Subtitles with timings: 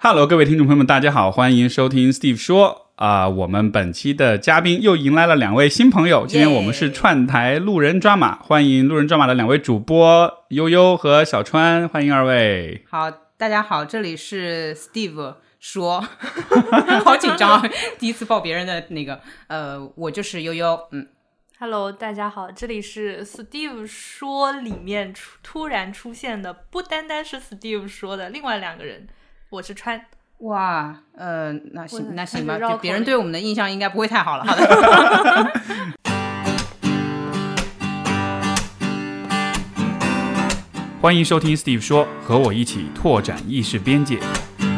[0.00, 2.92] Hello，各位听众朋友们，大家好，欢迎收听 Steve 说。
[2.94, 12.84] 啊、我们本期的嘉宾又迎来了两位新朋友，今天我们是串台路人抓马，欢迎路人抓马的两位主播悠悠和小川，欢迎二位。
[12.88, 16.00] 好，大家好，这里是 Steve 说，
[17.04, 17.68] 好紧张啊！
[17.98, 21.08] 第一次报别人的那个，呃，我就是悠悠，嗯
[21.58, 29.08] ，Hello，大家好，这里是 Steve 说里面出突然出现的，不单单是 Steve 说的另外两个人，
[29.50, 29.98] 我是川。
[30.40, 34.44] 哇，呃，那行那行吧，就别人对我们的印象应该不会太好了。
[34.44, 34.62] 好的，
[41.00, 44.18] 欢迎收听 Steve 说，和我一起拓展意识边界。
[44.60, 44.68] 嗯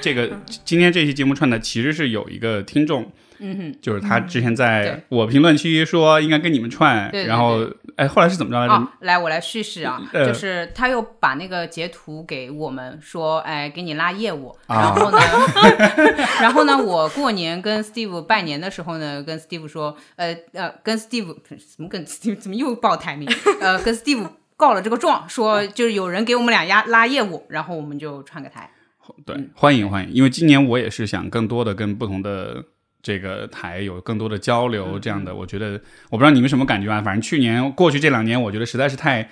[0.00, 8.74] 这个今天这期节目串的其实是有一个听众，嗯哼，就是他之前在我评论区说应该跟你们串，对对然后哎后来是怎么着来着？
[8.74, 15.18] 哦，来，我来叙事啊，呃就是他又把那个截图给我们说，哎，给你拉业务，啊然后呢，
[16.40, 23.28] 然后呢，我过年跟 Steve 拜年的时候呢，跟 Steve 说，呃呃，跟 Steve 怎么跟 Steve 怎么又报台名？
[23.60, 28.70] 呃，跟 Steve 告了这个状，说就是有人给我们俩压拉业务，然后我们就串个台。
[29.24, 32.64] 对，欢迎欢迎，因为今年我也是想更多的跟不同的
[33.06, 39.28] 这个台有更多的交嗯流，这样的，我觉得我不知道你们什么感觉啊，反正去年过去这两年，我觉得实在是太。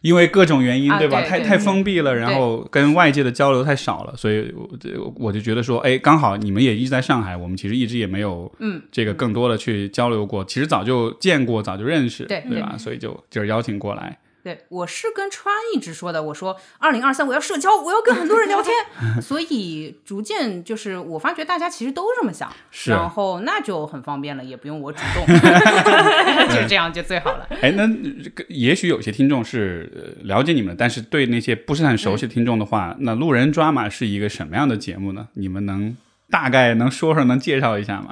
[0.00, 1.22] 因为各种原因，啊对吧？
[1.22, 12.74] 太太封闭了，然后跟外界的交流太少了，所以我这我就觉得说，哎，刚好你们也一直在上海，我们其实一直也没有嗯这个更多的去交流过，其实早就见过，早就认识，对对吧？
[12.76, 18.74] 所以就就是邀请过来，对，我是跟川一直说的，我说二零二三我要社交，我要跟很多人聊天，
[19.22, 25.24] 所以逐渐就是我发觉大家其实都这么想，是然后那就很方便了，也不用我主动，
[26.50, 27.46] 就这样就最好了。
[27.60, 27.88] 哎，那
[28.48, 35.28] 也许有些听众是呃了解你们，但是对那些不是很熟悉的听众的话，那路人抓马是一个什么样的节目呢？
[35.34, 35.96] 你们能
[36.30, 38.10] 大概能说说，能介绍一下吗？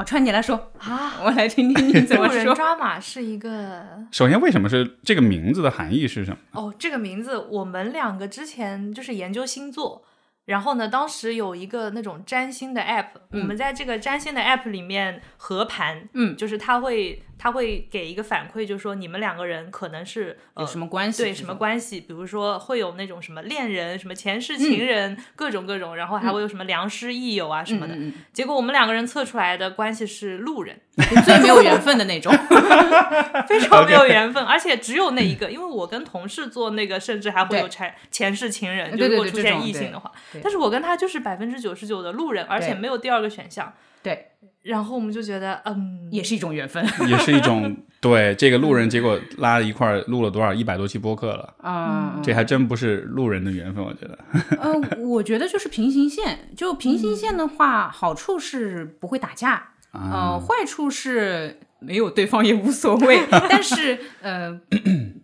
[0.00, 2.54] 哦，川你来说，啊， 我来听听你怎么路 人说。
[2.54, 6.38] 抓马是一个 首先，为什么是这个名字的含义是什么？
[6.52, 10.02] 哦，这个名字我们两个之前就是研究星座。
[10.46, 21.22] 然后呢，当时有一个那种占星的 app，、我们在这个占星的 app 里面合盘，嗯就是他会他会给一个反馈，就是说你们两个人可能是呃有什么关系？
[21.22, 27.96] 对什么关系，比如说会有那种什么恋人、什么前世情人，各种各种，然后还会有什么良师益友啊什么的。
[28.30, 32.30] 结果我们两个人测出来的关系是路人，嗯 最没有缘分的那种。
[33.48, 35.50] 非常没有缘分，而且只有那一个。
[35.50, 40.12] 因为我跟同事做那个，甚至还会有前前世情人，如果出现异性的话。
[40.42, 43.72] 但是我跟他就是百分之九十九的路人，而且没有第二个选项。
[44.02, 46.84] 对，然后我们就觉得，嗯，也是一种缘分。
[47.08, 54.18] 也是一种 对这个路人，结果拉了一块儿录了多少一百多期播客了，嗯，这还真不是路人的缘分，我觉得。
[54.58, 56.50] 呃，我觉得就是平行线。
[56.56, 63.18] 就平行线的话，好处是不会打架，嗯呃，坏处是没有对方也无所谓。
[63.30, 64.60] 但是，呃，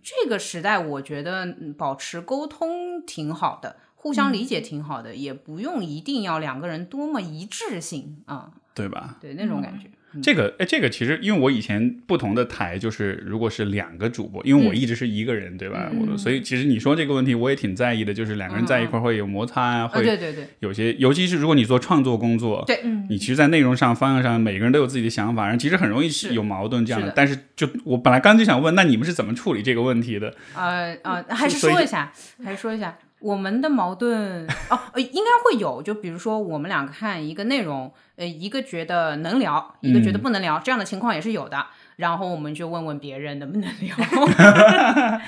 [0.03, 9.17] 这个时代我觉得嗯保持沟通挺好的，互相理解挺好的，也不用一定要两个人多么一致性啊、对吧？
[9.21, 9.87] 对那种感觉。
[10.23, 15.91] 这个哎，这个其实因为我以前不同的台就是，如果是两个主播，因为我一直是一个人，对吧？
[15.93, 30.35] 我所以其实你说这个问题，我也挺在意的，就是两个人在一块儿会有摩擦啊，啊，会对对对有些，尤其是如果你做创作工作，对，嗯你其实，在内容上、方向上，每个人都有自己的想法，然后其实很容易是有矛盾这样的但是就我本来刚就想问，那你们是怎么处理这个问题的？
[30.55, 32.11] 呃呃，还是说一下，
[32.43, 35.83] 还是说一下，我们的矛盾哦，呃， 应该会有。
[35.83, 41.67] 就比如说，我们两个看一个内容，呃，一个觉得能聊，一个觉得不能聊，这样的情况也是有的。
[41.97, 43.97] 然后我们就问问别人能不能聊。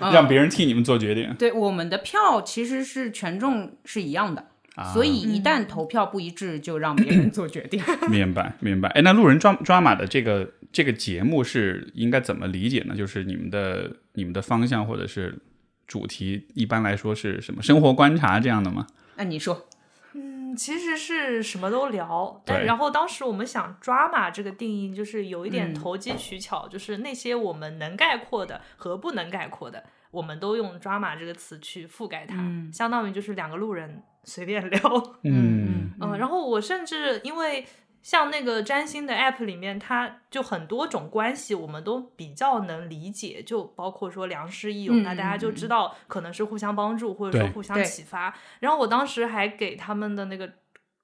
[0.00, 1.34] 嗯让别人替你们做决定。
[1.38, 7.82] 对，我们的票其实是权重是一样的，啊所以一旦投票不一致，就让别人做决定。
[8.10, 8.90] 明白，明白。
[8.90, 12.94] 哎，那路人抓抓马的这个这个节目是应该怎么理解呢？
[12.94, 15.38] 就是你们的你们的方向或者是
[15.86, 17.62] 主题，一般来说是什么？
[17.62, 18.86] 生活观察这样的吗？
[19.16, 19.66] 那你说，
[20.14, 34.80] 嗯，其实是什么都聊，但对然后当时我们想 drama 这个定义，就是有一点嗯投机取巧，就是那些我们能概括的和不能概括的，我们都用 drama 这个词去覆盖它，嗯相当于就是两个路人随便聊。
[35.22, 37.66] 嗯嗯，然后我甚至因为
[38.06, 48.32] 像那个占星的 app 里面，它就很多种关系，我们都比较能理解，就包括说良师益友，嗯那大家就知道可能是互相帮助，或者说互相启发。
[48.60, 50.48] 然后我当时还给他们的那个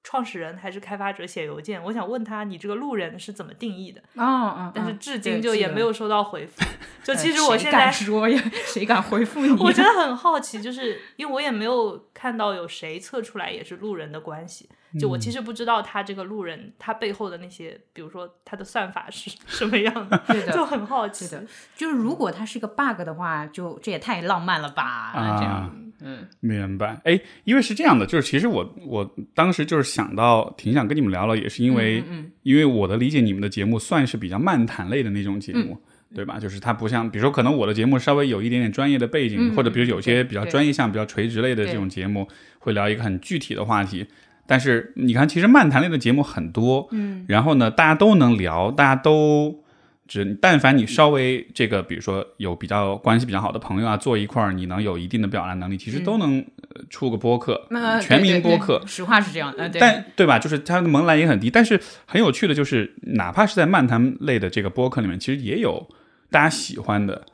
[0.01, 6.63] 创始人还是开发者写邮件，我想问他你这个路人是怎么定义的，哦哦，但是哦至今就也没有收到回复。
[7.03, 9.51] 就呃其实我谁敢现在说呀，谁敢回复你？
[9.61, 14.69] 我觉得很好奇，就是因为我也没有看到有谁测出来也是路人的关系，
[14.99, 21.27] 就我其实不知道他这个路人他背后的那些，比如说他的算法是什么样的，对的就很好奇。
[21.27, 21.43] 的，
[21.75, 24.83] 就是如果他是一个 bug 的话，就这也太浪漫了吧？
[25.13, 35.73] 啊这样，嗯明白，哎，因为是这样的，就是其实我我当时就是想到挺想跟你们聊聊，也是因为、嗯因为我的理解，你们的节目算是比较漫谈类的那种节目。
[35.73, 35.81] 嗯
[36.13, 36.37] 对吧？
[36.37, 42.27] 就是它不像，比如说，可能我的节目稍微有一点点专业的背景，嗯或者比如有些比较专业项、比较垂直类的这种节目，
[42.59, 44.05] 会聊一个很具体的话题。
[44.45, 49.63] 但是你看，其实漫谈类的节目很多，嗯，然后呢，大家都能聊，大家都
[50.07, 58.79] 只但凡你稍微这个，比如说有比较关系比较好的朋友啊，坐一块儿，你能有一定的表达能力，其实都能呃出个播客，那全民播客。
[58.79, 60.37] 对对对实话是这样，嗯，对，但对吧？
[60.37, 65.87] 就是它的门槛也很低，但是很有趣的就是，哪怕是在漫谈类的这个播客里面，其实也有
[66.29, 67.25] 大家喜欢的、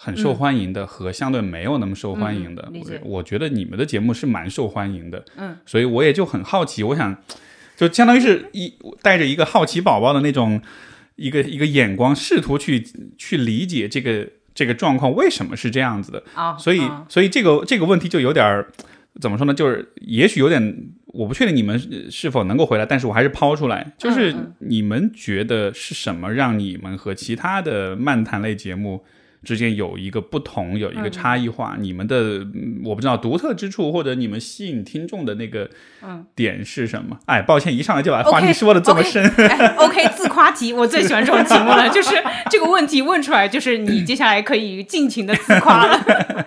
[0.00, 2.70] 很受欢迎的和相对没有那么受欢迎的。
[2.72, 7.16] 嗯我我觉得你们的节目是蛮受欢迎的，嗯，所以我也就很好奇，我想
[7.76, 8.72] 就相当于是一
[9.02, 10.62] 带着一个好奇宝宝的那种
[11.16, 12.86] 一个一个眼光，试图去
[13.16, 14.24] 去理解这个
[14.54, 16.22] 这个状况为什么是这样子的。
[16.32, 18.70] 啊，所以，啊所以这个这个问题就有点儿
[19.20, 19.52] 怎么说呢？
[19.52, 20.62] 就是也许有点，
[21.06, 29.04] 我不确定你们是是否能够回来，但是我还是抛出来，就是嗯你们觉得是什么让你们和其他的漫谈类节目
[29.42, 31.76] 之间有一个不同，有一个差异化？
[31.78, 35.68] 你们的嗯我不知道独特之处，或者你们吸引听众的那个
[36.34, 37.18] 点是什么？
[37.26, 39.24] 哎，抱歉，一上来就把话题说的这么 OK 深。
[39.48, 42.14] 哎，OK，自夸题，我最喜欢这种题目了， 就是
[42.48, 46.46] 这个问题问出来，就是你接下来可以尽情的自夸了。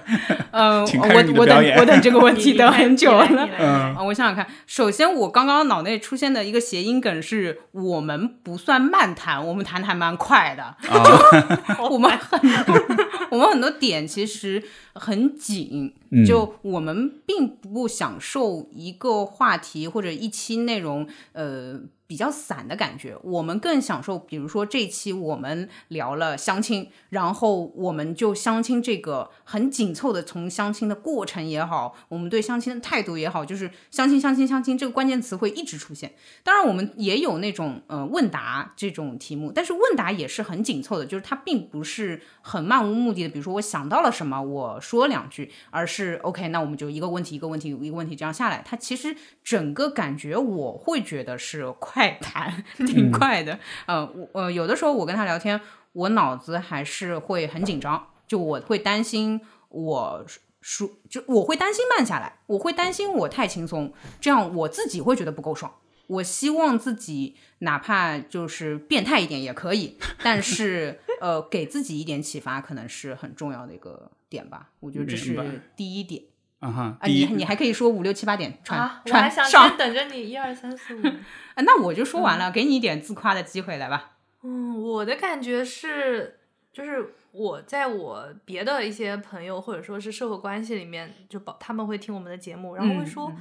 [0.51, 3.27] 嗯， 我我等我等这个问题等很久了。
[4.07, 10.63] 我想想看，首先我刚刚脑内出现的一个谐音梗是我们不算慢谈，我们谈的还蛮快的。
[10.63, 12.81] 啊，我们很多
[13.29, 21.81] 我们很多点其实很紧，嗯就我们并不享受一个话题或者一期内容，呃。
[22.11, 36.13] 比较散的感觉，我们更享受，比如说这期我们聊了相亲，然后我们就相亲这个很紧凑的，从相亲的过程也好，我们对相亲的态度也好，就是相亲、相亲、相亲这个关键词会一直出现。
[36.43, 43.29] 当然，我们也有那种呃问答这种题目，但是问答也是很紧凑的，就是它并不是很漫无目的的。
[43.29, 48.61] 比如说我想到了什么，我说两句，而是 OK，那我们就一个问题一个问题一个问题这样下来。
[48.65, 53.59] 它其实整个感觉我会觉得是快谈， 挺快的。
[53.86, 55.59] 呃，我呃有的时候我跟他聊天，
[55.94, 60.25] 我脑子还是会很紧张，就我会担心我。
[60.63, 65.74] 说就我会担心慢下来，我会担心我太轻松，这样我自己会觉得不够爽。
[66.06, 74.69] 我希望自己哪怕就是变态一点也可以，但是 呃，给自己一点启发，可能是很重要的一个点吧。
[74.81, 76.21] 我觉得这是第一点
[76.61, 77.05] 啊哈，啊。
[77.05, 81.05] 你你还可以说五六七八点穿、啊，我还想穿上先等着你一二三四五。
[81.05, 84.11] 啊， 那我就说完了，给你一点自夸的机会，来吧。
[84.43, 86.39] 嗯，我的感觉是，
[86.73, 93.31] 就是我在我别的一些朋友或者说是社会关系里面，就保他们会听我们的节目，然后会嗯说，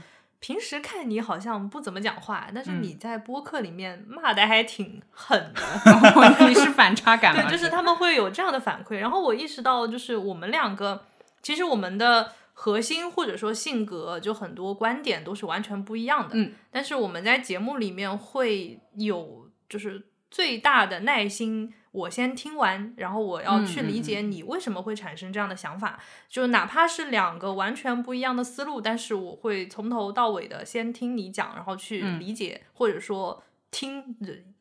[0.41, 5.63] 平时看你好像不怎么讲话，但是嗯你在播客里面骂的还挺狠的。
[5.85, 7.43] 然后你是反差感吗？
[7.43, 11.05] 对，就是他们会有这样的反馈，然后我意识到，就是我们两个
[11.43, 16.35] 其实我们的核心或者说性格，就很多观点都是完全不一样的。
[16.35, 21.73] 嗯，但是我们在节目里面会有就是最大的耐心。
[21.93, 25.99] 我先听完，然后我要去理解你为什么会产生这样的想法。
[26.29, 34.15] 就哪怕是两个完全不一样的思路，但是我会从头到尾的先听你讲，然后去嗯理解，或者说听。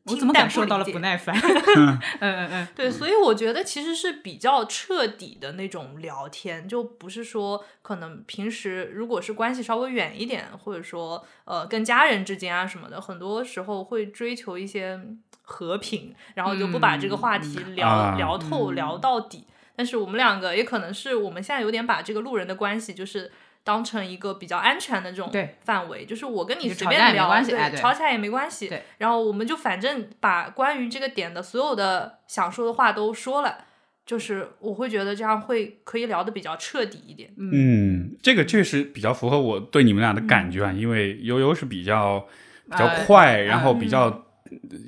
[0.10, 1.36] 我怎么感受到了不耐烦？
[1.78, 15.00] 嗯 嗯嗯， 对，所以我觉得其实是比较彻底的那种聊天，就不是说可能平时如果是关系稍微远一点，或者说呃跟家人之间啊什么的，很多时候会追求一些
[15.42, 19.46] 和平，然后就不把这个话题聊、啊聊透、聊到底。
[19.76, 23.32] 但是我们两个也可能是我们现在有点把这个路人的关系就是。
[23.64, 25.32] 当成一个比较安全的这种
[25.64, 28.68] 范围，就是我跟你随便聊，对吵起来也没关系。
[28.68, 33.58] 对，然后我们就反正把关于这个点的所有的想说的话都说了，
[34.06, 37.32] 就是我会觉得这样会可以聊的比较彻底一点。
[37.38, 42.20] 嗯，这个确实比较符合我对你们俩的感觉啊，因为悠悠是比较
[42.70, 44.26] 比较呃快，嗯然后比较。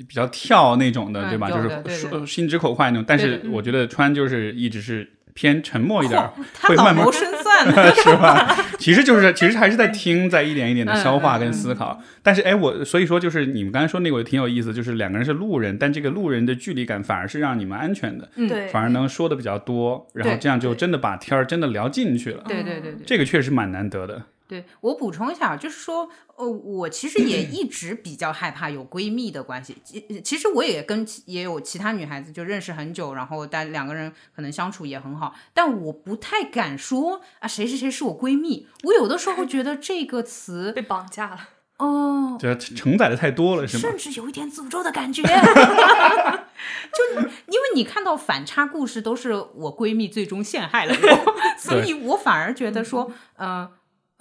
[0.07, 1.47] 比较跳那种的，嗯对吧？
[1.51, 6.21] 就是说心直口快那种，但是我觉得川就是一直是偏沉默一点，
[6.61, 7.93] 会慢慢谋深算的。
[7.95, 8.57] 是吧？
[8.79, 12.01] 其实就是其实还是在听，在一点一点的消化跟思考。
[12.23, 22.43] 但是哎，我所以说就是你们刚才说那个我挺有意思，就是两个人是路人，但这个路人的距离感反而是让你们安全的，嗯对，反而能说的比较多，然后这样就真的把天儿真的聊进去了。
[22.47, 23.01] 对对对对。
[23.05, 24.23] 这个确实蛮难得的。
[24.51, 29.77] 对我补充一下，就是说，呃，我其实也 一直比较害怕有闺蜜的关系。
[29.81, 38.67] 其其实我也跟也有其他女孩子就认识很久，然后但两个人可能相处也很好，但我不太敢说啊谁谁谁是我闺蜜。
[38.83, 41.49] 我有的时候觉得这个词，被绑架了。
[41.77, 43.97] 哦、这承载的太多了，是吗甚？
[43.97, 45.23] 至有一点诅咒的感觉。
[46.93, 53.67] 就因为你看到反差故事都是我闺蜜最终陷害了我， 所以我反而觉得说，嗯、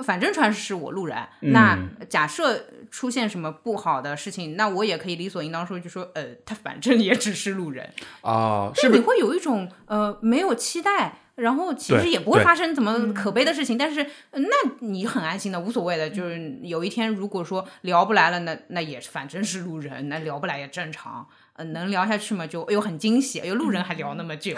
[0.02, 1.78] 反正川是我路人，那
[2.08, 7.92] 假设出现什么不好的事情，那我也可以理所应当说就说，呃，他反正也只是路人，
[8.22, 8.88] 啊，是是？
[8.90, 16.10] 你会有一种呃没有期待，然后其实也不会发生怎么可悲的事情，但是呃那你很安心的，无所谓的。
[16.10, 21.26] 就是有一天如果说聊不来了，那那也反正是路人，那聊不来也正常。
[21.60, 24.54] 呃，能聊下去吗，就哎呦很惊喜，哎呦路人还聊那么久，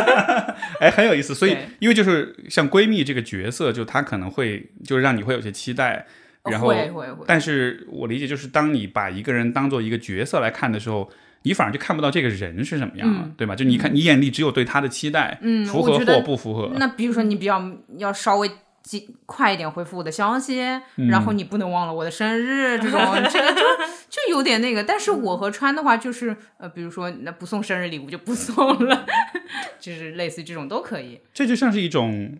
[0.80, 1.34] 哎，很有意思。
[1.34, 6.06] 所以，因为就是像闺蜜这个角色，就她可能会就是让你会有些期待，
[6.44, 11.10] 然后会会会，但是我理解就是，当你把一个人当做一个角色来看的时候，
[11.42, 13.54] 你反而就看不到这个人是什么样了，嗯对吧？
[13.54, 16.72] 就你看，你眼里只有对他的期待，嗯符合或不符合。
[16.76, 17.62] 那比如说你比较
[17.98, 18.50] 要稍微
[18.82, 20.60] 尽快一点回复我的消息，
[20.96, 23.60] 嗯然后你不能忘了我的生日， 这种这个就
[24.08, 24.82] 就有点那个。
[24.82, 29.06] 但是我和川的话就是呃，比如说那不送生日礼物就不送了，
[29.78, 31.20] 就是类似于这种都可以。
[31.34, 32.38] 这就像是一种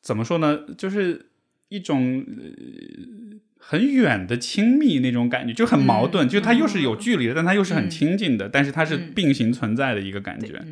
[0.00, 0.60] 怎么说呢？
[0.78, 1.26] 就是
[1.68, 2.24] 一种。
[2.26, 10.62] 呃很远的亲密那种感觉，就很矛嗯盾，就是它又是有距离的，但它又是很亲近的，但是它是并行存在的一个感觉。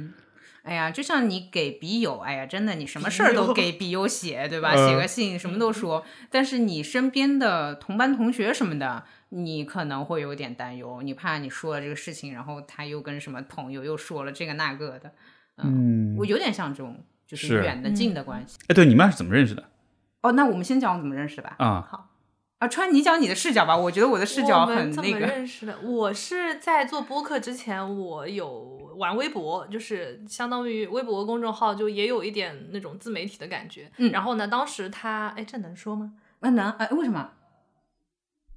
[0.64, 4.72] 哎呀，就像你给笔友，哎呀，真的，你什么事儿都给笔友写，对吧？
[4.74, 6.04] 嗯写个信，什么都说。
[6.30, 15.12] 但是你身边的同班同学什么的，你可能会有点担忧，你怕你说了这个事情，然后他又跟什么朋友又说了这个那个的。
[15.58, 18.58] 嗯，我有点像这种，就是是远的近的关系。
[18.68, 19.62] 哎，对，你们俩是怎么认识的
[20.22, 21.56] 哦，那我们先讲我们怎么认识的吧。
[21.58, 22.08] 啊？
[22.58, 25.20] 啊，川，你讲你的视角吧，我觉得我的视角很那个。
[25.20, 25.78] 认识的？
[25.82, 28.50] 我是在做播客之前，我有
[28.96, 33.90] 玩微博，就是相当于微博公众号，就也有一点那种自媒体的感觉。
[33.98, 36.14] 嗯然后呢，当时他，哎，这能说吗？
[36.40, 37.30] 啊，能哎，为什么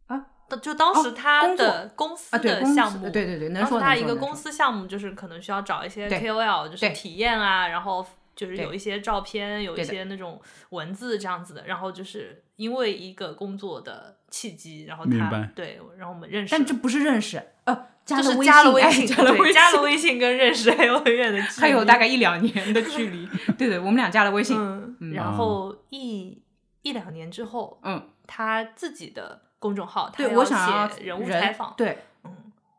[0.08, 0.26] 啊
[0.62, 8.06] 就当时哦他的公司的项目，对对对，能当时说他一个公司项目，就是可能需要找一些 KOL，就是体验啊，然后
[8.38, 10.40] 就是有一些照片，有一些那种
[10.70, 11.66] 文字这样子的。
[11.66, 16.52] 然后就是因为一个工作的契机，然后他明对，然后我们认识。
[16.52, 23.28] 但这不是认识，呃，加就是了微加了微哎信，加了微信，加了微信跟认识 还有很远的距离，还有大概一两年的距离。
[23.58, 24.56] 对对，我们俩加了微信。
[24.56, 26.40] 嗯，嗯然后一
[26.84, 31.98] 一两年之后，嗯，他自己的公众号，他对我想要写人物采访，对，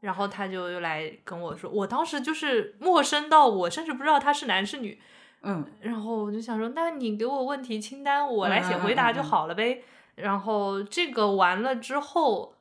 [0.01, 5.01] 然后他就又来跟我说，我当时就是陌生到我甚至不知道他是男是女，
[5.43, 9.83] 嗯，然后我就想说，那你给我问题清单，我来写回答就好了呗。
[10.17, 12.55] 然后这个完了之后，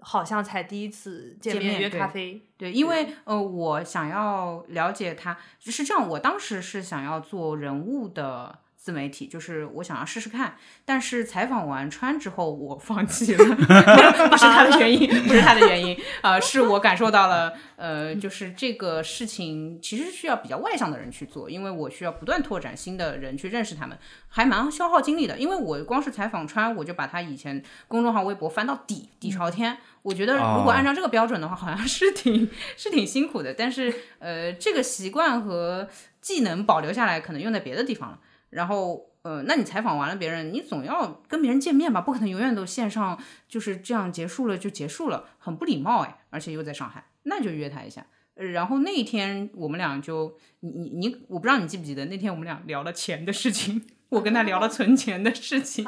[0.00, 8.58] 好像才第一次见面约咖啡，对，因为呃，我想要了解他，是这样，我当时是想要做人物的。
[8.82, 23.96] 自媒体就是我想要试试看，但是采访完川之后，我放弃了， 不是他的原因， 不是他的原因，呃，是我感受到了，呃，就是这个事情其实需要比较外向的人去做，因为我需要不断拓展新的人去认识他们，
[24.26, 25.38] 还蛮消耗精力的。
[25.38, 33.54] 因为我光是采访川，我就把他以前公众号、微博翻到底底朝天，我觉得如果按照这个标准的话，好像是挺是挺辛苦的。
[33.54, 35.88] 但是呃，这个习惯和
[36.20, 38.18] 技能保留下来，可能用在别的地方了。
[38.52, 43.18] 然后呃，那你采访完了别人，你总要跟别人见面吧，不可能永远都线上
[43.48, 48.06] 就是这样结束了就结束了，很不礼貌哎，而且又在上海，那就约他一下。
[48.34, 55.86] 呃然后那一天我们俩就你你你，我不知道你记不记得那天我们俩聊了钱的事情， 我跟他聊了存钱的事情，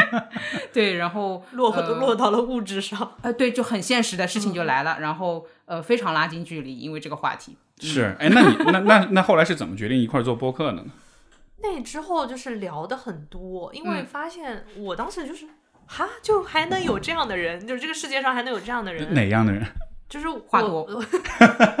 [0.72, 3.16] 对，然后 落都落到了物质上。
[3.20, 7.56] 呃，对，就很现实的事情就来了，然后呃，非常拉近距离，因为这个话题。
[7.80, 10.84] 是，哎，那你那那那后来是怎么决定一块做播客的呢？
[11.60, 15.46] 那之后就是聊的很多，因为嗯发现我当时就是。
[15.90, 19.64] 哈，就还能有这样的人，就是这个世界上还能有这样的人，哪样的人？
[20.06, 21.02] 就是话我多，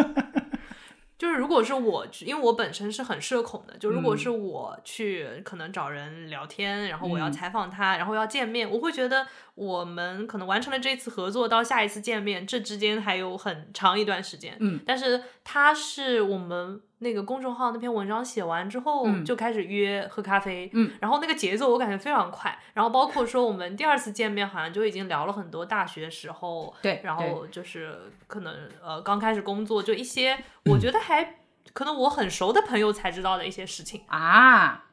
[1.18, 9.26] 就是如果是我，因为我本身是很社恐的，就如果嗯是我去可能找人聊天，然后我要嗯采访他，然后要见面，我会觉得
[9.58, 14.56] 我们可能完成了这次合作到下一次见面，这之间还有很长一段时间。
[14.60, 27.98] 嗯，但是他是我们那个公众号那篇文章写完之后，嗯就开始约喝咖啡，嗯，然后那个节奏我感觉非常快，然后包括说我们第二次见面好像就已经聊了很多大学时候，对然后就是
[28.28, 31.40] 可能呃刚开始工作就一些我觉得还
[31.72, 34.86] 可能我很熟的朋友才知道的一些事情，啊，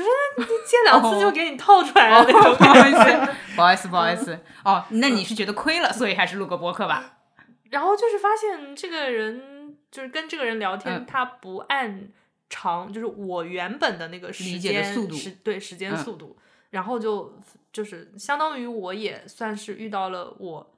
[0.00, 4.38] 见两次就给你套出来了哦，那种不好意思，不好意思，不好意思。
[4.64, 7.18] 哦，那你是觉得亏了，所以还是录个播客吧？
[7.70, 12.08] 然后就是发现这个人，就是跟这个人聊天，嗯他不按
[12.48, 16.36] 长，就是我原本的那个时理解的间速度时对时间嗯速度，
[16.70, 17.38] 然后就
[17.72, 20.74] 就是相当于我也算是遇到了我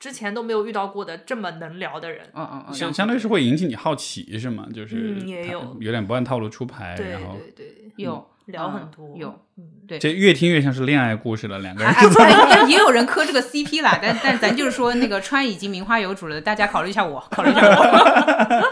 [0.00, 2.28] 之前都没有遇到过的这么能聊的人。
[2.34, 4.66] 嗯嗯嗯，相相对是会引起你好奇是吗？
[4.74, 9.34] 就是嗯也有有点不按套路出牌，对然后对对，有嗯聊很多，有
[9.86, 12.06] 对，这越听越像是恋爱故事了，两个人哎
[12.50, 18.62] 哎也有人磕这个 CP 啦，但但咱就是说，那个川已经名花有主了，大家考虑一下我，考虑一下我。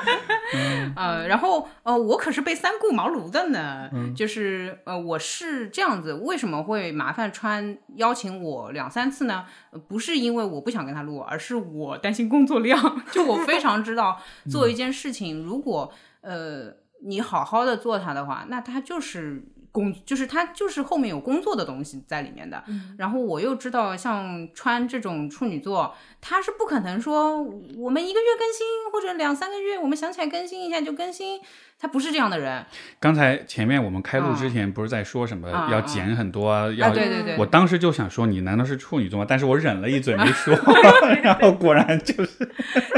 [0.97, 9.45] 呃，然后呃，我可是被三顾茅庐的呢，就是呃，我是这样子，为什么会麻烦川邀请我两三次呢？
[9.71, 12.79] 呃不是因为我不想跟他录，而是我担心工作量，
[13.13, 16.73] 就我非常知道做一件事情，如果呃
[17.05, 19.45] 你好好的做它的话，那它就是。
[19.73, 22.63] 工就是它就是后面有工作的东西在里面的，
[22.99, 27.41] 然后我又知道像川这种处女座，他是不可能说
[27.77, 31.41] 我们一个月更新或者两三个月我们想起来更新一下就更新，
[31.79, 32.65] 他不是这样的人
[32.99, 36.69] 刚才前面我们开录之前不是在说什么啊要减很多啊？
[36.77, 39.27] 要啊，对对对，我当时就想说你难道是处女座吗？
[39.29, 40.55] 但是我忍了一嘴没 说，
[41.23, 42.45] 然后果然就是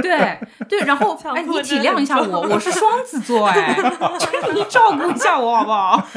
[0.01, 0.39] 对
[0.69, 6.09] 对，然后哎，你体谅一下我，我是双子座， 哎，就是你照顾一下我好不好？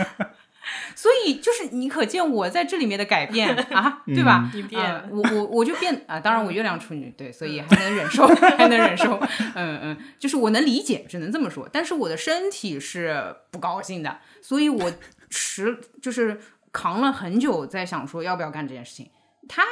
[0.96, 4.50] 所以就是你可见我在这里面的改变 啊，对吧？
[4.54, 9.20] 你变啊我我我就变啊，当然我月亮处女，对，所以还能忍受，还能忍受，
[9.56, 11.70] 嗯嗯，就是我能理解，只能这么说。
[11.72, 14.92] 但是我的身体是不高兴的，所以我
[15.30, 16.40] 持就是
[16.72, 19.12] 扛了很久，在想说要不要干这件事情。
[19.48, 19.64] 他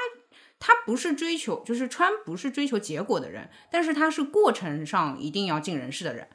[0.60, 6.28] 他不是追求，就是川不是追求结果的人，但是他是过程上一定要尽人事的人。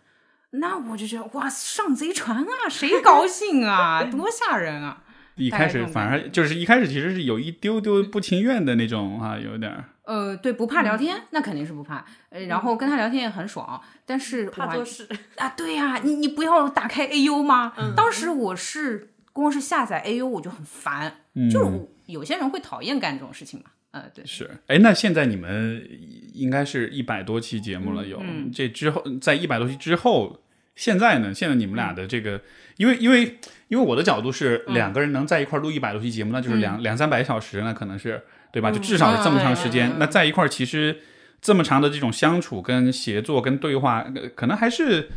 [0.50, 5.02] 那我就觉得哇，上贼船啊，谁高兴啊， 多吓人啊！
[5.36, 12.04] 一开始反而就是一开始其实是有一丢丢不情愿的那种啊，有点儿呃，对，不怕聊天，那肯定是不怕。
[12.30, 17.74] 呃，然后跟他聊天也很爽，但是怕做事，啊，对呀、你你不要打开 AU 吗？
[17.94, 21.70] 当时我是光是下载 AU 我就很烦，嗯就是
[22.06, 23.66] 有些人会讨厌干这种事情嘛。
[23.90, 24.50] 呃，对，是。
[24.66, 25.86] 哎，那现在你们
[26.34, 30.40] 应该是一百多期节目了，有、嗯这之后在一百多期之后，
[30.78, 31.34] 现在呢？
[31.34, 32.40] 现在你们俩的这个，
[32.76, 33.36] 因为因为
[33.66, 38.70] 因为我的角度是嗯两个人能在一块儿录一百多期节目，那就是两两三百小时，那可能是对吧？
[38.70, 39.92] 就嗯至少是这么长时间。
[39.98, 40.96] 那在一块儿，其实
[41.42, 45.10] 这么长的这种相处、跟协作、跟对话，呃可能还是。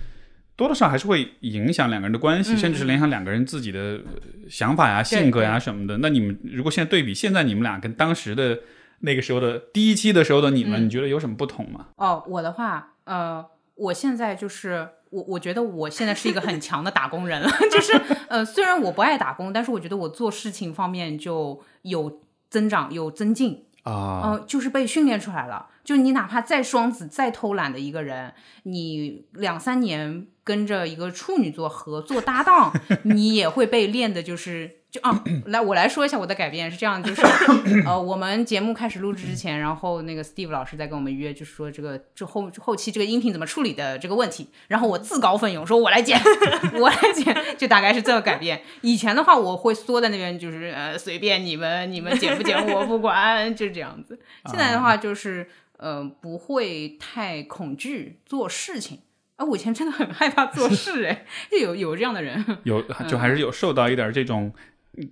[0.58, 4.04] 多多少少还是会影响两个人的关系，嗯甚至是影响两个人自己的呃
[4.48, 5.98] 想法呀、性格呀什么的。
[6.00, 8.60] 那你们如果现在对比现在你们俩跟当时的
[9.00, 11.88] 那个时候的第一期的时候的你们，嗯你觉得有什么不同吗？
[11.96, 13.44] 哦，我的话，呃，
[13.74, 17.94] 我现在就是我，我觉得我现在是一个很强的打工人了， 就是
[18.28, 23.66] 呃，虽然我不爱打工，但是我觉得我做事情方面就有增长，有增进。
[23.84, 25.68] 啊，呃，就是被训练出来了。
[25.84, 28.32] 就你哪怕再双子、再偷懒的一个人，
[28.64, 32.72] 你两三年跟着一个处女座合作搭档，
[33.04, 37.22] 你也会被练的，就是就啊， 来我来说一下我的改变是这样，就是
[37.88, 46.20] 呃，我们节目开始录制之前，然后那个 Steve 老师在跟我们约，就是说这个这后后期这个音频怎么处理的这个问题，然后我自告奋勇说我来剪，
[46.78, 48.62] 我来剪，就大概是这个改变。
[48.82, 54.20] 以前的话，我会缩在那边，就是呃随便你们，你们剪不剪我不管，就是这样子。
[54.48, 59.00] 现在的话就是呃不会太恐惧做事情。
[59.38, 64.54] 啊，我以前真的很害怕做事，哎，就有有这样的人，有就还是有受到一点这种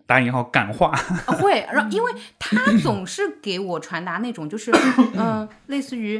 [0.05, 0.89] 打引号感化，
[1.25, 4.71] 啊会，然后 因为他总是给我传达那种就是，
[5.17, 6.19] 嗯、类似于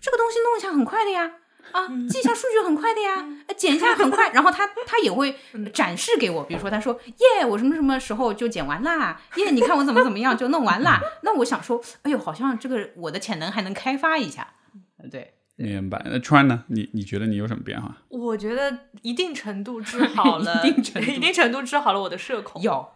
[0.00, 1.30] 这个东西弄一下很快的呀，
[1.72, 5.36] 啊，记一下数据很快的呀，呃剪一下很快，然后他他也会
[5.72, 6.98] 展示给我，比如说他说
[7.38, 14.54] 耶，我什么什么时候就剪完啦，耶，你看我怎么怎么样就弄完啦， 那我想说，哎呦，好像这个我的潜能还能开发一下，
[14.98, 15.34] 呃对，
[15.66, 16.00] 明白？
[16.04, 16.64] 那川呢？
[16.68, 17.96] 你你觉得你有什么变化？
[18.08, 22.62] 我觉得一定程度治好 了，一定程度一定程度治好了我的社恐。
[22.62, 22.88] 有，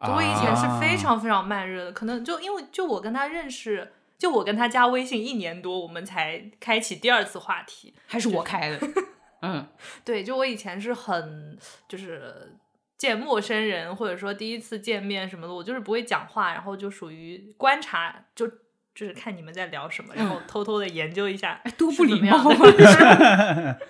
[0.00, 7.94] 我以前是非啊常非常慢热的，可能就因为就我跟他认识，就我跟他加微信一年多，我们才开启第二次话题。
[8.06, 8.80] 还是我开的，
[9.42, 9.66] 嗯
[10.02, 12.56] 对，就我以前是很就是
[12.96, 18.50] 见陌生人或者说第一次见面什么的，我就是不会讲话，然后就属于观察，就
[18.96, 23.76] 就是看你们在聊什么，然后偷偷的研究一下哎，多不礼貌怎么样的啊！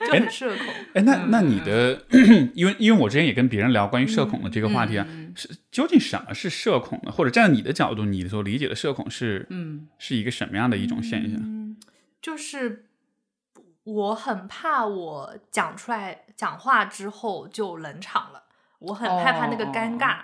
[0.00, 0.66] 就很社恐。
[0.94, 2.02] 哎，那那你的，
[2.54, 7.12] 因为因为我之前也跟别人聊关于社恐的这个话题啊，是究竟什么是社恐呢？
[7.12, 11.38] 或者站在你的角度，你所理解的社恐是，嗯，是一个什么样的一种现象？
[11.38, 11.76] 嗯，
[12.22, 12.86] 就是
[13.84, 18.44] 我很怕我讲出来讲话之后就冷场了，
[18.78, 20.20] 我很害怕那个尴尬。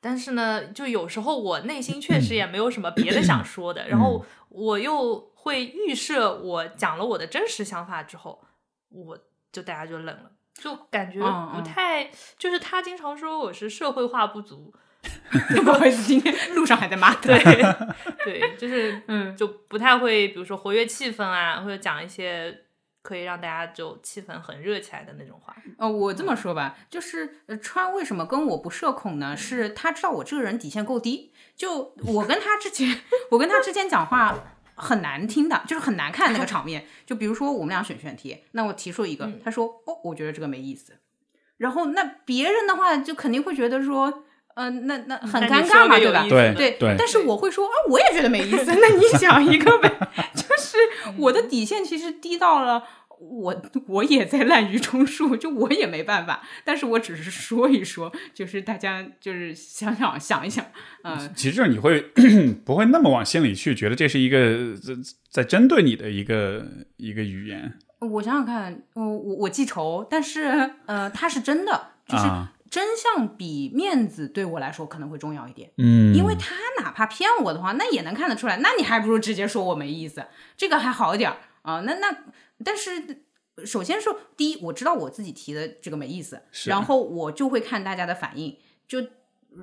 [0.00, 8.40] 但是呢，就有时候我内心确实也没有什么别的想 说的，然后我又会预设我讲了我的真实想法之后，
[8.90, 9.18] 我
[9.50, 11.20] 就大家就冷了，就感觉
[11.52, 14.72] 不太，就是他经常说我是社会化不足，
[15.64, 17.38] 不好意思，今天路上还在骂他，对
[18.24, 22.64] 对，就是嗯，就不太会，比如说活跃气氛啊，或者讲一些。
[23.02, 25.56] 可以让大家就气氛很热起来的那种话。
[25.78, 29.36] 哦，我这么说吧，就是川为什么跟我不社恐呢？
[29.36, 31.32] 是他知道我这个人底线够低。
[31.56, 34.38] 就我跟他之前，我跟他之前讲话
[34.74, 36.86] 很难听的，就是很难看那个场面。
[37.06, 40.98] 就比如说我们俩选选题，那我提出一个，他说哦，我觉得这个没意思。
[41.56, 44.24] 然后那别人的话就肯定会觉得说。
[44.60, 46.26] 嗯，那那很尴尬嘛，对吧？
[46.28, 46.96] 对对对。
[46.98, 48.64] 但是我会说啊，我也觉得没意思。
[48.66, 49.88] 那你想一个呗，
[50.34, 50.47] 就是
[51.16, 52.84] 我的底线其实低到了，
[53.18, 56.42] 我我也在滥竽充数，就我也没办法。
[56.64, 60.64] 但是我只是说一说，就是大家就是想想想一想，
[61.02, 61.32] 嗯。
[61.34, 62.00] 其实你会
[62.64, 64.94] 不会那么往心里去，觉得这是一个在
[65.30, 66.66] 在针对你的一个
[66.96, 67.74] 一个语言？
[68.00, 72.24] 我想想看，我我我记仇，但是呃，他是真的，就是。
[72.70, 78.58] 真相比面子对我来说可能会重要一点，嗯，因为他哪怕骗我的话，那也能看得出来。
[78.58, 80.24] 那你还不如直接说我没意思，
[80.56, 81.80] 这个还好一点啊。
[81.80, 82.24] 那那，
[82.64, 83.22] 但是
[83.64, 88.56] 首先说，第一，我知道我自己提的这个没意思，然后我就会看大家的反应。
[88.86, 89.02] 就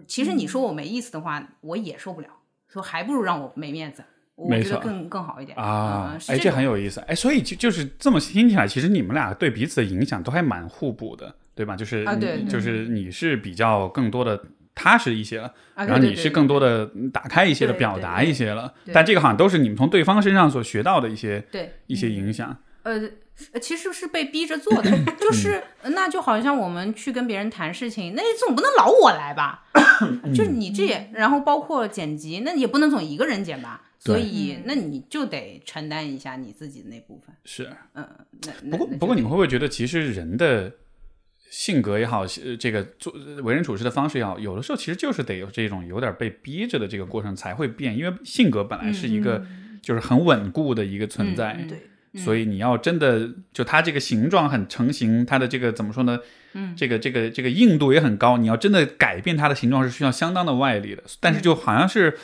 [0.08, 2.28] 其实你说我没意思的话，我也受不了，
[2.68, 4.04] 说还不如让我没面子，
[4.36, 6.18] 我觉得更更好一点啊。
[6.28, 11.36] 哎，这很有意思，哎，所以就就是这么听起来，其实你们俩对彼此的影响都还蛮互补的。
[11.56, 11.76] 对吧？
[11.76, 12.06] 就是
[12.50, 14.40] 就是你是比较更多的
[14.76, 18.74] 踏实一些了，然后你是更多的打开一些的表达一些了。
[18.94, 22.58] 但这个好像都是你们从对方身上所学到的一些对一些影响。
[22.84, 23.10] 呃，
[23.60, 29.64] 其实是被逼着做的， 就是那就好像我们去跟别人谈事情，那总不能老我来吧？
[30.36, 33.82] 就是你这也，然后包括剪辑，那也不能总一个人剪吧？
[33.98, 37.34] 所以那你就得承担一下你自己的那部分。
[37.44, 38.08] 是，嗯，
[38.70, 40.72] 不过不过你们会不会觉得，其实人的？
[41.58, 42.26] 性格也好，
[42.60, 49.46] 这个做为人处事的方式也好，有的时候其实就是得有这种有点被逼着的这个过程才会变，因为性格本来是一个
[49.82, 56.20] 就是很稳固的一个存在，对，所以你要真的就它这个形状很成型，它的这个怎么说呢？
[56.52, 62.18] 嗯，这个这个这个硬度也很高，你要真的改变它的形状是需要相当的外力的，但是就好像是。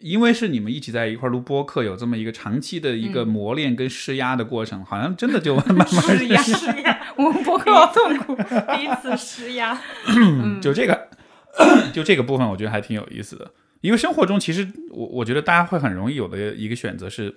[0.00, 9.78] 因为是你们一起在一块录播客，有这么一个长期的一个磨练跟施压的过程，好像真的就 慢慢施压 施压，我们播客好痛苦，彼此施压。
[10.60, 11.08] 就这个，
[11.92, 13.50] 就这个部分，我觉得还挺有意思的。
[13.82, 17.34] 因为生活中，其实我我觉得大家会很容易有的一个选择是，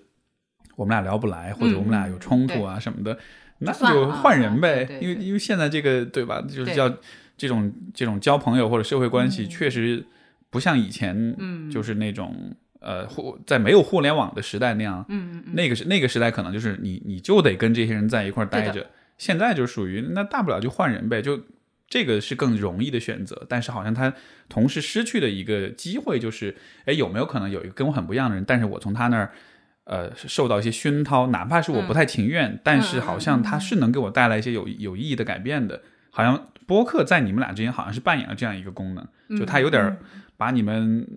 [0.76, 3.18] 我们俩聊不来，或者我们俩有冲突啊什么的，
[3.60, 4.88] 那就换人呗。
[5.02, 6.90] 因为因为现在这个对吧，就是叫
[7.38, 10.06] 这种这种交朋友或者社会关系，确实。
[10.54, 18.88] 不像以前，嗯，就是那种呃，互在没有互联网的时代那样，嗯嗯，那个是那个时代，可能就是你你就得跟这些人在一块待着。
[19.18, 21.40] 现在就属于那大不了就换人呗，就
[21.88, 23.46] 这个是更容易的选择。
[23.48, 24.14] 但是好像他
[24.50, 29.32] 同时失去的一个机会就是，哎，有没有可能有一个跟我很不一样的人，但是我从他那儿
[29.86, 35.82] 呃受到一些熏陶，哪怕是我不太情愿，但是好像他是能给我带来一些有有意义的改变的。
[36.10, 39.98] 好像播客在你们俩之间好像是扮演了这样一个功能，就他有点。
[40.38, 41.08] 把你们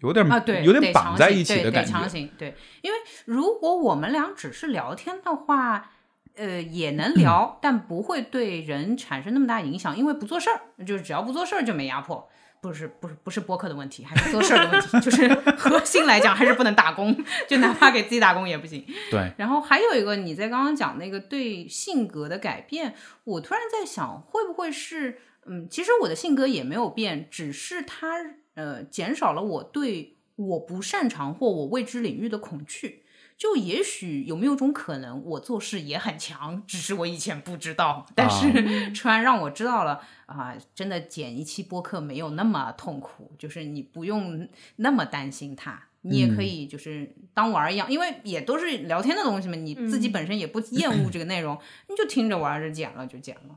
[0.00, 2.28] 有点啊，对，有点绑在一起的感觉。
[2.38, 5.90] 对，因为如果我们俩只是聊天的话，
[6.36, 12.28] 呃，也能聊， 但不会对人产生那么大影响，因为不做事儿，就是只要不做事儿就没压迫。
[12.60, 14.98] 不是，不是，不是播客的问题，还是做事儿的问题。
[15.00, 17.16] 就是核心来讲，还是不能打工，
[17.48, 18.84] 就哪怕给自己打工也不行。
[19.12, 19.32] 对。
[19.36, 25.18] 然后还有一个，你在刚刚讲那个对性格的改变，我突然在想，会不会是？
[25.48, 28.08] 嗯，其实我的性格也没有变，只是它
[28.54, 33.04] 呃减少了我对我不擅长或我未知领域的恐惧。
[33.36, 38.04] 就也许有没有种可能，我做事也很强，只是我以前不知道。
[38.12, 51.56] 但是川让我知道了啊，真的剪一期播客没有那么痛苦，就是你不用那么担心它，你也可以就是当玩儿一样，因为也都是聊天的东西嘛，你自己本身也不厌恶这个内容，
[51.88, 53.56] 你就听着玩着剪了就剪了。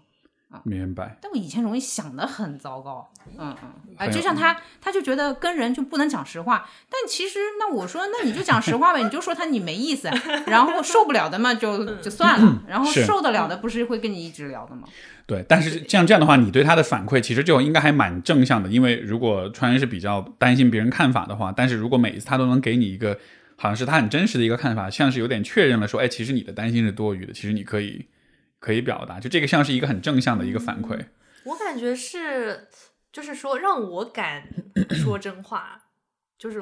[0.63, 1.17] 明白。
[1.21, 10.09] 但我以前容易想的很糟糕，嗯嗯，啊、很有就像他，他就觉得跟人就不能讲实话，但其实那我说那你就讲实话呗，你就说他你没意思，
[10.47, 14.87] 然后受不了的嘛就就算了， 然后受得了的不是会跟你一直聊的吗？
[15.25, 23.17] 对，但是这样这样的话，你对他的反馈其实就应该还蛮正向的，因为如果川是比较担心别人看法的话，但是如果每一次他都能给你一个
[23.55, 28.05] 好像是他很真实的一个看法，像是有点确认了说，哎，其实你的担心是多余的，其实你可以
[28.61, 31.07] 可以表达，就这个像是一个很正向的一个反馈。
[31.43, 32.69] 我感觉是，
[33.11, 34.47] 就是说让我敢
[34.91, 35.85] 说真话，
[36.37, 36.61] 就是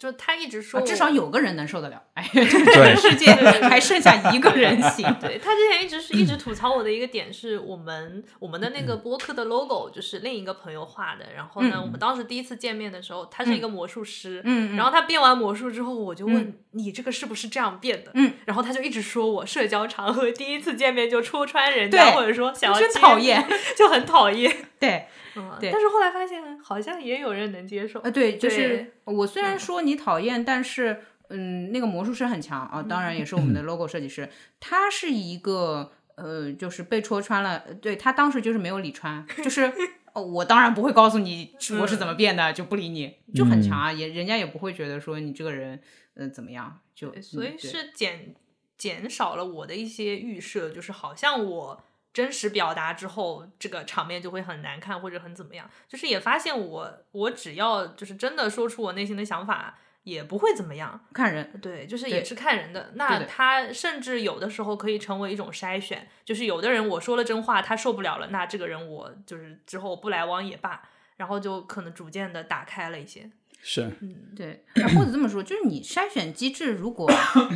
[0.00, 3.30] 就他一直说啊、至少有个人能受得了，哎， 对世界
[3.68, 5.04] 还剩下一个人行。
[5.20, 18.10] 对他之前一直是一直吐槽我的一个点是我们我们的那个播客的 logo 就是另一个朋友画的，然后呢，嗯我们当时第一次见面的时候，他是一个魔术师，嗯，然后他变完魔术之后，我就问、你这个是不是这样变的？
[18.14, 23.46] 嗯，然后他就一直说我社交场合第一次见面就戳穿人家，或者说想要真讨，厌。
[23.76, 24.69] 就很讨厌。
[24.80, 28.00] 对，嗯，对但是后来发现好像也有人能接受。
[28.00, 39.72] 呃，对，就是我虽然说你讨厌，但是嗯，那个魔术师很强啊，当然也是我们的 logo 设计师，他是一个呃，就是被戳穿了，呃对他当时就是没有理穿，就是。
[40.12, 45.80] 哦，我当然不会告诉你我是怎么变的，就不理你，就很强啊，也人家也不会觉得说你这个人，
[46.14, 48.34] 呃，怎么样，就所以是减
[48.76, 51.80] 减少了我的一些预设，就是好像我
[52.12, 55.70] 真实表达之后，这个场面就会很难看或者很怎么样。
[55.88, 61.06] 就是也发现我我只要就是真的说出我内心的想法，也不会怎么样。
[61.12, 62.92] 看人，对，就是也是看人的。
[62.94, 70.82] 那他甚至有的时候可以成为一种筛选，就是有的人我说了真话，他受不了了，那这个人我就是之后不来往也罢，
[71.16, 73.30] 然后就可能逐渐的打开了一些。
[73.62, 77.06] 是，嗯对，啊或者这么说，就是你筛选机制如果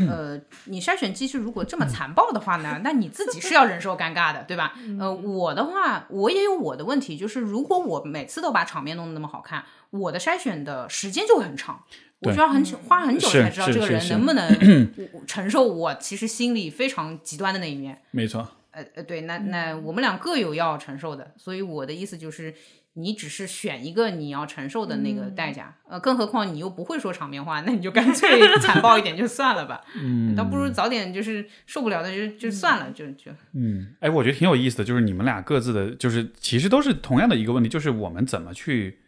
[0.08, 4.74] 呃，你筛选机制如果这么残暴的话呢，那你自己是要忍受尴尬的，对吧？
[5.00, 11.82] 呃，我的话，我也有我的问题，就是如果我每次都把场面弄得那么好看，我的筛选的时间就会很长。
[12.20, 14.90] 我对就要很久花很久才知道这个人能不能
[15.26, 18.00] 承受我其实心里非常极端的那一面。
[18.12, 18.48] 没错。
[18.70, 22.52] 呃呃，对，那那我们俩各有要承受的，所以我的意思就是，
[22.96, 38.98] 你只是选一个你要承受的那个代价，呃，更何况你又不会说场面话，那你就 干脆 残暴一点就算了吧，嗯，倒不如早点就是受不了的就就算了，就就嗯，哎，我觉得挺有意思的，就是你们俩各自的，就是其实都是同样的一个问题，就是我们怎么去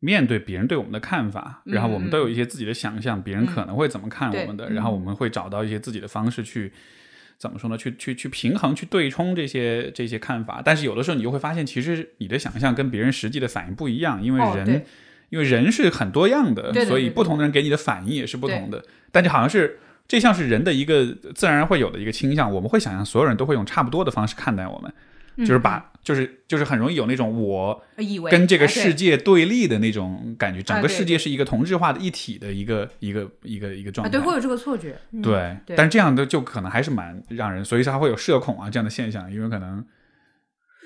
[0.00, 6.72] 面对别人对我们的看法，然后我们都有一些自己的想象，别人可能会怎么看我们的，然后我们会找到一些自己的方式去。
[7.40, 7.76] 怎么说呢？
[7.76, 14.80] 去去去平衡、去对冲这些这些看法，但是有的时候你就会发现，其实你的想象跟别人实际的反应不一样，因为人、哦
[15.30, 18.84] 因为人是很多样的，对对对所以不同的人给你的反应也是不同的。
[19.12, 24.92] 但就好像是这像是人的一个自然而然会有的一个倾向，我们会想象所有人都会用差不多的方式看待我们，
[25.40, 27.82] 就是把就是就是很容易有那种我
[28.30, 34.18] 跟这个世界对立的那种感觉，整个世界是一个同质化的一体的一个一个一个一个状啊，态。
[34.18, 39.84] 对，会有这个错觉，对，但是这样的就可能还是蛮让人，所以他会有社恐啊这样的现象，因为可能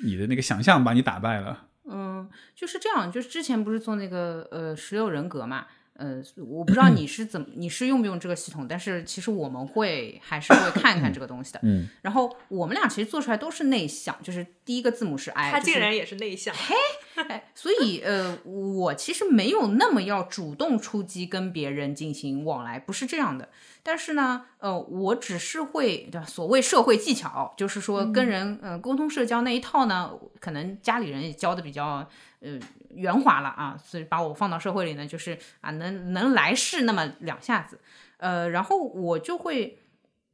[0.05, 1.67] 你的那个想象把你打败了。
[1.89, 11.61] 嗯，就是这样，就是之前不是做那个呃十六人格嘛，呃，我不知道你是怎么你是用不用这个系统，但是其实我们会还是会看看这个东西的。
[11.63, 23.49] 嗯，然后我们俩其实做出来都是内向，就是第一个字母是 I，他竟然也是内向，嘿，所以呃，我其实没有那么要主动出击跟别人进行往来，不是这样的。
[23.87, 26.27] 但是呢，呃，我只是会对吧？
[26.27, 32.09] 所谓社会技巧，就是说跟人呃沟通社交那一套呢，可能家里人也教的比较
[32.45, 37.81] 呃圆滑了啊，所以把我放到社会里呢，就是啊能能来事那么两下子，
[38.19, 39.81] 呃，然后我就会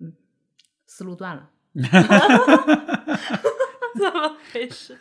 [0.01, 0.12] 嗯
[0.87, 1.51] 思路断了。
[3.96, 4.99] 怎么回事？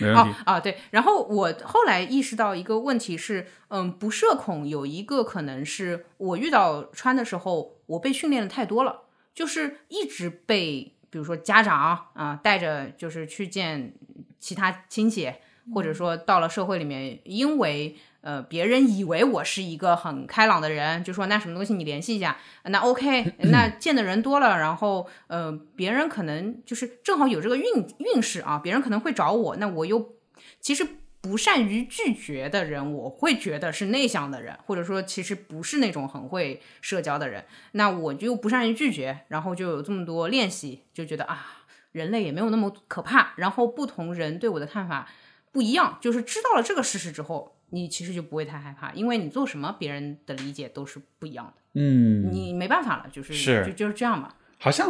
[0.00, 0.30] 没问题。
[0.30, 0.78] 哦啊，对。
[0.90, 13.94] 然后我后来意识到一个问题是，嗯，不社恐有一个可能是我遇到穿的时候，我被训练的太多了，就是一直被比如说家长啊带着就是去见
[14.38, 15.32] 其他亲戚，
[15.74, 27.64] 或者说到了社会里面，因为呃别人以为我是一个很开朗的人，就说那什么东西你联系一下，那 OK， 那见的人多了，然后呃别人可能就是正好有这个运
[27.98, 30.14] 运势啊，别人可能会找我，那我又
[30.60, 30.86] 其实。
[31.18, 37.44] 不善于拒绝的人，我会觉得是内向的人，或者说其实不是那种很会社交的人。
[37.72, 43.32] 那我就不善于拒绝，然后就有这么多练习，就觉得啊，人类也没有那么可怕。
[43.38, 45.08] 然后不同人对我的看法
[45.56, 53.64] 不一样，就是知道了这个事实之后，你其实就不会太害怕，因为你做什么，别人的理解都是不一样的，嗯，你没办法了，就是是。
[53.64, 54.34] 就就是这样吧。
[54.58, 54.86] 好像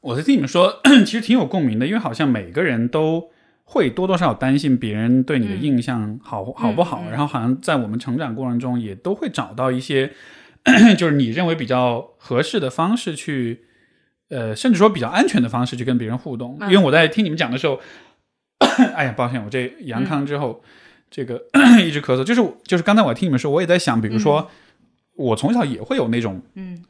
[0.00, 3.28] 我在听你们说， 其实挺有共鸣的，因为好像每个人都
[3.64, 7.10] 会多多少少担心别人对你的印象好、好不好，嗯。
[7.10, 10.12] 然后好像在我们成长过程中也都会找到一些，
[10.96, 13.64] 就是你认为比较合适的方式去，
[14.30, 16.56] 呃，甚至说比较安全的方式去跟别人互动。
[16.60, 16.72] 嗯。
[16.72, 17.78] 因为我在听你们讲的时候，
[18.94, 20.62] 哎呀，抱歉，我这阳康之后，
[21.10, 21.42] 这个
[21.84, 24.50] 一直咳嗽，就是就是刚才我听你们说，我也在想，比如说、
[25.14, 26.82] 我从小也会有那种嗯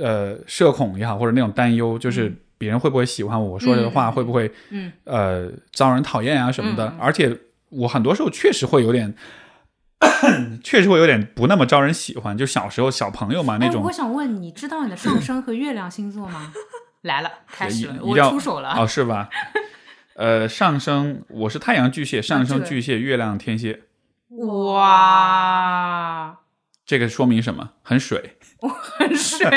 [0.00, 6.94] 呃社恐也好，或者那种担忧，就是别人会不会喜欢我说这个话，嗯会不会嗯呃招人讨厌啊什么的。
[7.00, 7.36] 而且
[7.70, 9.12] 我很多时候确实会有点，
[10.62, 12.36] 确实会有点不那么招人喜欢。
[12.36, 16.52] 就小时候小朋友嘛那哎，种我想问你，知道你的上升和月亮星座吗？
[17.02, 18.74] 来了，开始了，我出手了。
[18.78, 19.28] 哦，是吧？
[20.14, 23.80] 呃，上升我是太阳巨蟹，上升巨蟹，月亮天蝎，
[24.74, 26.38] 哇，
[26.84, 27.70] 这个说明什么？
[27.82, 29.48] 很水，我很水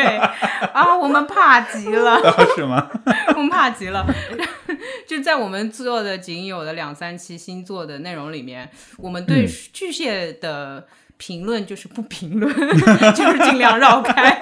[0.73, 0.95] 啊！
[0.97, 2.19] 我们怕极了，
[2.55, 2.89] 是吗？
[3.35, 4.05] 我们怕极了。
[5.07, 10.87] 就在我们做的仅有的两三期星座的内容里面，我们对嗯巨蟹的
[11.17, 12.51] 评论就是不评论，
[13.13, 14.39] 就是尽量绕开。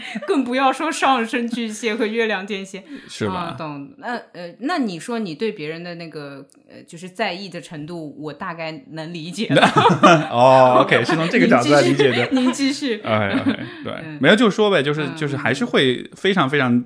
[0.26, 3.34] 更不要说上升巨蟹和月亮天蝎， 是吧？
[3.34, 3.94] 啊、懂？
[3.98, 9.62] 那呃，那你说你对别人的那个呃，就是在意的程度，我大概能理解的。
[10.30, 12.28] 哦，OK，是从这个角度来理解的。
[12.32, 13.00] 您继续。
[13.02, 16.84] 哎，OK，对，嗯没有就说呗，就是嗯就是还是会非常非常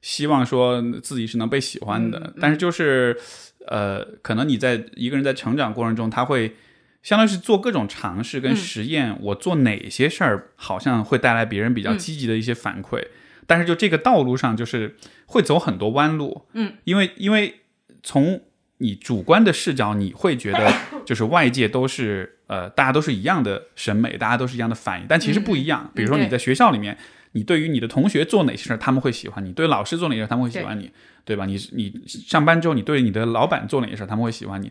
[0.00, 3.16] 希望说自己是能被喜欢的，嗯但是就是
[3.66, 6.54] 呃，可能你在一个人在成长过程中，他会
[7.02, 13.02] 相当于是做各种尝试跟嗯实验，我做哪些事儿好像会带来别人比较嗯积极的一些反馈，
[13.46, 17.60] 但是就这个道路上就是会走很多弯路，嗯，因为因为
[18.02, 18.42] 从
[18.78, 20.72] 你主观的视角，你会觉得
[21.04, 25.90] 就是外界都是呃，大家都是一样的审美，大家都是一样的反应，但其实不一样。
[25.94, 26.96] 比如说你在学校里面，
[27.32, 30.90] 你对于你的同学做哪些事儿，他们会喜欢你；对老师做哪些事儿，他们会喜欢你，
[31.24, 31.46] 对吧？
[31.46, 34.70] 你你上班之后，你对你的老板做哪些事儿，他们会喜欢你。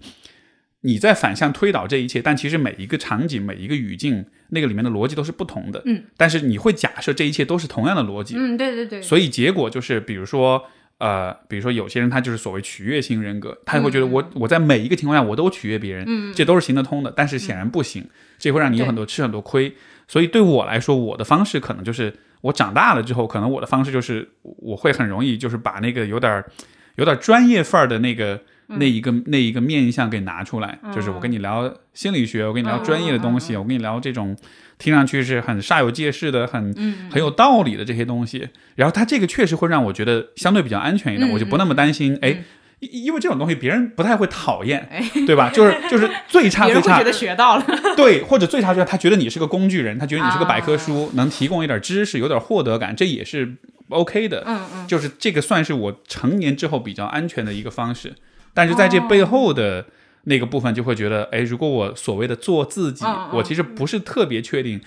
[0.81, 5.81] 你在反向推导这一切，但其实每一个场景、每一个语境，那个里面的逻辑都是不同的。
[5.85, 8.35] 嗯，但是你会假设这一切都是同样的逻辑。
[8.37, 10.63] 嗯，对对对，所以结果就是，比如说，
[10.99, 17.11] 呃，比如说有些人他就是所谓取悦型人格，他会觉得我、我在每一个情况下我都取悦别人，嗯这都是行得通的。
[17.13, 19.73] 但是显然不行，这会让你有很多吃很多亏。
[20.07, 26.49] 所以对我来说，我的方式可能就是我长大了之后，可能我的方式就是我会很容易就是把那个有点儿
[26.95, 28.41] 有点儿专业范儿的那个。
[28.77, 34.37] 那一个那一个面相给拿出来，就是我跟你聊心理学，我跟你聊专业的东西，我跟你聊这种
[34.77, 38.47] 听上去是很煞有介事的、很嗯很有道理的这些东西。
[38.75, 42.13] 然后他这个确实会让我觉得相对比较安全一点，嗯我就不那么担心。
[42.13, 42.43] 嗯哎，
[42.79, 45.49] 因因为这种东西别人不太会讨厌，哎，对吧？
[45.49, 47.65] 就是就是最差最差 别人会觉得学到了。
[47.97, 53.57] 对，或者最差就是他觉得你是个工具人，他觉得你是个百科啊书，能提供一点知识，有点获得感，这也是
[53.89, 54.43] OK 的。
[54.45, 58.13] 嗯嗯，就是这个算是我成年之后比较安全的一个方式。
[58.53, 59.85] 但是在这背后的
[60.23, 64.81] 那个部分，就会觉得，哎，如果我所谓的做自己，我其实不是特别确定，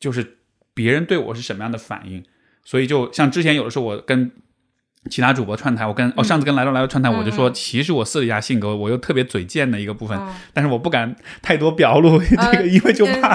[0.00, 0.38] 就是
[0.74, 2.24] 别人对我是什么样的反应。
[2.64, 4.30] 所以就像之前有的时候，我跟
[5.10, 13.34] 其他主播串台，我跟哦上次跟来都来都串台，我就说，其实我私底下性格我又特别嘴贱的一个部分，嗯但是我不敢太多表露 这个，因为就怕。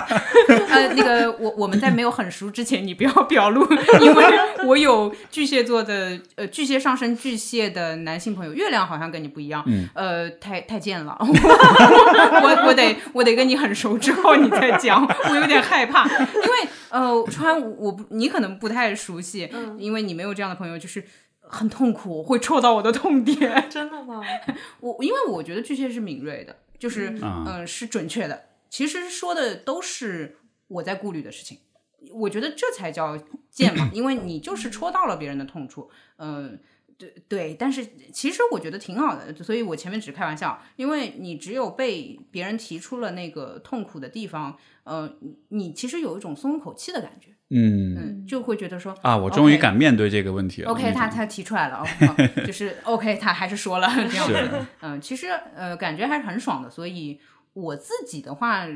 [0.70, 3.68] 呃，那个我我们在没有很熟之前，你不要表露，
[4.02, 4.26] 因为
[4.66, 21.04] 我有巨蟹座的呃巨蟹上升巨蟹的男性朋友，月亮好像跟你不一样，嗯，呃，太太贱了， 我我得我得跟你很熟之后你再讲，我有点害怕，因为呃川我不你可能不太熟悉，因为你没有这样的朋友，就是。
[21.50, 23.68] 很痛苦，会戳到我的痛点。
[23.70, 24.22] 真的吗？
[24.82, 28.50] 我因为我觉得巨蟹是敏锐的，就是啊嗯、是准确的。
[28.70, 31.58] 其实说的都是我在顾虑的事情，
[32.14, 33.18] 我觉得这才叫
[33.50, 36.60] 贱嘛， 因为你就是戳到了别人的痛处，嗯、
[36.98, 47.96] 对对，但是其实我觉得挺好的，所以我前面只是开玩笑，因为你只有被别人提出了那个痛苦的地方，呃，你你其实有一种松一口气的感觉，嗯。
[47.96, 50.72] 嗯，就会觉得说啊，我终于敢面对这个问题了。
[50.72, 54.34] OK，他他提出来了，哦，就是 OK，他还是说了这样是。
[54.34, 57.20] 子，嗯，其实呃感觉还是很爽的，所以
[57.54, 58.68] 我自己的话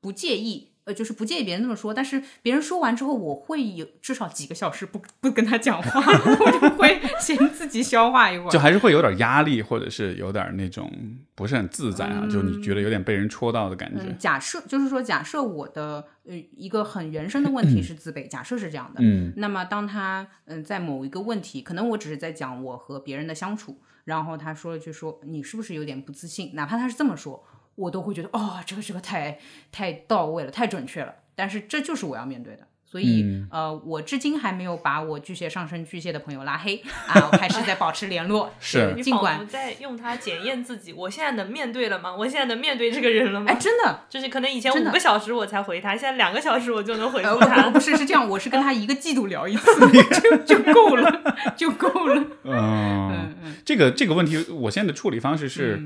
[0.00, 8.50] 不介意，呃，就是不介意别人这么说，但是别人说完之后，我会有至少几个小时不不跟他讲话， 我就会先自己消化一会儿。
[8.50, 10.92] 就还是会有点压力，或者是有点那种
[11.34, 14.02] 不是很自在啊，就你觉得有点被人戳到的感觉。
[14.04, 26.50] 嗯，假设就是说，假设我的呃一个很原生的问题是自卑，假设是这样的，嗯那么当他嗯、在某一个问题，可能我只是在讲我和别人的相处，然后他说了句说你是不是有点不自信？
[26.54, 27.42] 哪怕他是这么说，
[27.76, 29.38] 我都会觉得哦，这个这个太
[29.72, 31.14] 太到位了，太准确了。
[31.34, 38.52] 但是这就是我要面对的，所以、嗯呃，我至今还没有把我巨蟹上升巨蟹的朋友拉黑 啊，我还是在保持联络。
[38.60, 40.92] 是尽管佛在用它检验自己。
[40.92, 42.14] 我现在能面对了吗？
[42.14, 43.50] 我现在能面对这个人了吗？
[43.50, 47.64] 哎，真的，就是可能以前五个小时我才回他，现在两个小时我就能回呃，复他。
[47.64, 49.72] 不不是是这样，我是跟他一个季度聊一次
[50.46, 52.22] 就就够了，就够了。
[52.44, 55.82] 嗯，嗯嗯这个这个问题，我现在的处理方式是，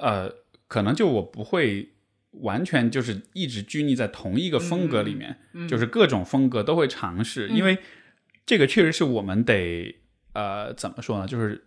[0.00, 0.30] 呃，
[0.68, 1.90] 可能就我不会
[2.30, 5.36] 完全就是一直拘泥在同一个风格里面，
[5.68, 7.78] 就是各种风格都会尝试，因为
[8.44, 9.96] 这个确实是我们得
[10.32, 11.64] 呃怎么说呢，就是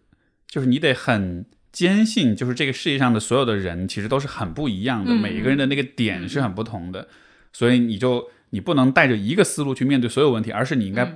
[0.47, 1.45] 就是你得很。
[1.71, 7.07] 坚信就是这个世界上的所有的人其实都是很不一样的，嗯每一个人的那个点是很不同的，
[7.53, 11.13] 所以你就你不能带着一个思路去面对所有问题，而是你应该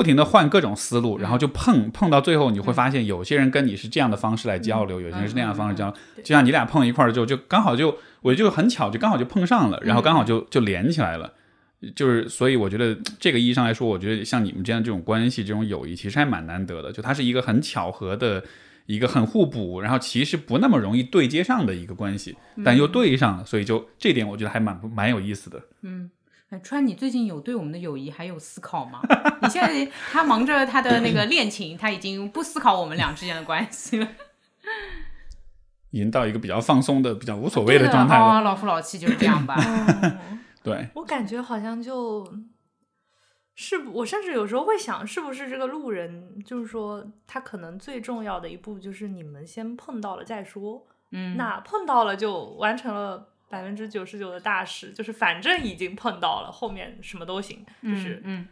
[0.00, 11.30] 不停的换各种思路，然后就碰碰到最后，你会发现有些人跟你是这样的方式来交流，有些人是那样的方式交流，就像你俩碰一块儿之后，就刚好就我就很巧，就刚好就碰上了，然后刚好就就连起来了。
[11.94, 16.90] 就是，所以我觉得这个意义上来说，我觉得像你们这样这种关系、这种友谊，其实还蛮难得的。
[16.90, 18.42] 就它是一个很巧合的，
[18.86, 22.34] 一个很互补，然后其实不那么容易对接上的一个关系，
[22.64, 25.62] 但又对上了，所以就这点我觉得还蛮蛮有意思的。
[25.82, 25.90] 哎，
[26.58, 29.00] 川，你最近有对我们的友谊还有思考吗？
[29.40, 34.08] 你现在 他忙着他的那个恋情，他已经不思考我们俩之间的关系了，
[35.90, 38.24] 已经到一个比较放松的、比较无所谓的状态了。
[38.24, 39.56] 哦，老夫老妻就是这样吧。
[40.62, 42.30] 对，我感觉好像就
[43.54, 58.22] 是不，我甚至有时候会想，是不是这个路人，就是说他可能最重要的一步就是你们先碰到了再说，嗯，那碰到了就完成了百分之九十九的大事，就是反正已经碰到了，后面什么都行，就是。
[58.24, 58.48] 嗯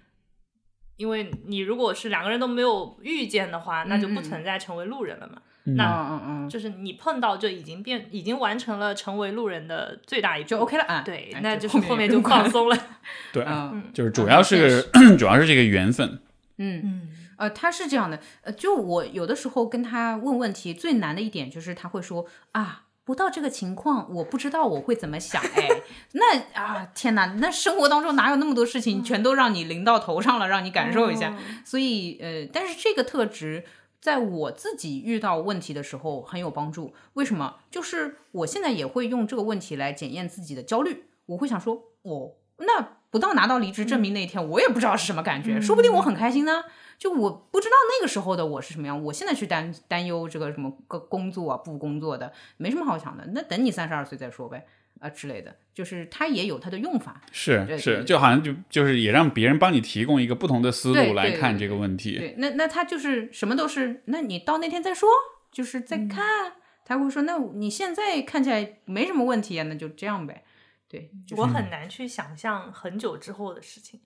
[0.99, 5.41] 因为你如果是两个人都没有遇见的话，那就不嗯嗯存在成为路人了嘛。
[5.65, 11.03] 嗯那嗯嗯，就是你碰到就已经变，已经完成了成为路人的最大一步，就 OK 了啊。
[11.07, 12.77] 对，哎那就就是后面就放松了。
[13.33, 14.83] 对，嗯就是主要是
[15.17, 16.21] 主要是这个缘分。
[16.57, 16.81] 嗯。
[16.83, 25.81] 嗯，呃，他是这样的，呃，就我有的时候跟他问问题，最难的一点就是他会说啊，不到这个情况，我不知道我会怎么想，哎，
[26.13, 31.35] 那啊，天哪，那生活当中哪有那么多事情全都让你淋到头上了，让你感受一下，
[31.65, 33.65] 所以呃，但是这个特质。
[34.01, 37.57] 在我自己遇到问题的时候很有帮助，为什么？
[37.69, 41.07] 就是我现在也会用这个问题来检验自己的焦虑。
[41.27, 46.63] 我会想说，我，那不到拿到离职证明那一天，我也不知道是什么感觉，说不定我很开心呢。
[46.99, 53.25] 就我不知道那个时候的我是什么样，我现在去担担忧这个什么个工作啊不工作的，没什么好想的。
[53.33, 54.67] 那等你三十二岁再说呗，
[54.99, 57.23] 啊之类的，就是它也有它的用法。
[57.31, 62.19] 是是，就好像就就是也让别人帮你提供一个不同的思路来看这个问题。
[62.19, 65.09] 对，那那他就是什么都是，那你到那天再说，
[65.53, 66.55] 就是再看。
[66.85, 70.43] 他会说，那你现在看起来没什么问题啊，那就这样呗。
[70.89, 74.01] 对，就是我很难去想象很久之后的事情。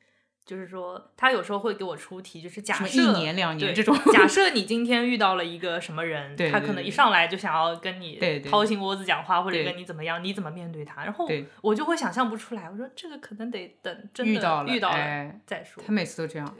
[0.45, 11.05] 就是说，他有时候会给我出题，就是假设一年两年这种假设你今天遇到了一个什么人， 对对对他可能一上来就想要跟你对对掏心窝子讲话，或者跟你怎么样，你怎么面对他？
[11.05, 11.29] 然后
[11.61, 12.69] 我就会想象不出来。
[12.71, 16.57] 我说这个可能得等真的遇到了遇到了哎再说，他每次都这样。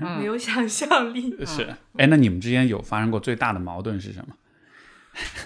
[0.00, 1.36] 嗯没有想象力。
[1.44, 4.36] 是，哎，那你们之间有发生过最大的矛盾是什么？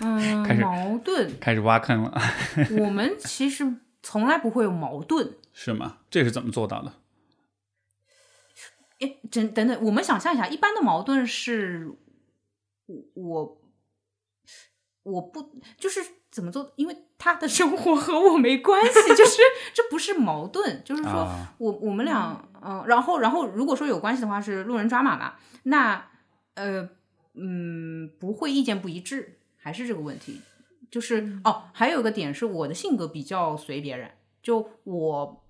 [0.03, 2.21] 嗯， 开始矛盾，开始挖坑了，
[2.79, 3.67] 我们其实
[4.03, 5.33] 从来不会有矛盾。
[5.53, 5.97] 是吗？
[6.11, 6.93] 这是怎么做到的？
[9.01, 11.91] 诶，等等等，我们想象一下，一般的矛盾是，
[12.87, 13.61] 我我
[15.03, 16.73] 我不就是怎么做？
[16.77, 19.43] 因为他的生活和我没关系，就是
[19.75, 26.11] 这不是矛盾，就是说啊我我们俩嗯、然后然后如果说有关系的话是路人抓马嘛，那
[26.55, 26.91] 呃
[27.35, 30.41] 嗯不会意见不一致，还是这个问题。
[30.91, 34.11] 就是哦，还有一个点是我的性格比较随别人，
[34.43, 35.45] 就我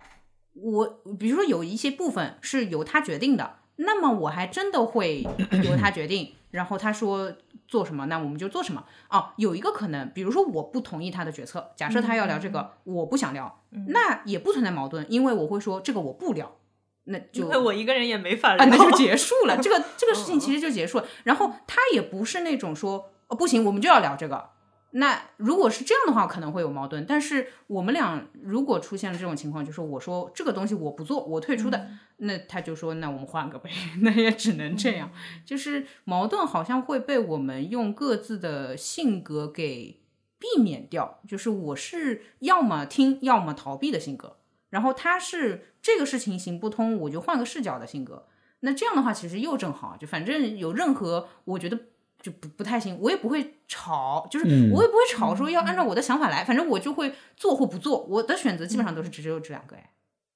[0.54, 5.26] 我比如说有一些部分是由他决定的，那么我还真的会
[5.64, 7.32] 由他决定，然后他说
[7.68, 8.84] 做什么，那我们就做什么。
[9.08, 16.56] 哦，有一个可能，比如说我不同意他的决策，假设他要聊这个，我不想聊，那也不存在矛盾，因为我会说这个我不聊，
[17.04, 19.56] 那就因为我一个人也没法啊，聊，那就结束了。
[19.56, 21.04] 这个这个事情 其实就结束了。
[21.24, 24.50] 然后他也不是那种说哦不行，我们就要聊这个。
[24.92, 27.06] 那如果是这样的话，可能会有矛盾。
[27.06, 33.70] 但是我们俩如果出现了这种情况，就是我说这个东西我不做，我退出的，那他就说那我们换个呗，
[34.02, 35.12] 那也只能这样。
[35.44, 40.00] 就是矛盾好像会被我们用各自的性格给
[40.38, 41.20] 避免掉。
[41.28, 44.38] 就是我是要么听，要么逃避的性格，
[44.70, 48.26] 然后他是这个事情行不通，我就换个视角的性格。
[48.62, 51.78] 那这样的话，其实又正好，就反正有任何我觉得
[52.20, 59.90] 就不不太行，我也不会吵，就是嗯我也不会吵说要按照我的想法来，反正我就会做或不做，我的选择基本上都是只有这两个哎。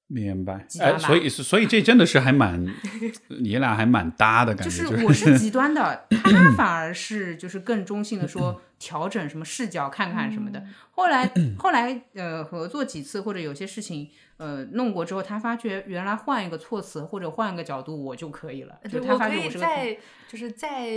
[0.07, 0.63] 明白，
[0.99, 2.63] 所以所以这真的是还蛮，
[3.41, 10.63] 你俩还蛮搭的感觉，就是我是极端的， 他反而是就是更中性的说调整什么视角看看什么的。
[10.91, 11.27] 后来
[11.57, 14.07] 后来呃合作几次或者有些事情
[14.37, 19.97] 呃弄过之后，他发觉原来换一个措辞或者换一个角度我就可以了，就对，他我可以发觉是个再
[20.29, 20.87] 就是再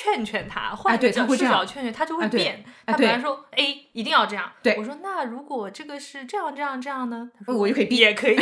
[0.00, 2.64] 劝劝他，换对一个视角劝劝他，就会变。
[2.86, 7.28] 他本来说 A 一定要这样，对我说那如果这个是这样这样这样呢？
[7.36, 8.36] 他说我就可以 B 也可以，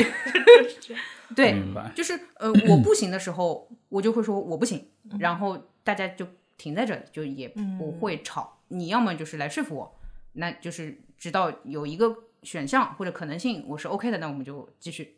[1.35, 1.55] 对，
[1.95, 4.87] 就是呃我不行的时候，我就会说我不行，
[5.19, 6.27] 然后大家就
[6.59, 7.49] 停在这里，就也
[7.79, 8.59] 不会吵。
[8.69, 9.99] 你要么就是来说服我，
[10.35, 15.17] 那就是直到有一个选项或者可能性我是 OK 的，那我们就继续。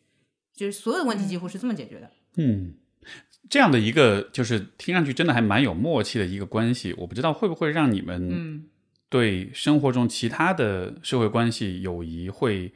[0.55, 2.11] 就是所有的问题几乎是这么解决的。
[2.37, 2.75] 嗯，
[3.49, 8.65] 这样的一个就是听上去真的还蛮有默契的一个关系，我不知道会不会让你们嗯。
[9.11, 12.71] 对生活中其他的社会关系、友谊会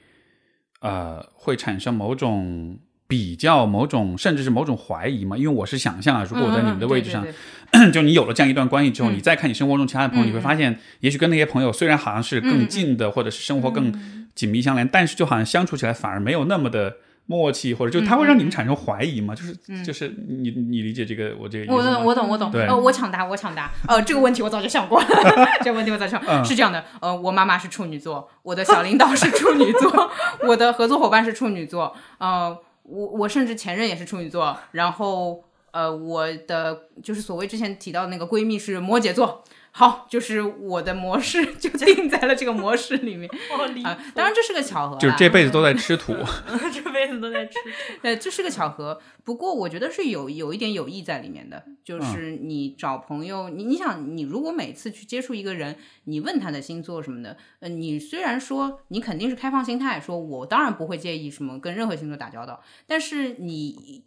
[0.80, 5.36] 呃会产生某种比较、某种甚至是某种怀疑嘛？
[5.36, 7.26] 因为我是想象啊，如果我在你们的位置上，
[7.92, 9.14] 就你有了这样一段关系之后，嗯。
[9.14, 13.92] 你再看你生活中其他的朋友，嗯你会发现，也许跟那些朋友虽然好像是更嗯近的，或者是生活更
[14.34, 16.96] 紧密相连，但是就好像相处起来反而没有那么的
[17.26, 19.34] 默契，或者就他会让你们产生怀疑嘛？
[19.34, 22.00] 就是就是你你理解这个我这个意思吗？
[22.00, 22.50] 我懂，我懂，我懂。
[22.50, 23.70] 对呃，我抢答，我抢答。
[23.88, 25.06] 呃，这个问题我早就想过了，
[25.62, 26.22] 这个问题我早就想。
[26.26, 30.10] 嗯是这样的，呃，我妈妈是处女座，我的小领导是处女座，
[30.46, 39.42] 我的合作伙伴是处女座，呃，我我甚至前任也是处女座，然后呃，我的就是所谓之前提到的那个闺蜜是摩羯座。
[39.74, 43.28] 好，就是我的模式 就定在了这个模式里面
[43.84, 46.12] 啊、当然这是个巧合啦，就是这辈子都在吃土。
[46.70, 47.68] 这辈子都在吃土。
[48.02, 49.00] 对，这是个巧合。
[49.24, 64.04] 不过我觉得是有有一点有意在里面的，就是你找朋友，你你想，你如果每次去接触一个人，你问他的星座什么的，呃，你虽然说你肯定是开放心态，说我当然不会介意什么跟任何星座打交道，但是你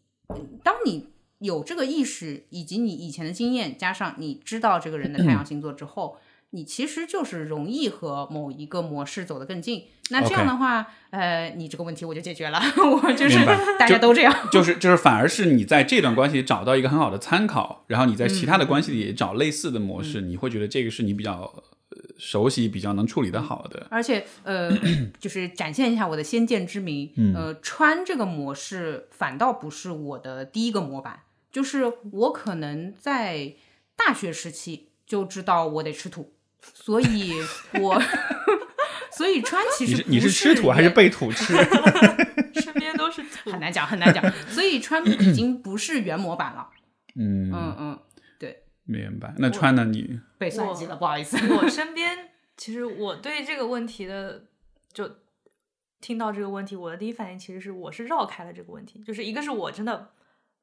[0.63, 1.07] 当你
[1.39, 6.17] 有这个意识，以及你以前的经验，加上你知道这个人的太阳星座之后。
[6.51, 9.83] 你其实就是容易和某一个模式走得更近。
[10.09, 12.61] 那这样的话呃，你这个问题我就解决了。
[12.79, 14.33] 我就是明白大家都这样。
[14.49, 21.63] 就是就是，反而是你在这段关系找到一个很好的参考，然后你在其他嗯的关系里也找类似的模式，你会觉得这个是你比较呃
[22.18, 23.88] 熟悉、比较能处理的好的。
[23.89, 24.72] 而且呃，
[25.20, 27.11] 就是展现一下我的先见之明。
[27.36, 33.53] 呃，穿这个模式反倒不是我的第一个模板，就是我可能在
[33.95, 36.34] 大学时期就知道我得吃土，
[36.74, 37.34] 所以
[37.82, 38.01] 我
[39.16, 41.53] 所以川其实你是你是吃土还是被土吃？
[42.55, 46.70] 身边都是土很，难讲很难讲，所以川已经不是原模板了。
[47.16, 47.99] 嗯，嗯嗯，
[48.86, 49.33] 明白。
[49.38, 49.86] 那穿呢？
[49.86, 51.38] 你被算计了，不好意思。
[51.57, 54.45] 我身边其实我对这个问题的
[54.93, 55.17] 就
[56.01, 60.11] 听到这个问题，我的第一反应其实是我是绕开了这个问题，就是一个是我真的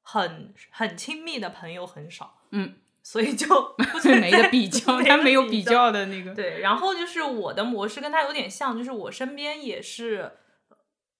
[0.03, 3.47] 很很亲密的朋友很少，嗯，所以就
[3.77, 6.35] 不存 没得比较，他没有比比较的那个。
[6.35, 10.31] 对，然后就是我的模式跟他有点像，就是我身边也是，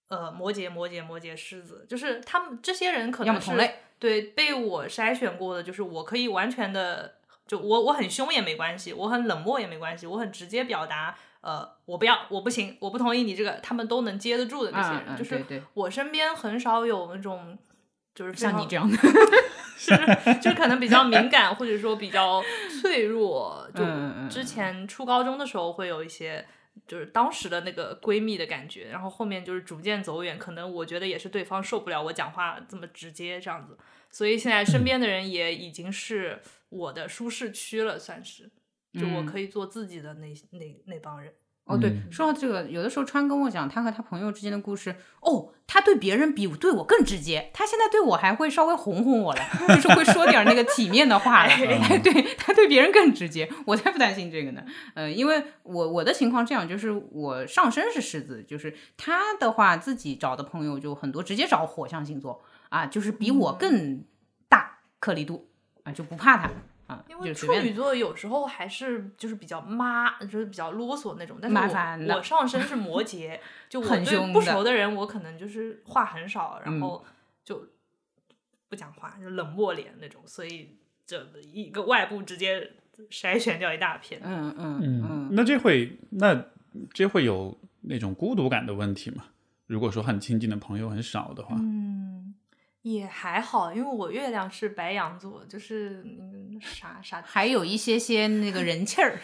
[0.09, 7.15] 呃，摩羯、摩羯、摩羯、狮子，就是他们这些人可能是要么同类，对被我筛选过的，就是我可以完全的，
[7.47, 17.57] 就我我很凶也没关系，我很冷漠也没关系，我很直接表达，呃，我不要，我不行，我不同意你这个，他们都能接得住的那些人，就是我身边很少有那种。
[18.15, 18.95] 就是像你这样的，
[19.75, 19.97] 是
[20.39, 22.43] 就可能比较敏感，或者说比较
[22.79, 23.67] 脆弱。
[23.75, 23.83] 就
[24.29, 26.47] 之前初高中的时候会有一些，
[26.87, 30.39] 就是当时的那个闺蜜的感觉，然后后面就是逐渐走远。
[30.39, 33.77] 可能我觉得也是对方受不了我讲话这么直接这样子，
[34.11, 38.51] 所以现在身边的人也已经是我的舒适区了，算是。
[38.93, 41.33] 就我嗯可以做自己的那那那帮人，
[41.65, 42.11] 哦，对，嗯。
[42.11, 54.63] 说到这个，有的时候川跟我讲他和他朋友之间的故事，哦，他对别人比对我更直接，他现在对我还会稍微哄哄我了，就是会说点那个体面的话了，哎， 对他对别人更直接，我才不担心这个呢，
[54.95, 64.05] 呃，因为我我的情况这样，就是我上身是狮子，就是他的话自己找的朋友就很多，直接找火象星座啊，就是比我更
[64.49, 65.49] 大颗粒度
[65.85, 66.51] 啊，就不怕他。
[66.93, 71.39] 啊，因为处女座有时候还是就是比较妈，就是比较啰嗦那种。
[71.41, 73.39] 但是麻我烦的我上身是 摩羯，
[73.69, 77.05] 就我对不熟的人，我可能就是话很少，然嗯后
[77.45, 77.67] 就
[78.69, 80.21] 不讲话，就冷漠脸那种。
[80.27, 80.77] 所以
[81.07, 82.73] 这一个外部直接
[83.11, 84.21] 筛选掉一大片。
[84.25, 86.45] 嗯嗯嗯嗯，那这会那
[86.93, 89.25] 这会有那种孤独感的问题吗？
[89.69, 92.12] 如果说很亲近的朋友很少的话，嗯，
[92.83, 99.19] 也还好，因为我月亮是白羊座，就是嗯啥啥，还有一些些那个人气儿。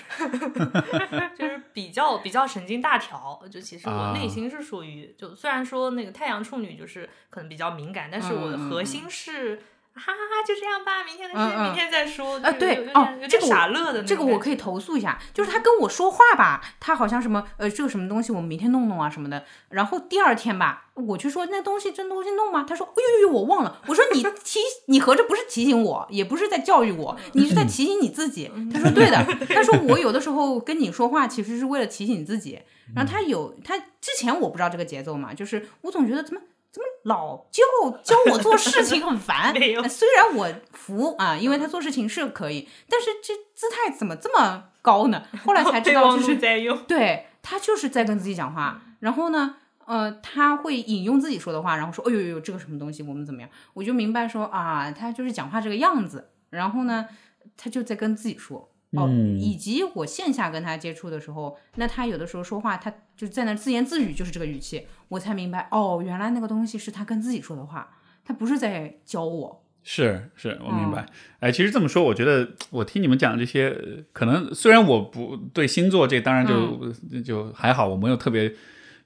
[1.36, 3.42] 就是比较比较神经大条。
[3.50, 9.60] 就其实我啊内心是属于，就虽然说那个太阳处女就是可能比较敏感，但是我的核嗯心是。
[9.98, 12.36] 哈哈哈，就这样吧，明天的事明天再说。
[12.38, 22.64] 啊，就对哦这个我傻乐的这个我可以投诉一下，就是他跟我说话吧，他好像什么呃，这个什么东西我们明天弄弄啊什么的，然后第二天吧，我去说那东西这东西弄吗？
[22.68, 23.82] 他说哎呦呦呦，我忘了。
[23.88, 28.50] 我说你 提你合着不是提醒我，也不是在教育我， 你是在提醒你自己。
[28.72, 29.16] 他说对的，
[29.54, 32.60] 他说我有的时候跟你说话其实是为了提醒你自己。
[32.94, 36.40] 然后他有他之前我不知道这个节奏嘛，就是我总觉得怎么。
[36.70, 37.62] 怎么老教
[38.02, 39.54] 教我做事情很烦？
[39.88, 45.22] 虽然我服啊，因为他做事情是可以，但是这姿态怎么这么高呢？
[45.44, 46.76] 后来才知道， 就是在用。
[46.84, 49.56] 对他就是在跟自己讲话，然后呢，
[49.86, 53.48] 呃，他会引用自己说的话，然后说，哎呦呦呦，这个什么东西，我们怎么样？
[53.72, 57.08] 我就明白说啊，他就是讲话这个样子，然后呢，
[57.56, 58.70] 他就在跟自己说。
[58.92, 69.64] 哦，嗯以及我线下跟他接触的时候，那他有的时候说话，他就在那自言自语，就是这个语气，我才明白，哦，原来那个东西是他跟自己说的话，他不是在教我。
[69.82, 71.06] 是是，我明白。
[71.40, 78.54] 哎，其实这么说，我觉得我听你们讲这些，呃可能虽然我不对星座这当然就、就还好，我没有特别。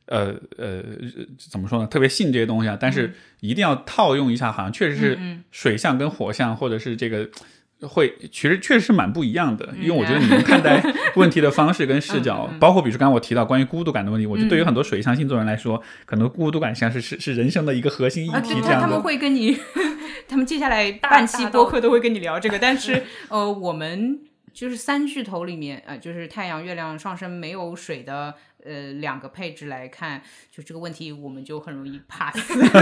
[0.06, 0.82] 呃呃，
[1.38, 1.86] 怎么说呢？
[1.86, 7.30] 特别信这些东西啊，但是一定要套用一下，好像确实是水象跟火象，或者是这个
[7.88, 9.68] 会，其实确实是蛮不一样的。
[9.80, 10.82] 因为我觉得你们看待
[11.16, 19.02] 问题的方式跟视角，包括比如说刚刚我提到关于孤独感的问题，我觉得对于很多水象星座人来说，可能孤独感像是是是人生的一个核心议啊，题这样他们。
[19.02, 19.58] 会跟你，
[20.28, 24.20] 他们接下来大半期播客都会跟你聊这个，但是 呃，我们
[24.52, 28.34] 就是三巨头里面，呃，就是太阳、月亮、上升没有水的
[28.64, 32.36] 呃两个配置来看，就这个问题我们就很容易 pass。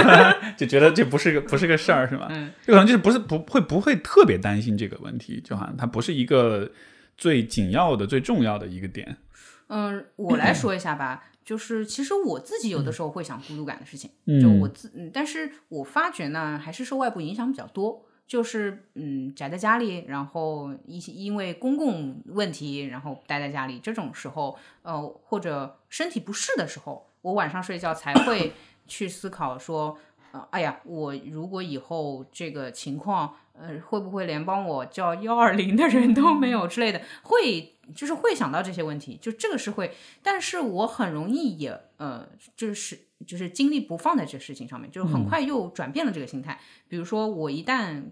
[0.57, 2.28] 就觉得这不是个不是个事儿，是吧？
[2.31, 6.70] 嗯，就可能就是不是不会不会特别担心这个问题，就好像它不是一个
[7.16, 9.16] 最紧要的、最重要的一个点。
[9.68, 18.07] 嗯，我来说 一下吧，就是其实我自己有的时候会想孤独感的事情，嗯就我自，嗯，但是我发觉呢，还是受外部影响比较多。
[18.31, 28.53] 就是嗯，宅在家里，然后一些因为公共问题，然后待在家里，这种时候，呃，或者身体不适的时候，我晚上睡觉才会
[28.87, 29.99] 去思考说，
[30.31, 46.61] 呃，哎呀，我如果以后这个情况，呃，会不会连帮我叫幺二零的人都没有之类的，会就是会想到这些问题，就这个是会，但是我很容易也呃，就是就是精力不放在这事情上面，就是很快又转变了这个心态。
[46.87, 48.05] 比如说我一旦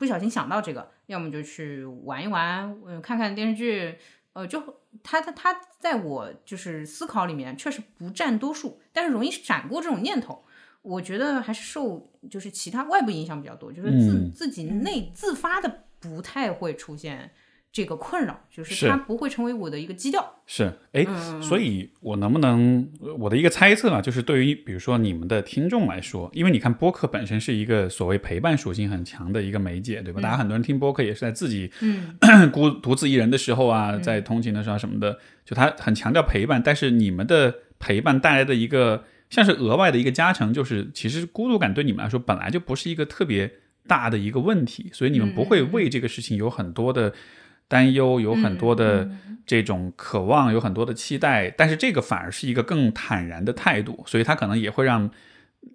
[0.00, 3.98] 不小心想到这个，要么就去玩一玩，嗯、看看电视剧，
[4.32, 4.58] 呃，就
[5.02, 10.42] 他他他在我就是思考里面确实不占多数，但是容易闪过这种念头。
[10.80, 17.30] 我觉得还是受就是其他外部影响比较多，就是自、嗯自己内自发的不太会出现
[17.72, 18.88] 这个困扰，就是是。
[18.88, 20.42] 它不会成为我的一个基调。
[20.46, 21.06] 是，哎，
[21.40, 30.20] 所以我能不能我的一个猜测啊，就是对于比如说你们的听众来说，因为你看播客本身是一个所谓陪伴属性很强的一个媒介，对吧？
[30.20, 32.50] 大家很多人听播客也是在自己嗯。
[32.50, 43.52] 孤独自一人的时候啊，在通勤的时候啊什么的，就他很强调陪伴，但是你们的陪伴带来的一个像是额外的一个加成，就是其实孤独感对你们来说本来就不是一个特别
[43.86, 47.12] 大的一个问题，所以你们不会为这个事情有很多的
[47.70, 49.08] 担忧，有很多的
[49.46, 55.08] 这种渴望，有很多的期待，但是这个反而是一个更坦然的态度，所以他可能也会让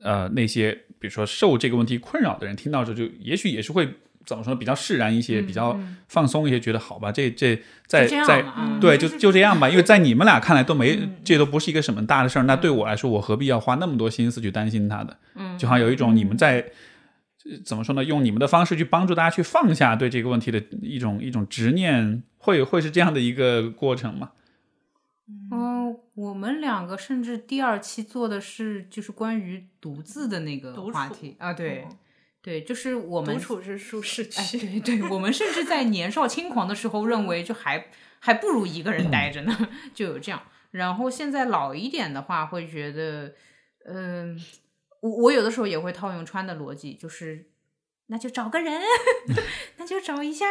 [0.02, 3.88] 呃那些比如说受这个问题困扰的人听到这就也许也是会。
[4.26, 4.56] 怎么说？
[4.56, 8.44] 比较释然一些，比较放松一些，觉得好吧，这这在在
[8.82, 12.42] 对，就就这样吧，因为在你们俩看来都没，这都不是一个什么大的事儿。
[12.46, 15.16] 那对我来说，我何必要花那么多心思去担心他的？
[15.36, 16.66] 嗯，就好像有一种你们在、呃
[17.64, 18.04] 怎么说呢？
[18.04, 24.32] 用你们的方式去帮助大家去放下对这个问题的一种一种执念，会会是这样的一个过程吗？
[25.52, 31.98] 嗯、我们两个甚至第二期做的是就是关于独自的那个话题啊，对、嗯
[32.42, 34.80] 对，就是我们独处是舒适哎，区。
[34.80, 37.88] 对对，我们甚至在年少轻狂的时候认为，就还
[38.20, 40.42] 还不如一个人待着呢， 就有这样。
[40.70, 43.34] 然后现在老一点的话，会觉得，
[43.86, 44.40] 嗯、
[45.06, 47.52] 我我有的时候也会套用川的逻辑，就是
[48.08, 48.82] 那就找个人，
[49.78, 50.46] 那就找一下，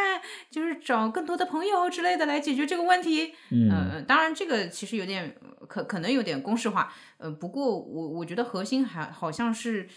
[0.49, 3.33] 就是找更多的朋友之类的来解决这个问题。
[3.51, 5.35] 嗯呃，当然这个其实有点
[5.67, 9.89] 可可能有点公式化，呃，不过我我觉得核心还好像是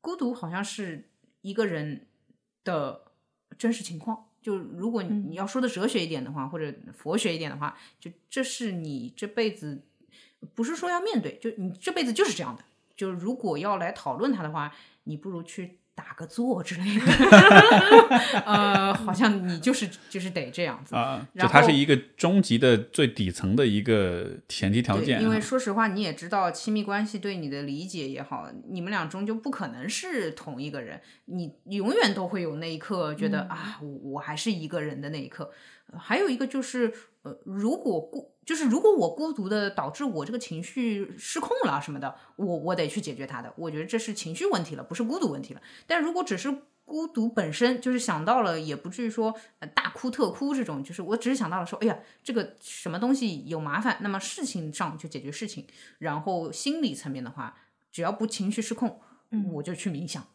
[0.00, 1.10] 孤独，好像是
[1.42, 2.06] 一个人
[2.64, 3.02] 的
[3.58, 4.24] 真实情况。
[4.40, 9.82] 就如果你你要说的哲学一点的话，或者佛学一点的话，就这是你这辈子
[10.54, 12.64] 不是说要面对，就你这辈子就是这样的。
[12.98, 14.74] 就如果要来讨论它的话，
[15.04, 17.06] 你不如去打个坐之类的。
[18.44, 20.96] 呃，好像你就是就是得这样子。
[20.96, 35.52] 啊，就它是一个终极的最底层的一个前提条，件啊，因为说实话，你也知道，亲密关系对你的理解也好，你们俩终究不可能是同一个人，你永远都会有那一刻觉得、啊，我我还是一个人的那一刻。
[35.92, 43.52] 呃还有一个就是，呃，如果孤，就是如果我孤独的导致我这个情绪失控了什么的，我我得去解决它的。
[43.56, 45.62] 我觉得这是情绪问题了，不是孤独问题了。
[45.86, 55.66] 但如果只是孤独本身，就是想到了，也不至于说、呃、大哭特哭这种，就是我只是想到了说，哎呀，这个什么东西有麻烦，那么事情上就解决事情，
[55.98, 57.58] 然后心理层面的话，
[57.92, 60.26] 只要不情绪失控，嗯我就去冥想。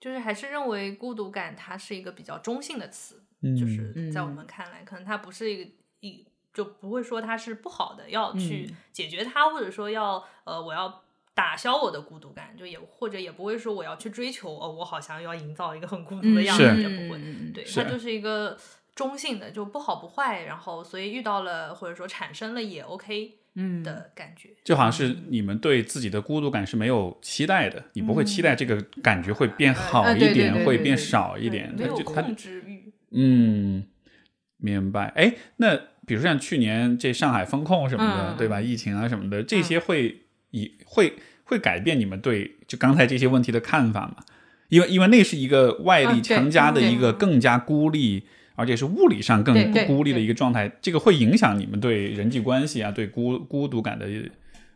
[0.00, 3.56] 就是还是认为孤独感它是一个比较中性的词，嗯。
[3.56, 5.70] 就是在我们看来，可能它不是一个
[6.00, 11.02] 一就不会说它是不好的，要去解决它，或者说要呃我要
[11.34, 16.82] 打消我的孤独感，就也或者也不会说我要去追求哦，我好像要营造一个很孤独的样子，是。
[16.82, 17.80] 也不会，嗯对，是。
[17.80, 18.58] 它就是一个
[18.94, 23.82] 中性的，就不好不坏，然后所以遇到了或者说产生了也 OK 嗯。
[23.84, 32.77] 的感觉，就好像是你们对自己的孤独感是没有期待的，你不会期待这个感觉会变好一点，会变少一点，没有控制欲，
[33.10, 33.84] 嗯，
[34.56, 35.06] 明白。
[35.16, 38.60] 哎，那比如像去年这上海封控什么的，嗯对吧？
[38.60, 44.16] 疫情啊什么的，这些会以会会改变你们对就刚才这些问题的看法吗？
[44.68, 54.06] 因为因为那是一个外力强加的一个更加孤立，而且是物理上更孤立的一个状态，这个会影响你们对人际关系啊、对孤孤独感的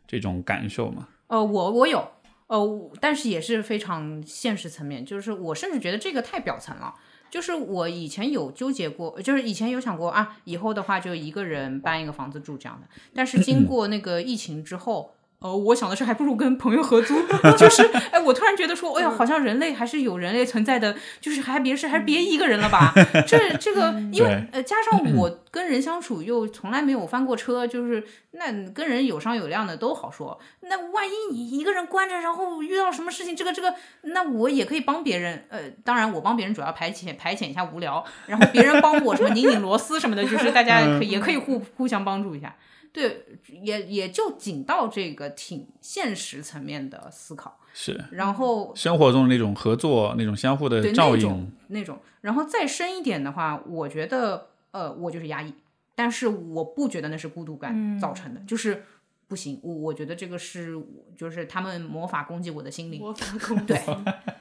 [0.06, 1.08] 这种感受吗？
[1.26, 2.10] 呃，我我有，
[2.46, 6.94] 呃，但是也是非常现实层面，就是我甚至觉得这个太表层了。
[7.32, 12.86] 就是我以前有纠结过，就是以前有想过啊，以后的话就一个人搬一个房子住这样的。
[13.14, 17.14] 但是经 过那个疫情之后，呃，我想的是还不如跟朋友合租。
[17.58, 22.92] 就是，哎，我突然觉得说，哎呀，好像人类还是有人类存在的，就是还别是还是别一个人了吧？
[23.26, 30.38] 这这个，因为呃，加上我跟人相处又从来没有翻过车，就是那跟人有商有量的都好说。
[30.60, 35.44] 那万一你一个人关着，然后遇到什么事情，这个这个，那我也可以帮别人。
[35.48, 42.54] 呃，当然我帮别人主要排遣排遣一下无聊，然后别人帮我什么拧拧螺丝什么的，就是大家可以也可以互互相帮助一下。
[42.92, 47.98] 对，也也就仅到这个挺现实层面的思考，是。
[48.10, 55.54] 然后生活中那种合作、那种相互的照应那种，那种，然后再深一点的话，我觉得呃，我就是压抑，
[55.94, 58.84] 但是我不觉得那是孤独感造成的，就是
[59.26, 60.78] 不行，我我觉得这个是
[61.16, 63.82] 就是他们魔法攻击我的心灵，魔法攻击对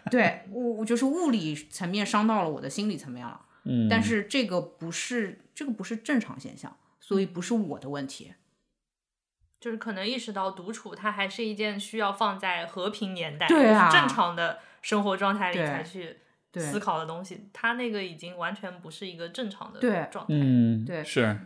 [0.09, 8.33] 对我我就是物理层面伤到了我的心理层面了，嗯，但是这个不是这个不是正常现象，所以不是我的问题。
[9.61, 16.17] 就是可能意识到独处，它还是一件需要放在和平年代、对啊就是正常的生活状态里才去
[16.55, 17.47] 思考的东西。
[17.53, 20.33] 它那个已经完全不是一个正常的状态。
[20.33, 21.39] 嗯，对是，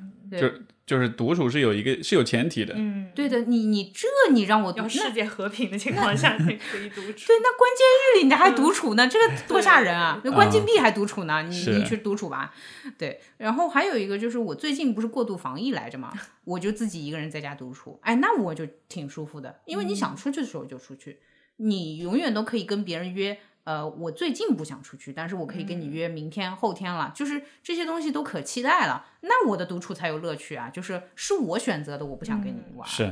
[0.85, 7.27] 就是独处是有一个是有前提的，嗯，对的，你你这你让我要世界和平的情况下 才可以独处。
[7.27, 10.21] 对，那关监狱里你还独处呢，这个多吓人啊！
[10.23, 12.53] 那关禁啊闭还独处呢，你你去独处吧。
[12.99, 16.13] 对，然后还有一个就是我最近不是过度防疫来着嘛，
[16.43, 21.17] 我就自己一个人在家独处，哎，那我就挺舒服的，因为你想出去的时候就出去，
[21.57, 23.39] 你永远都可以跟别人约。
[23.65, 30.69] 呃，我最近不想出去，但是我可以跟你约明天、后天了，就是这些东西都可期待了，那我的独处才有乐趣啊！
[30.69, 32.87] 就是是我选择的，我不想跟你玩。
[32.87, 33.11] 是，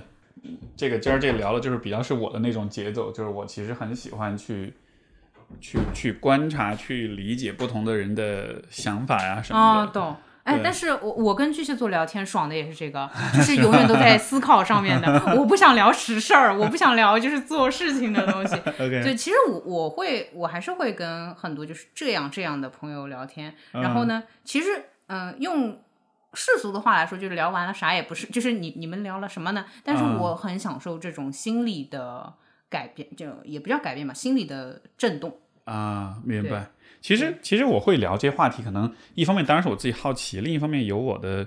[0.78, 4.74] 这个今儿这个聊的就是比较是我的那种节奏，就是我其实很喜欢去
[5.60, 9.91] 去去观察、去理解不同的人的想法呀、什么哦，的。
[9.91, 10.16] 懂。
[10.44, 15.22] 哎，但是我我跟巨蟹座聊天爽的也是这个，就是永远都在思考上面的。
[15.39, 18.56] 我不想聊实事儿，我不想聊就是做事情的东西。
[18.56, 23.56] OK，对，其实我我会我还是会跟很多就是这样这样的朋友聊天。
[23.72, 25.80] 然后呢，其实嗯、呃用
[26.34, 29.66] 世俗的话来说，就是聊完了啥也不是，就是你你们聊了什么呢？
[29.84, 32.34] 但是嗯我很享受这种心理的
[32.70, 35.38] 改变，就也不叫改变吧，心理的震动。
[35.64, 36.68] 啊，明白。
[37.04, 41.45] 其实，其实我会聊这些话题，可能一方面当然是我自己好奇，另一方面有我的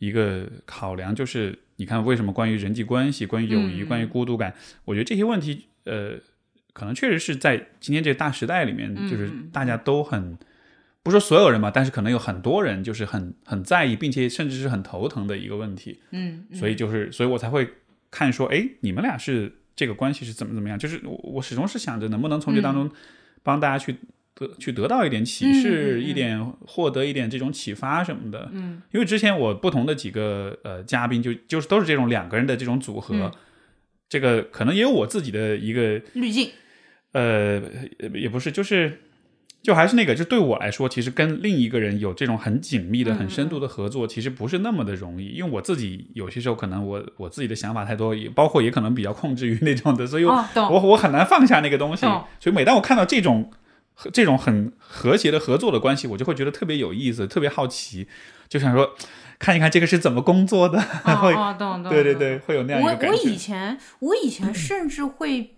[0.00, 4.54] 一个考量，就是你看为什么关于人际关系、关于友谊、嗯关于孤独感，
[4.84, 6.18] 我觉得这些问题，呃，
[6.74, 10.36] 可能确实是在今天这个大时代里面，嗯就是大家都很，
[11.02, 16.02] 不说所有人吧，但是可能有很多人就是很很在意，并且甚至是很头疼的一个问题。
[16.10, 17.66] 嗯，嗯所以就是，所以我才会
[18.10, 20.78] 看说，哎，你们俩是这个关系是怎么怎么样？
[20.78, 22.90] 就是我我始终是想着能不能从这当中
[23.42, 23.96] 帮大家去
[24.38, 28.48] 得去得到一点启示，一点获得一点这种启发什么的。
[28.52, 33.32] 嗯，因为之前我不同的几个呃嘉宾就就是都是这种两个人的这种组合，嗯
[34.08, 36.50] 这个可能也有我自己的一个滤镜。
[37.12, 37.60] 呃，
[38.14, 39.00] 也不是，就是
[39.62, 45.28] 就还是那个，就对我来说，其实跟另一个人有这种很紧密的、很深度的合作，其实不是那么的容易。
[45.28, 52.06] 因为我自己有些时候可能我我自己的想法太多，也包括也可能比较控制于那种的，所以我、哦我我很难放下那个东西。
[52.38, 53.50] 所以每当我看到这种
[54.12, 58.08] 这种很和谐的合作的关系，我就会觉得特别有意思，特别好奇，
[58.48, 58.94] 就想说
[59.38, 60.80] 看一看这个是怎么工作的。
[60.80, 61.92] 会哦哦， 懂懂。
[61.92, 63.18] 对对对，会有那样一我我个感觉。
[63.22, 65.56] 以前我以前甚至会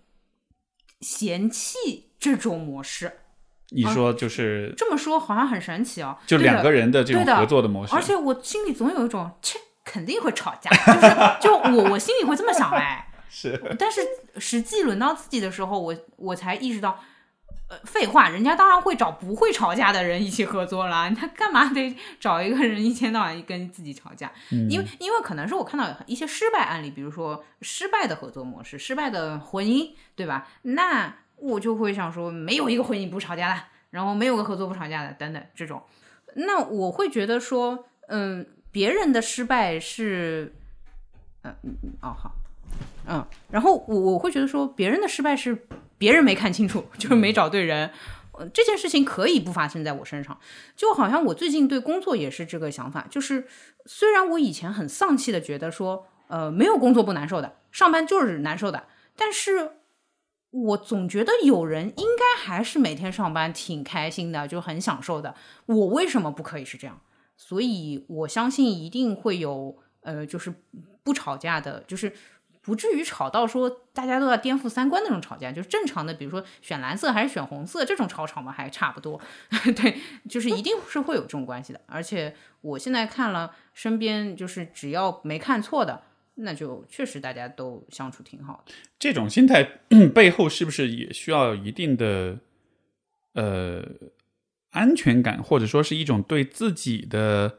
[1.00, 3.12] 嫌弃这种模式。
[3.72, 14.00] 你说就是这么说好像很神奇哦，就两个人的这种合作的模式，而且我心里总有一种，切，肯定会吵架，就是就我我心里会这么想哎， 是但是
[14.38, 16.98] 实际轮到自己的时候，我我才意识到，
[17.70, 24.32] 呃，废话，人家当然会找不会吵架的人一起合作啦， 他干嘛得找一个人一天到晚跟自己吵架？
[24.68, 30.48] 因为因为可能是我看到一些失败案例，比如说失败的合作模式、失败的婚姻，对吧？
[30.62, 35.80] 那我就会想说，没有一个婚姻不吵架的，然后没有个合作不吵架的，等等这种。
[36.34, 40.52] 那我会觉得说，嗯，别人的失败是，
[41.42, 42.34] 嗯嗯嗯，哦好，
[43.06, 45.66] 嗯，然后我我会觉得说，别人的失败是
[45.98, 47.90] 别人没看清楚，就是没找对人。
[48.32, 50.38] 呃这件事情可以不发生在我身上，
[50.74, 53.46] 就好像我最近对工作也是这个想法，就是
[53.84, 58.84] 虽然我以前很丧气的觉得说，呃，没有工作不难受的，上班就是难受的，
[59.14, 59.72] 但是
[60.50, 65.34] 我总觉得有人应该还是每天上班挺开心的，就很享受的。
[65.66, 66.98] 我为什么不可以是这样？
[67.36, 70.54] 所以我相信一定会有，呃，就是
[71.02, 72.10] 不吵架的，就是
[72.62, 79.20] 不至于吵到说大家都要颠覆三观那种吵架，就是正常的，比如说选蓝色还是选红色这种吵吵嘛，还差不多。
[79.74, 79.98] 对，
[80.28, 81.80] 就是一定是会有这种关系的。
[81.86, 86.02] 而且我现在看了身边，就是只要没看错的，
[86.34, 88.72] 那就确实大家都相处挺好的。
[88.98, 89.64] 这种心态
[90.14, 92.38] 背后是不是也需要一定的
[93.32, 93.82] 呃
[94.70, 97.58] 安全感，或者说是一种对自己的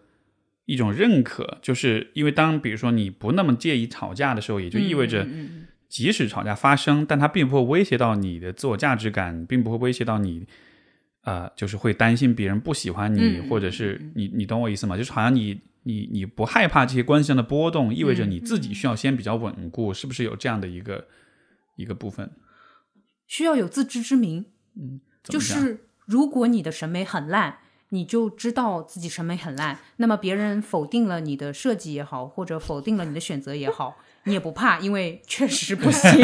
[0.65, 1.57] 一种认可？
[1.61, 10.47] 就是因为当比如说你不那么介意吵架的时候，也就意味着嗯即使吵架发生，但它并不会威胁到你的自我价值感，并不会威胁到你。
[11.23, 14.97] 呃，就是会担心别人不喜欢你，嗯或者是你，你懂我意思吗？
[14.97, 21.07] 就是好像你，你，你不害怕这些关系上的波动，意味着你自己需要先比较稳固，是不是有这样的一个
[21.75, 22.31] 一个部分？
[23.27, 24.45] 需要有自知之明，
[24.75, 27.59] 嗯就是如果你的审美很烂，
[27.93, 36.09] 你就知道自己审美很烂，那么别人否定了你的设计也好，或者否定了你的选择也好，你也不怕，因为确实不行。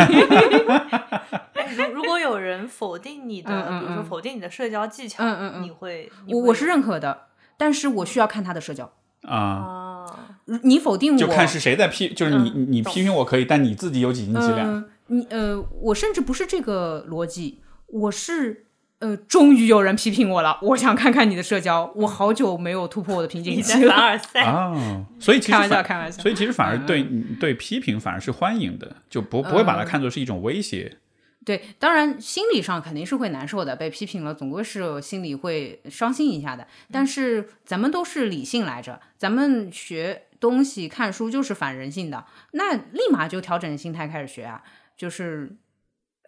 [1.76, 8.90] 如如果有人否定你的，嗯嗯比如说嗯否定你的社交技巧，嗯嗯嗯你会，我我是认可的，但是我需要看他的社交。
[9.24, 10.30] 啊，啊，
[10.64, 14.74] 你否定我，就看是谁在批，就是你，你你批评我可以，但你自己有几斤几两？
[14.74, 18.67] 嗯，你呃，我甚至不是这个逻辑，我是
[19.00, 23.94] 呃，终于有人批评我了，我想看看你的社交，我好久没有突破我的瓶颈你在期了。
[23.96, 26.22] 凡尔赛，啊，所以其实开玩笑，开玩笑。
[26.22, 27.04] 所以其实反而对
[27.40, 30.98] 对批评反而是欢迎的，就不不会把它看作是一种威胁。
[31.46, 36.68] 对，当然心理上肯定是会难受的，被批评了，总归是心里会伤心一下的。
[36.92, 44.64] 但是咱们都是理性来着，咱们学东西、看书就是反人性的，那立马就调整心态开始学啊。
[44.98, 45.56] 就是，哎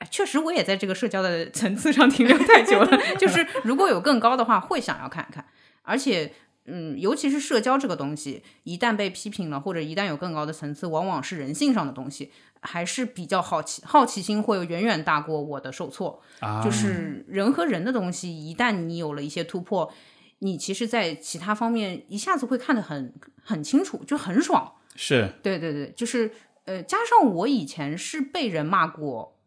[0.10, 5.46] 确实我也在这个社交的层次上停留太久了， 就是如果有更高的话，会想要看一看，
[5.84, 6.34] 而且。
[6.72, 12.32] 嗯，尤其是社交这个东西，一旦被批评了，或者一旦有更高的层次，往往是人性上的东西，
[12.62, 16.22] 还是比较好奇，好奇心会远远大过我的受挫。
[16.42, 19.92] 啊，就是人和人的东西，一旦你有了一些突破，
[20.40, 24.74] 你其实，在其他方面一下子会看得很很清楚，就很爽。
[24.96, 26.32] 是对对对，就是
[26.66, 29.39] 呃，加上我以前是被人骂过，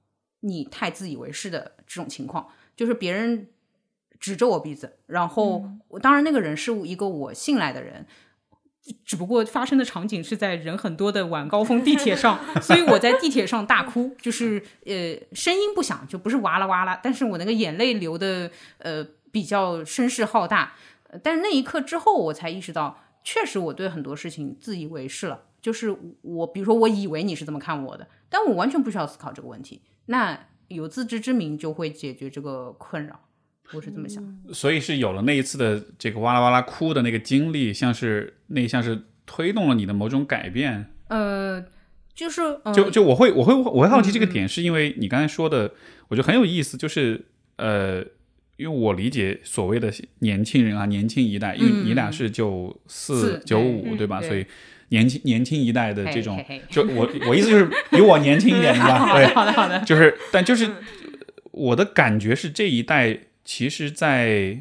[0.43, 3.49] 你太自以为是的这种情况，就是别人
[4.21, 8.07] 指着我鼻子，然后、我当然那个人是一个我信赖的人。
[9.05, 20.75] 只不过发生的场景是在人很多的晚高峰地铁上，所以我在地铁上大哭，就是呃声音不响，就不是哇啦哇啦，但是我那个眼泪流的呃比较声势浩大。
[21.05, 25.45] 呃但是那一刻之后，我才意识到，确实我对很多事情自以为是了。
[25.61, 29.81] 就是我，比如说我以为你是这么看我的，但我完全不需要思考这个问题。
[30.07, 33.29] 那有自知之明就会解决这个困扰，
[33.73, 34.23] 我是这么想。
[34.53, 40.93] 所以是有了那一次的这个哇啦哇啦哭的那个经历，像是那像是推动了你的某种改变。
[41.09, 41.65] 呃，
[42.15, 45.73] 就是、呃、就就我会我会我会好奇这个点，是因为你刚才说的，
[46.09, 47.27] 我觉得很有意思，就是
[47.57, 48.01] 呃，
[48.57, 54.21] 因为我理解所谓的年轻人啊，年轻一代，因为你俩是九四四九五对对吧？
[54.21, 54.47] 对所以
[54.93, 60.71] 年轻年轻一代的这种嘿嘿，就我我意思就是比我年轻一点 的吧，对，好的好的，就是但就是
[61.51, 64.61] 我的感觉是这一代其实在，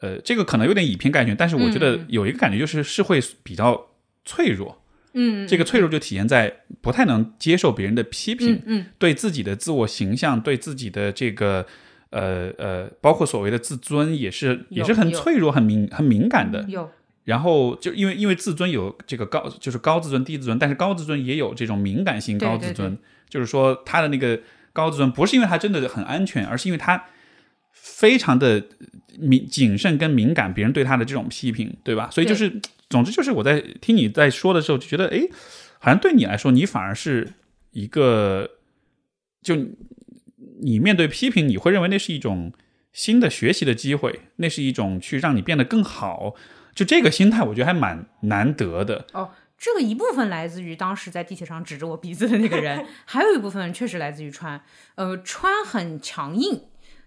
[0.00, 3.88] 呃，这个可能有点以偏概全，但是我觉得嗯有一个感觉就是是会比较
[4.24, 4.82] 脆弱。
[5.14, 6.50] 嗯，这个脆弱就体现在
[6.80, 8.86] 不太能接受别人的批评，嗯嗯。
[8.98, 11.66] 对自己的自我形象，对自己的这个
[12.08, 16.64] 呃呃，包括所谓的自尊，也是也是很脆弱、很敏很敏感的。
[16.66, 16.90] 有
[17.24, 22.98] 然后就因为因为自尊有这个高就是高自尊低自尊，但是高自尊也有这种敏感性高自尊，
[23.28, 24.40] 就是说他的那个
[24.72, 27.04] 高自尊不是因为他真的很安全，而是因为他
[27.70, 28.64] 非常的
[29.18, 32.08] 敏谨慎跟敏感别人对他的这种批评，对吧？
[32.10, 32.60] 所以就是
[32.90, 35.20] 总之就是我在听你在说的时候就觉得，哎，
[35.78, 37.34] 好像对你来说，你反而是
[37.70, 38.50] 一个
[39.42, 39.54] 就
[40.60, 42.52] 你面对批评，你会认为那是一种
[42.92, 46.34] 新的学习的机会，那是一种去让你变得更好。
[46.74, 49.06] 就这个心态，我觉得还蛮难得的。
[49.12, 54.62] 哦，这个一部分来自于当时在地铁上指着我鼻子的那个人， 还有一部分确实来自于川。
[54.94, 56.64] 呃，川很强硬，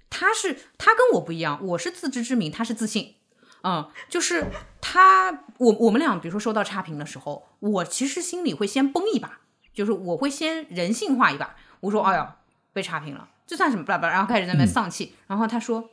[0.10, 3.16] 他是他跟我不一样，我是自知之明，他是自信。
[3.64, 4.46] 嗯，就是
[4.80, 9.40] 他，我我们俩比如说收到差评的时候，我其实心里会先崩一把，
[9.74, 12.36] 就是我会先人性化一把，我说哎呀
[12.72, 13.84] 被差评了，这算什么？
[13.84, 15.90] 巴拉巴拉，然后开始在那边丧气，然后他说。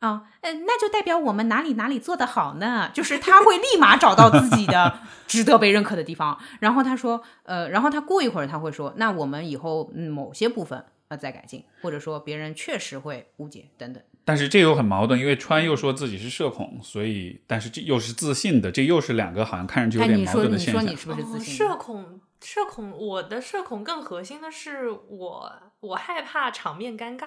[0.00, 2.90] 啊，嗯，那就代表我们哪里哪里做得好呢？
[2.94, 6.38] 就是他会立马找到自己的 值得被认可的地方。
[6.60, 14.02] 然后他说，呃，然后他过一会儿他会说，那我们以后嗯某些部分要再改进，或者说别人确实会误解等等。
[14.24, 21.22] 但是这又很矛盾，因为川又说自己是社恐，所以但是这又是自信的，这又是两个好像看上去有哎，点矛你说盾的现象你说你。
[21.22, 21.54] 是不是自哦信？
[21.56, 27.26] 社恐，社恐，我的社恐更核心的是我，我害怕场面尴尬，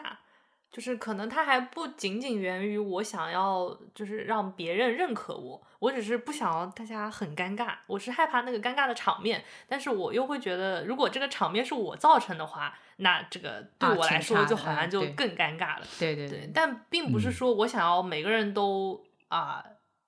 [0.71, 15.85] 就是可能它还不仅仅源于我想要就是让别人认可我，我只是不想要大家很尴尬，我是害怕那个尴尬的场面，但是我又会觉得，如果这个场面是我造成的话，那这个对啊我来说就好像就更尴尬了。
[15.99, 19.63] 对对对，但并不是说我想要每个人都啊。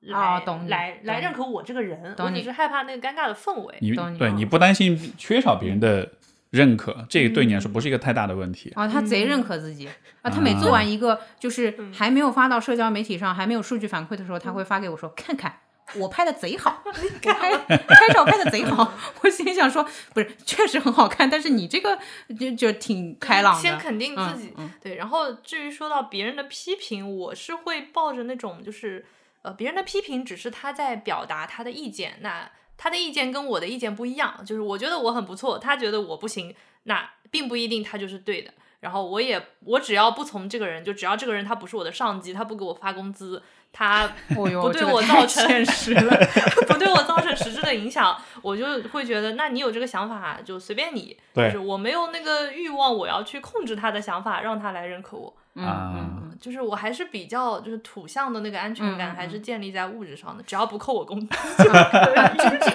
[0.05, 3.78] 来、啊懂来来认可我这个人，我只懂你是害怕那个尴尬的氛围。
[3.80, 6.11] 你懂你嗯对你不担心缺少别人的
[6.54, 8.72] 认可，这个对你来说不是一个太大的问题。
[8.76, 9.89] 啊，他贼认可自己
[10.22, 10.30] 啊！
[10.30, 15.62] 他每做完一个，就是还没有发到社交媒体上，还没有数据反馈的时候，他会发给我说：“看看，
[15.95, 18.93] 我拍的贼好， 我拍拍照拍的贼好。”
[19.24, 19.84] 我心里想说，
[20.14, 21.97] 不是，确实很好看，但是你这个
[22.39, 23.60] 就就挺开朗的。
[23.60, 24.93] 先肯定自己，嗯嗯对。
[24.97, 29.04] 然后至于说到别人的批评，我是会抱着那种就是
[29.41, 32.47] 呃，别人的批评只是他在表达他的意见，那
[32.78, 36.53] 他的意见跟我的意见不一样，就是我觉得我很不错，他觉得我不行，
[36.84, 38.53] 那并不一定他就是对的。
[38.82, 44.05] 然后我也我只要不从这个人，就只要这个人他不是我的上级，他不给我发工资，他
[44.36, 46.13] 不对我造成现实了。
[46.67, 55.34] 不对我造成实质的影响，我就会觉得，那你有这个想法就随便你，就是我没有那个欲望，我要去控制他的想法，让他来认可我。
[55.56, 55.93] 嗯啊。
[55.95, 61.28] 嗯嗯，就是我还是比较就是土象的那个安全感，还是建立在物质上的，只要不扣我工资。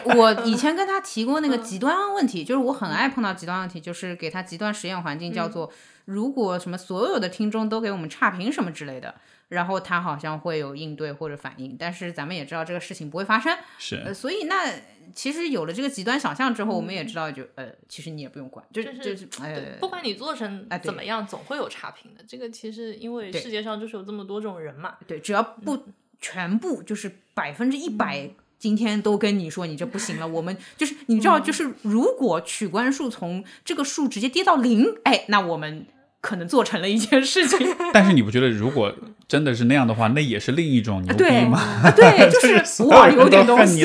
[0.04, 5.70] 嗯， 我以前跟他提过那个极端问题，就是我很爱碰到极端问题，就是给他极端实验环境，叫做
[6.08, 9.14] 如果什么所有的听众都给我们差评什么之类的，
[9.50, 14.72] 然后他好像会有应对或者反应，但是咱们也知道这个事情不会发生，是呃，所以那
[15.14, 22.24] 其实有了这个极端想象之后，我们也知道就呃，其实你也不用管，就就是就是呃对，，不管你做成哎怎么样，总会有差评的。
[22.26, 24.96] 这个其实因为世界上就是有这么多种人嘛。
[25.06, 25.78] 对，只要不
[26.18, 28.30] 全部就是百分之一百。
[28.58, 35.86] 今天都跟你说你这不行了，我们 就是你知道，就是如果取关数从这个数直接跌到零，哎，那我们
[36.20, 37.58] 可能做成了一件事情。
[37.92, 38.94] 但是你不觉得如果
[39.26, 41.60] 真的是那样的话，那也是另一种牛逼对吗？
[41.94, 43.84] 对， 就是哇，所有点东西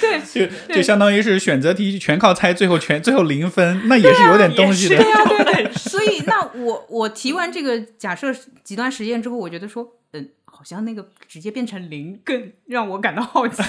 [0.00, 4.96] 对就就相当于是选择题全靠猜，最后全最后零分，那也是有点东西的。
[4.96, 5.72] 对呀、对对。
[5.72, 13.62] 所以那我我提完这个假设极端实验之后，我觉得说，嗯，好像那个直接变成零更让我感到好奇。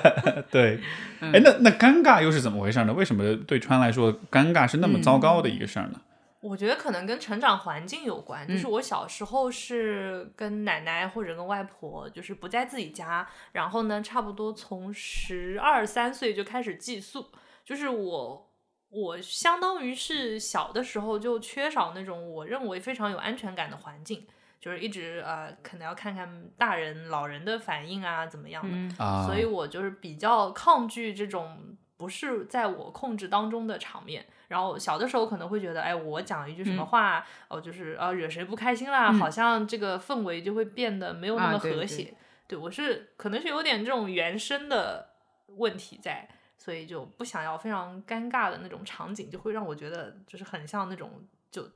[0.50, 0.78] 对，
[1.20, 2.92] 嗯哎，那那尴尬又是怎么回事呢？
[2.92, 6.00] 为什么对川来说尴尬是那么糟糕的一个事儿呢？
[6.46, 17.32] 我觉得可能跟成长环境有关，嗯就是我小时候是跟奶奶或者跟外婆，就是不在自己家，然后呢，差不多从十二三岁就开始寄宿，
[17.64, 18.50] 就是我
[18.90, 24.26] 我相当于是小的时候就缺少那种我认为非常有安全感的环境，
[24.60, 28.94] 就是一直呃可能要看看大人老人的反应啊怎么样的，嗯。
[28.98, 34.26] 啊，所以我就是比较抗拒这种不是在我控制当中的场面。
[34.54, 39.18] 然后小的时候可能会觉得，哎，我讲一句什么话，哦、就是啊惹谁不开心啦，嗯。
[39.18, 42.14] 好像这个氛围就会变得没有那么啊对对和谐。
[42.46, 45.10] 对我是可能是有点这种原生的
[45.56, 51.10] 问题在，所以就不想要非常尴尬的那种场景，就会让我觉得就是很像那种
[51.50, 51.68] 就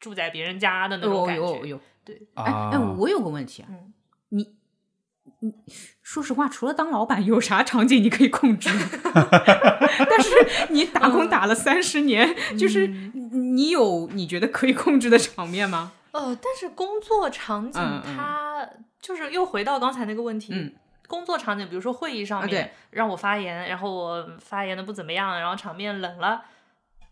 [0.00, 1.42] 住在别人家的那种感觉。
[1.42, 1.66] 有。
[1.66, 2.70] 有，对，哎啊。
[2.72, 3.92] 哎，我有个问题啊，嗯。
[4.30, 4.56] 你
[5.40, 5.52] 你
[6.04, 8.68] 说实话，除了当老板，有啥场景你可以控制？
[9.12, 15.92] 但是你打工打了三十年，就是你有你觉得可以控制的场面吗？
[16.12, 18.68] 呃，但是工作场景它
[19.00, 20.52] 就是又回到刚才那个问题。
[20.54, 20.72] 嗯
[21.06, 26.42] 工作场景，比如说会议上面、啊让我发言，然后我发言的不怎么样，然后场面冷了，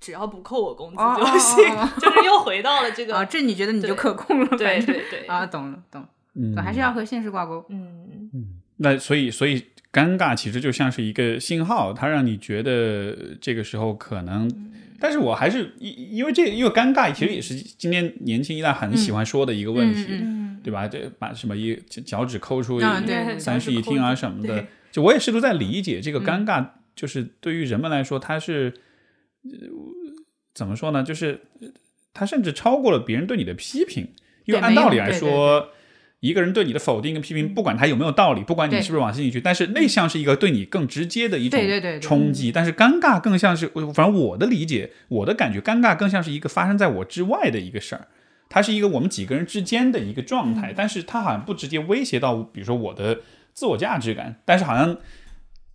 [0.01, 3.15] 只要不扣我工资哦就行，哦哦 就是又回到了这个。
[3.15, 4.57] 啊，这你觉得你就可控了？
[4.57, 7.63] 对对对啊，懂了懂了，嗯还是要和现实挂钩。
[7.69, 9.63] 嗯嗯，那所以，所以
[9.93, 14.51] 尴尬其实就像是一个信号，它让你觉得这个时候可能。
[14.99, 20.87] 但是我还是因因为这因为尴尬其实也是今天年轻一代很喜欢说的一个问题，嗯对吧？
[20.87, 22.81] 这把什么一脚脚趾抠出
[23.39, 26.65] 三室一厅啊什么的对，就我也试图在理解这个尴尬，
[26.95, 28.73] 就是对于人们来说，它是、
[29.45, 29.51] 呃
[30.55, 31.03] 怎么说呢？
[31.03, 31.69] 就是呃
[32.15, 34.09] 它甚至超过了别人对你的批评，
[34.45, 35.69] 因为按道理来对对说。
[36.23, 41.61] 一个人对你的否定跟批评，不管他有没有道理，不管你是不是往心里去，但是内向是一个对你更直接的一种
[42.01, 42.53] 冲击。
[42.53, 48.07] 但是尴尬更像是，反正我的理解，我的感觉，尴尬更像是一个发生在我之外的一个事儿。
[48.49, 54.37] 它是一个我们几个人之间的一个状态，但是它好像不直接威胁到，比如说我的自我价值感。
[54.45, 54.97] 但是好像，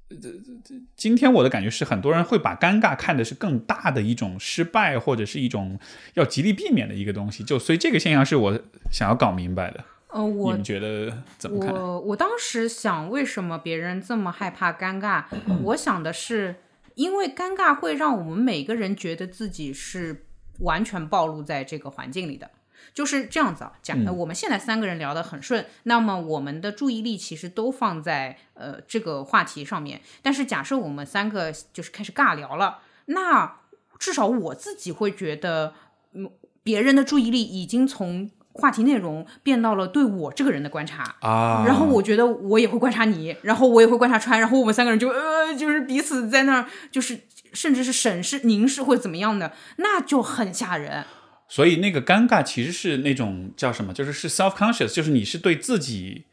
[0.10, 0.16] 这
[0.64, 5.78] 这，今天我的感觉是，很多人会把尴尬看的是更大的一种失败，或者是一种
[6.14, 7.43] 要极力避免的一个东西。
[7.43, 9.84] 就所以这个现象是我想要搞明白的。
[10.10, 11.74] 呃，你我们觉得怎么看？
[11.74, 15.26] 我我当时想，为什么别人这么害怕尴尬？
[15.64, 16.55] 我想的是，
[16.95, 20.26] 因为尴尬会让我们每个人觉得自己是
[20.60, 22.49] 完全暴露在这个环境里的。
[22.93, 30.01] 就是这样子啊，讲、呃我们现在三个人聊得很顺，那么我们的注意力其实都放在呃这个话题上面。
[30.24, 33.60] 但是假设我们三个就是开始尬聊了，那
[33.99, 35.74] 至少我自己会觉得，
[36.14, 36.32] 嗯，
[36.64, 41.16] 别人的注意力已经从话题内容变到了对我这个人的观察。
[41.22, 47.20] 啊，然后我觉得我也会观察你，然后我也会观察川，然后我们三个人就呃，就是彼此在那儿，就是
[47.53, 51.05] 甚至是审视、凝视或者怎么样的，那就很吓人。
[51.47, 53.93] 所以那个尴尬其实是那种叫什么？
[53.93, 56.26] 就是是 self conscious，就是你是对自己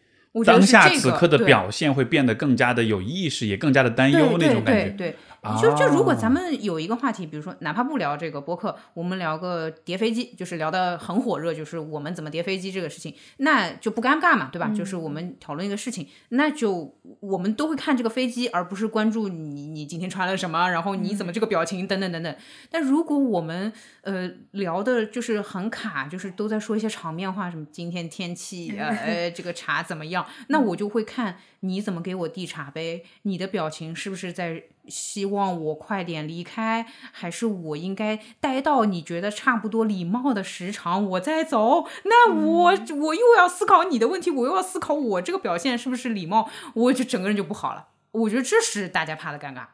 [0.45, 4.91] 当下此刻的表现会变得更加的有意识，也更加的担忧那种感觉。
[4.91, 5.17] 对对，
[5.61, 14.69] 就就如果哦咱们有一个话题，比如说哪怕不聊这个播客，我们聊个叠飞机，就是聊的很火热，就是我们怎么叠飞机这个事情，那就不尴尬嘛，对吧？
[14.75, 22.35] 就是我们讨论一个事情，那就我们都会看这个飞机，而不是关注你你今天穿了什么，然后你怎么这个表情等等等等。
[22.71, 23.73] 但如果我们
[24.03, 41.87] 呃聊的就是很卡，就是都在说一些场面话，什么今天天气呃呃这个茶怎么样， 那我就会看你怎么给我递茶杯，你的表情是不是在希望我快点离开，还是我应该待到你觉得差不多礼貌的时长我再走？
[42.05, 42.71] 那我、
[43.01, 47.89] 我又要思考你的问题，我又要思考我这个表现是不是礼貌，我就整个人就不好了。
[48.11, 49.65] 我觉得这是大家怕的尴尬。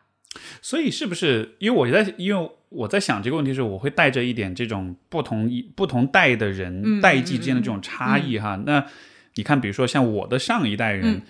[0.62, 1.56] 所以是不是？
[1.58, 8.54] 因为我在，因为我在想这个问题的时候，我会带着一点这种不同不同代的人、嗯代际之间的这种差异哈。
[8.64, 8.86] 那
[9.34, 11.22] 你看，比如说像我的上一代人，嗯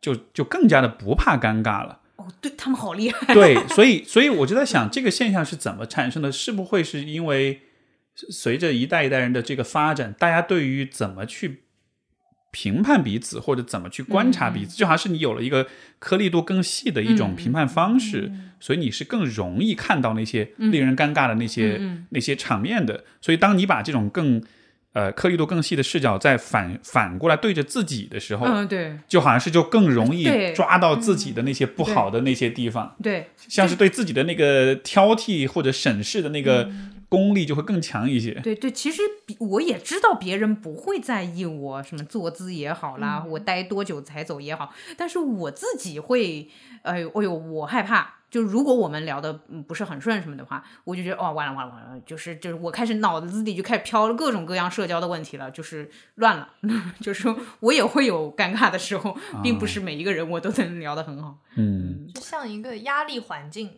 [0.00, 1.98] 就就更加的不怕尴尬了。
[2.26, 3.32] 哦，对他们好厉害。
[3.34, 6.32] 对，所以所以我就在想，这个现象是怎么产生的？
[6.32, 7.60] 是不会是因为
[8.14, 11.62] 随着一代一代人的这个发展，大家对于怎么去
[12.50, 15.66] 评判彼此，或者怎么去观察彼此，就好像是你有了一个
[15.98, 23.04] 颗粒度更细的一种评判方式，所以你是更容易看到那些令人尴尬的那些、那些场面的。
[23.20, 24.42] 所以，当你把这种更
[24.96, 28.98] 呃颗粒度更细的视角再反反过来对着自己的时候，嗯，对。
[29.06, 30.24] 就好像是就更容易
[30.54, 32.96] 抓到自己的那些不好的那些地方。
[33.02, 36.70] 对，像是对自己的那个挑剔或者审视的那个
[37.10, 38.32] 功力就会更强一些。
[38.42, 46.48] 对对，其实比我也知道别人不会在意我什么坐姿也好啦，我待多久才走也好，但是我自己会，
[46.86, 48.14] 哎呦，哎呦，我害怕。
[48.28, 56.48] 就如果我们聊的嗯不是很顺什么的话，我就觉得哦，完了完了完了，就是就是我开始脑子里就开始飘了各种各样社交的问题了，就是乱了，
[57.00, 61.38] 就是说我也会有尴尬的时候，并不是每一个人我都能聊得很好。
[61.54, 63.70] 嗯，就像一个压力环境，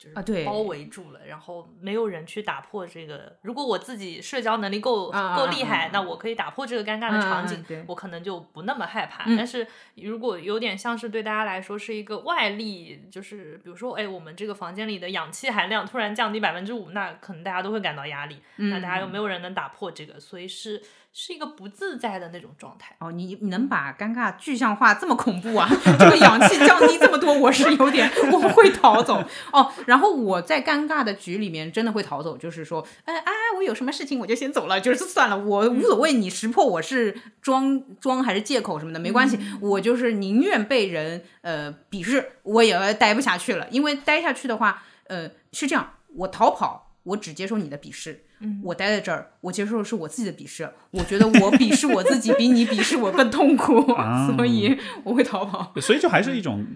[0.00, 3.36] 就是啊对包围住了，然后没有人去打破这个。
[3.42, 9.24] 如果我自己社交能力够够厉害，那我可以打破这个尴尬的场景，我可能就不那么害怕。
[9.26, 9.66] 嗯但是
[9.96, 18.38] 如果有点像是对大家来说是一个外力，就是比如说，哎，我们这个房间里的氧气含量突然降低百分之五，那可能大家都会感到压力。
[18.56, 20.82] 嗯那大家又没有人能打破这个，所以是
[21.12, 22.94] 是一个不自在的那种状态。
[23.00, 25.68] 哦，你你能把尴尬具象化这么恐怖啊？
[25.98, 29.22] 这个氧气降低这么多，我是有点我会逃走
[29.52, 29.72] 哦。
[29.86, 48.24] 然后我在尴尬的局里面真的会逃走，就是说，哎哎，我有什么事情我就先走了，就是算了，我无所谓，你识破我是装装还是借口什么的没关系，我就是宁愿被人呃鄙视，我也待不下去了，因为待下去的话，呃是这样，我逃跑，我只接受你的鄙视。
[48.62, 50.70] 我待在这儿，我接受的是我自己的鄙视。
[50.90, 53.84] 我觉得我鄙视我自己比你鄙视我更痛苦，
[54.34, 55.74] 所以我会逃跑。
[55.80, 56.66] 所以就还是一种，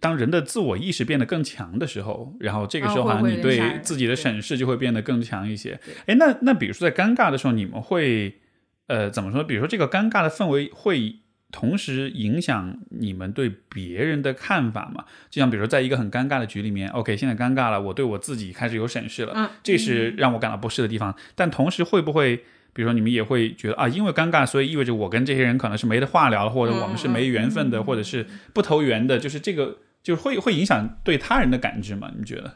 [0.00, 5.78] 当人的自我意识变得更强的时候，然后这个时候好像你对自己的审视就会变得更强一些。
[6.06, 8.40] 哎，那那比如说在尴尬的时候，你们会
[8.86, 9.44] 呃怎么说？
[9.44, 11.16] 比如说这个尴尬的氛围会。
[11.54, 15.04] 同时影响你们对别人的看法嘛？
[15.30, 21.14] 就像比如说，在一个很尴尬的局里面，OK，现在尴尬了，我对我自己开始有审视了，嗯，这是让我感到不适的地方。
[21.36, 22.38] 但同时，会不会，
[22.72, 32.10] 比如说你们也会觉得啊，因为尴尬，所以意味着我跟这些人可能是没得话聊，或者我们是没缘分的，或者是不投缘的，就是这个，就是会会影响对他人的感知吗？
[32.18, 32.54] 你觉得？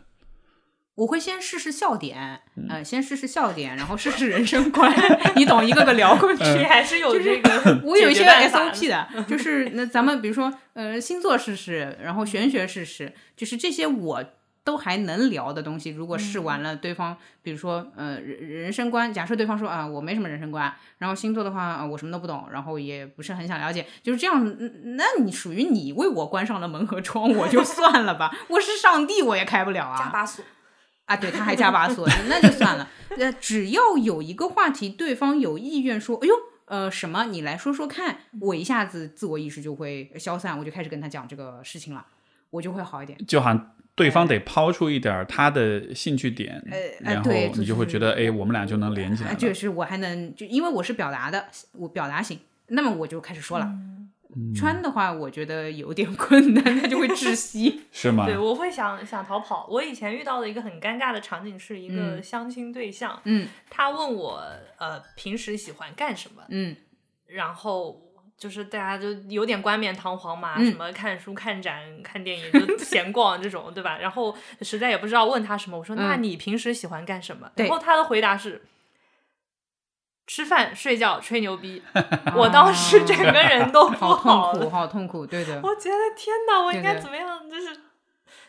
[0.99, 4.93] 我会先试试笑点，呃，先试试笑点，然后试试人生观，
[5.37, 5.65] 你懂？
[5.65, 7.81] 一个个聊过去，还是有这个。
[7.87, 14.25] 我有一些 SOP 的， 就是那咱们比如说，呃，星座试试，然后玄学试试，就是这些我
[14.65, 15.91] 都还能聊的东西。
[15.91, 24.57] 如果试完了，对方比如说，呃，人人生观，假设对方说啊，我没什么人生观，然后星座的话，啊，我什么都不懂，然后也不是很想了解，就是这样。
[24.97, 28.37] 那你属于你为我关上了门和窗，我就算了吧。
[28.49, 29.97] 我是上帝，我也开不了啊。
[29.97, 30.45] 加把锁。
[31.09, 32.87] 啊，对，他还加把锁，那就算了。
[33.17, 36.35] 呃，只要有一个话题，对方有意愿说，哎呦，
[36.67, 42.05] 呃，什么，你来说说看，我一下子自我意识就会消散，我就开始跟他讲这个事情了，
[42.51, 43.19] 我就会好一点。
[43.27, 46.63] 就好像对方得抛出一点他的兴趣点，
[47.01, 49.35] 然后你就会觉得，哎，我们俩就能连起来。
[49.35, 53.73] 就是我还能，就因为我是表达的，我表达型，那么我就开始说了。
[54.55, 58.27] 穿的话，我觉得有点困难，他就会窒息， 是吗？
[58.27, 59.67] 对，我会想想逃跑。
[59.71, 64.43] 我以前遇到的一个很尴尬的场景是一个相亲对象，嗯，他问我
[64.79, 66.77] 呃平时喜欢干什么，嗯，
[67.27, 68.01] 然后
[68.37, 73.99] 就是大家就有点冠冕堂皇嘛，什么看书、看展、看电影、就闲逛这种，对吧？
[73.99, 77.51] 然后实在也不知道问他什么，我说那你平时喜欢干什么？
[77.57, 78.63] 然后他的回答是。
[80.29, 81.83] 吃饭、睡觉、吹牛逼，
[82.37, 85.59] 我当时整个人都 不好痛苦，好痛苦，对的。
[85.65, 87.49] 我觉得天哪，我应该怎么样？
[87.51, 87.75] 就是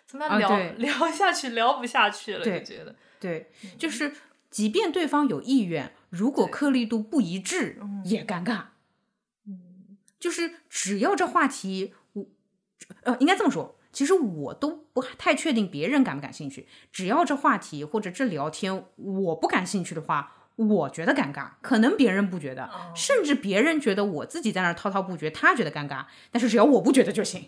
[0.06, 4.14] 怎么样聊聊下去，聊不下去了，就觉得对，就是
[4.51, 8.64] 即便对方有意愿，如果颗粒度不一致，也尴尬。
[9.47, 12.26] 嗯，就是只要这话题，我
[13.03, 16.68] 呃，应该这么说，其实我都不太确定别人感不感兴趣。
[16.91, 20.35] 只要这话题或者这聊天我不感兴趣的话。
[20.68, 27.45] 我觉得尴尬，可能别人不觉得，甚至别人觉得我自己在那儿滔滔不绝，他觉得尴尬，但是只要我不觉得就行。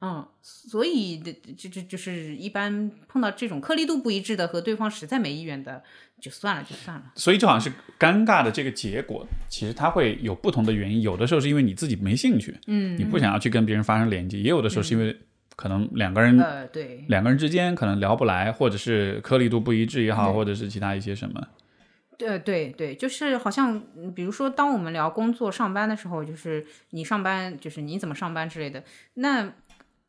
[0.00, 5.84] 嗯，所以这这这就是一般碰到这种颗粒度不一致的和对方实在没意愿的，
[6.20, 7.12] 就算了就算了。
[7.14, 15.16] 所以就好像是尴尬的这个结果，其实它会有不同的原因，有的时候是因为你自己没兴趣，嗯，你不想要去跟别人发生连接，也有的时候是因为
[15.54, 21.40] 可能两个人，呃，对，两个人之间可能聊不来，或者是颗粒度不一致也好，或者是其他一些什么。
[22.26, 23.82] 呃对对，就是好像，
[24.14, 28.82] 比如说，当我们聊工作、上班的时候，就是你上班，就是你怎么上班之类的。
[29.14, 29.52] 那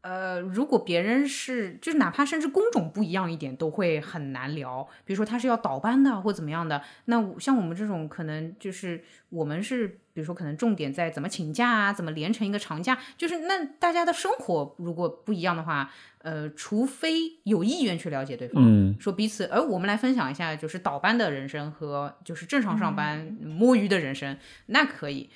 [0.04, 4.88] 呃，如果别人是，就是哪怕甚至工种不一样一点，都会很难聊。
[5.06, 6.84] 比如说他是要倒班的，或怎么样的。
[7.06, 13.00] 那像我们这种，可能就是我们是，比如说可能重点在怎么请假啊，怎么连成一个长假。
[13.18, 15.90] 就是那大家的生活如果不一样的话。
[16.24, 17.12] 呃，除非
[17.44, 25.30] 有意愿去了解对方，嗯，说彼此，而我们来分享一下，就是倒班的人生和就是正常上班摸鱼的人生，那可以，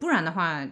[0.00, 0.66] 不然的话，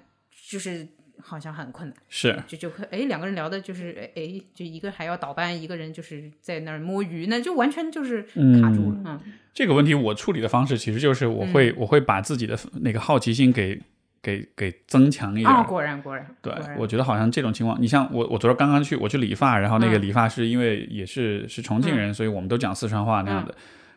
[0.48, 0.88] 就是
[1.22, 9.00] 好像很困难，是，就就哎两个人聊的就是哎，就一个还要倒班，一个人就是在那儿摸鱼，那就完全就是卡住了。
[9.04, 9.20] 嗯，
[9.52, 13.80] 这个问题我处理的方式其实就是我会我会把自己的那个好奇心给。
[14.22, 15.48] 给给增强一点。
[15.50, 23.54] 哦，果然果然，对我觉得好像这种情况，你像我我昨天刚刚去我去理发，然后那个理发师因为也是是重庆人，所以我们都讲四川话那样的，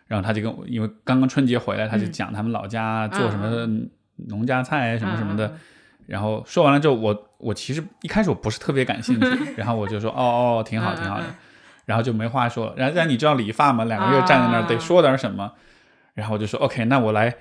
[0.08, 3.68] 然后他就跟我因为刚刚春节回来，他就讲他们老家做什么
[4.30, 5.58] 农家菜什么什么的，
[6.08, 9.28] 然后说完了之后，我我其实一开始我不是特别感兴趣，
[9.58, 10.16] 然后我就说哦
[10.60, 11.26] 哦挺好挺好的，
[11.86, 15.52] 然后就没话说了，然后但你知道理发嘛，两个月站在那儿得说点什么。
[16.16, 17.34] 然后我就说 OK，那我来，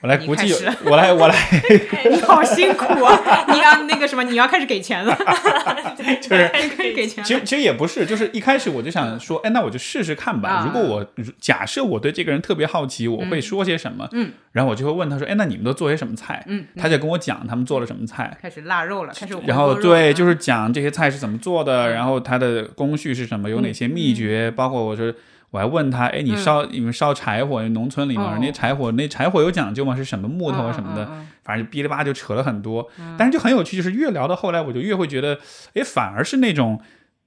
[0.00, 0.50] 我来你估计
[0.86, 1.36] 我来我来，
[2.10, 3.44] 你好辛苦啊！
[3.52, 5.14] 你要那个什么，你要开始给钱了，
[6.22, 6.50] 就是
[6.94, 10.48] 给钱其实其实也不是，就是一开始我就想说，哎，那我就试试看吧。
[10.48, 11.06] 啊如果我
[11.38, 14.08] 假设我对这个人特别好奇，我会说些什么？
[14.12, 16.42] 嗯，然后我就会问他说，哎，那你们都做些什么菜？
[16.46, 18.34] 嗯，他就跟我讲他们做了什么菜。
[18.40, 25.12] 开始腊肉了，开始然后对，就是讲这些菜是怎么做的，嗯然后它的工序是什么，有哪些秘诀，包括我说。
[25.50, 29.94] 我还问他，哎，你烧你们烧柴火，农村里嘛哦那柴火，那柴火有讲究吗？
[29.96, 31.04] 是什么木头啊嗯什么的？
[31.04, 35.38] 嗯嗯反正就哔哩吧啦就扯了很多，但是就很有趣，就是越聊到后来，我就越会觉得，
[35.74, 36.80] 哎，反而是那种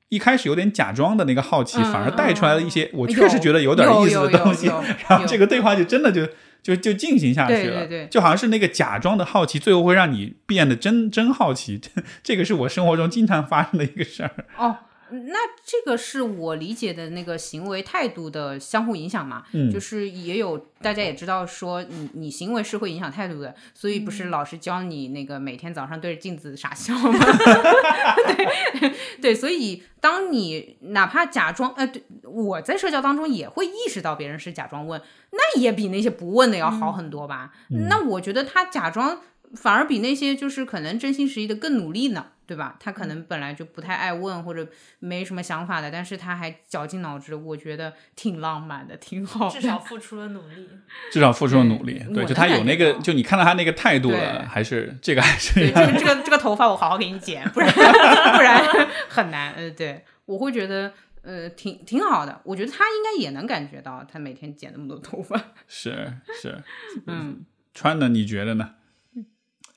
[0.10, 4.68] 一开始有点假装的那个好奇，嗯反而带出来了一些我确实觉得有点意思的东西，
[5.08, 6.28] 然后这个对话就真的就
[6.62, 11.80] 就就进行下去了，对对对就好像是那个假装的好奇，最后会让你变得真真好奇，
[12.22, 14.32] 这个是我生活中经常发生的一个事儿。
[14.60, 14.76] 哦，
[15.12, 19.44] 那这个是我理解的那个行为态度的相互影响嘛？
[19.54, 27.20] 嗯就是也有大家也知道说你你行为是会影响态度的，所以不是老师教你那个每天早上对着镜子傻笑吗？
[28.80, 37.52] 对 对，所以当你哪怕假装呃，对，我在社交当中也会意识到别人是假装问，那也比那些不问的要好很多吧？
[37.88, 39.22] 那我觉得他假装
[39.56, 42.76] 反而比那些就是可能真心实意的更努力呢，对吧？
[42.80, 44.68] 他可能本来就不太爱问或者
[44.98, 49.54] 没什么想法的，但是他还绞尽脑汁，我觉得挺浪漫的，挺好的。
[49.62, 50.68] 至少付出了努力。
[51.12, 57.72] 至少付出了努力，对，对就他有那个，就你看到他那个态度了，还是这个还是对， 这个这个这个头发我好好给你剪，不然
[58.36, 59.54] 不然很难。
[59.54, 62.42] 呃，对，我会觉得呃挺挺好的。
[62.44, 65.40] 我觉得他应该也能感觉到，他每天剪那么多头发。
[65.68, 66.12] 是
[66.42, 66.58] 是，
[67.06, 67.46] 嗯，
[67.76, 68.72] 穿的你觉得呢？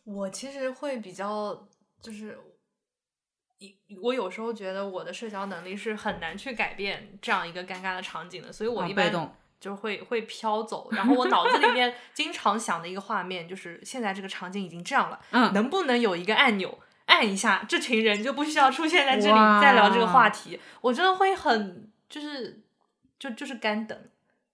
[0.05, 1.69] 我其实会比较
[2.01, 2.39] 就是。
[3.63, 9.31] 一我有时候觉得我的社交能力是很难去改变这样一个尴尬的场景的，所以我啊一般
[9.61, 10.89] 就会会飘走。
[10.91, 20.59] 然后我脑子里面经常想的一个画面就是，现在这个场景已经这样了，嗯能不能有一个按钮按一下，这群人就不需要出现在这里再聊这个话题？
[20.81, 22.61] 我真的会很就是
[23.21, 23.97] 就就是干等，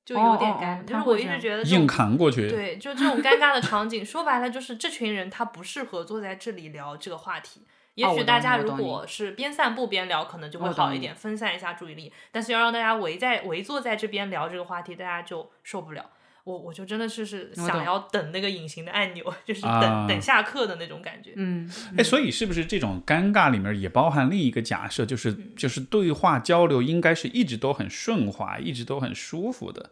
[0.05, 7.63] 就有点干，哦就是我一直觉得硬扛过去，对，就这种尴尬的场景，说白了就是这群人他不适合坐在这里聊这个话题。
[7.99, 12.13] 也许大家如果是边散步边聊，可能就会好一点，分散一下注意力。
[12.31, 16.11] 但是要让大家围在围坐在这边聊这个话题，大家就受不了。
[16.45, 21.33] 我我就真的是是想要等那个隐形的按钮，就是等、啊等下课的那种感觉。
[21.35, 21.69] 嗯，
[21.99, 29.91] 哎，所以是不是这种尴尬里面也包含另一个假设，就是嗯就是对话交流应该是一直都很顺滑，一直都很舒服的，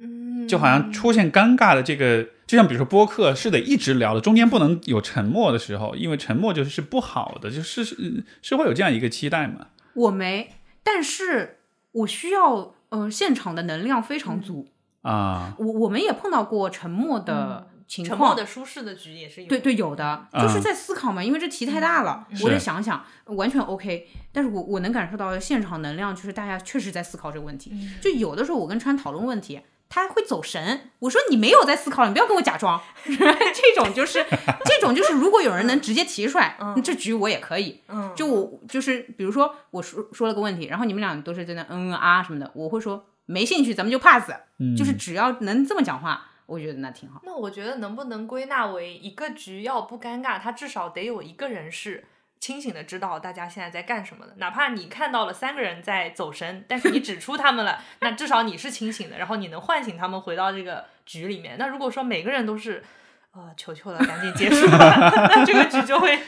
[0.00, 9.66] 嗯，就好像出现尴尬的这个，就像比如说播客是得一直聊的，中间不能有沉默的时候，因为沉默就是是不好的，就是是是会有这样一个期待嘛？
[9.94, 11.58] 我没，但是
[11.92, 14.68] 我需要呃现场的能量非常足。
[15.02, 19.48] 啊，我我们也碰到过沉默的情沉况，默的舒适的局也是有。
[19.48, 24.06] 对对，有的嗯就是在思考嘛，因为这题太大了，嗯我得想想，完全 OK。
[24.30, 27.70] 但是我我能感受到现场能量，就是大家确实在思考这个问题。
[27.72, 29.58] 嗯就有的时候我跟川讨论问题，
[29.90, 32.80] 他会走神，我说你没有在思考，你不要跟我假装。
[33.04, 34.24] 这种就是
[34.64, 37.82] 这种就是，如果有人能直接提出来，嗯这局我也可以。
[37.88, 44.30] 嗯，就我就是比如说我说说了个问题，然后你们俩都是在那嗯啊什么的，我会说没兴趣，咱们就 pass。
[44.58, 47.20] 嗯，就是只要能这么讲话，我觉得那挺好。
[47.24, 52.04] 那我觉得能不能归纳为一个局要不尴尬，他至少得有一个人是
[52.40, 54.32] 清醒的知道大家现在在干什么的。
[54.38, 61.56] 哪怕你看到了三个人在走神，但是你指出他们了， 那至少你是清醒的，然后你能唤醒他们回到这个局里面。
[61.58, 62.82] 那如果说每个人都是
[63.32, 66.18] 呃，求求了，赶紧结束吧， 那这个局就会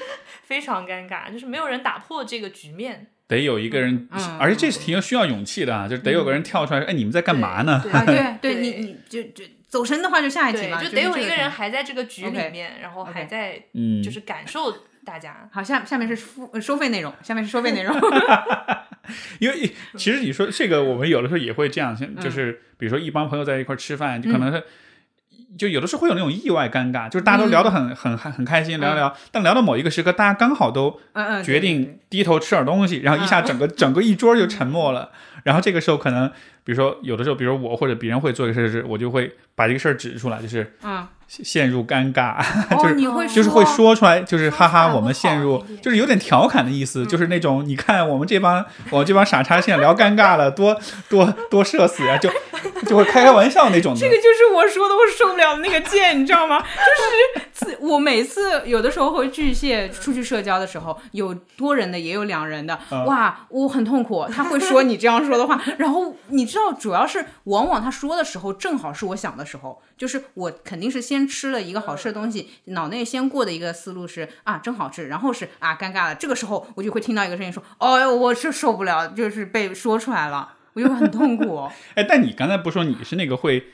[0.45, 3.09] 非常尴尬，就是没有人打破这个局面。
[3.27, 7.81] 得有一个人，嗯而且这是挺需要勇气的啊，就是得有个人跳出来说，哎，你们在干嘛呢？
[7.83, 14.71] 对啊，对对，你你就就走神的话就下一题对，嘛，就得有一个人还在这个局里面，然后还在嗯，就是感受
[15.05, 15.49] 大家。
[15.53, 17.95] 好，下下面是付呃收费内容，下面是收费内容。
[19.41, 24.63] 因为其实你说这个，我们有的时候也会这样，就是比如说一帮朋友在一块儿吃饭，就可能是。
[25.59, 30.99] 就有的时候会有那种意外尴尬，就是大家都聊得很、很很开心，聊一聊，但聊到某一个时刻，大家刚好都
[31.45, 35.11] 决定低头吃点东西，然后一下整个、整个一桌就沉默了。
[35.45, 36.27] 然后这个时候可能，
[36.65, 41.07] 比如说有的时候，比如我或者别人会做一个事儿，是我就会把这个事儿指出来，就是嗯，
[41.43, 50.79] 陷入尴尬，哦， 就是你会就是会说出来，就是哈哈，我们陷入就是有点调侃的意思，就是那种你看我们这帮我这帮傻叉现在聊尴尬了，多
[51.09, 52.29] 多多社死呀，就
[52.87, 54.01] 就会开开玩笑那种的。
[54.03, 56.59] 这个就是我说的我受不了的那个贱，你知道吗？
[56.61, 64.27] 就是自我每次有的时候会巨蟹出去社交的时候，有多人的也有两人的，嗯哇，我很痛苦。
[64.31, 81.69] 他会说你这样说的话，然后你知道，主要是往往他说的时候正好是我想的时候，就是我肯定是先吃了一个好吃的东西，脑内先过的一个思路是啊真好吃，然后是啊尴尬了，这个时候我就会听到一个声音说，哦哟，我是受不了，就是被说出来了，我就很痛苦。
[81.95, 83.65] 哎，但你刚才不说你是那个会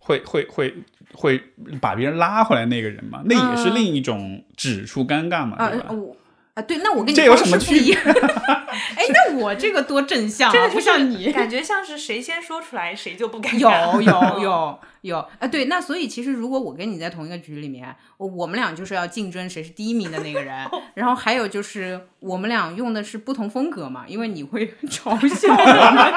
[0.00, 0.74] 会会会
[1.14, 1.40] 会
[1.80, 3.22] 把别人拉回来那个人吗？
[3.26, 5.92] 那也是另一种指出尴尬嘛，啊对吧？
[5.92, 6.16] 我
[6.56, 8.00] 啊对，那我跟你这有什么区式不一样。
[8.96, 11.30] 哎，那我这个多正向啊，不像你。
[11.30, 14.00] 感觉像是谁先说出来谁就不敢有尬。
[14.02, 15.46] 有有有 啊！
[15.46, 26.12] 对，那所以其实如果我跟你在同一个局里面，我我们俩就是要竞争谁是第一名的那个人， 然后还有就是我们俩用的是不同风格嘛，因为你会嘲笑我们，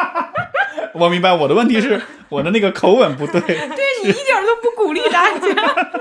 [0.94, 3.58] 我明白，我的问题是我的那个口吻不对对
[4.04, 5.92] 你一点都不鼓励大家。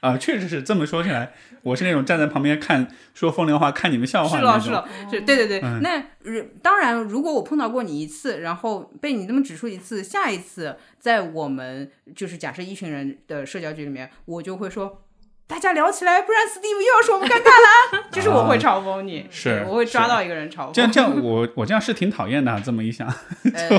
[0.00, 1.32] 啊，确实是这么说起来，
[1.62, 4.64] 我是那种站在旁边看说风凉话、看你们笑话是了，的那种。
[4.64, 5.60] 是了，是，对对对。
[5.62, 15.02] 嗯那呃当然，如果我碰到过你一次，然后被你这么指出一次，下一次在我们就是假设一群人的社交局里面，我就会说。
[15.46, 18.04] 大家聊起来，不然 Steve 又要说我们尴尬啦。
[18.12, 20.72] 就是我会嘲讽你，是我会抓到一个人嘲讽。
[20.72, 22.62] 这样这样，我我这样是挺讨厌的啊。
[22.64, 23.12] 这么一想，
[23.52, 23.78] 呃，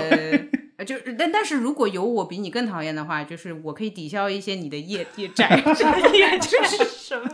[0.84, 5.50] 就但但是如果有我比你更讨厌的话，就是我可以抵消一些你的业业债，
[6.14, 7.30] 业债是什么？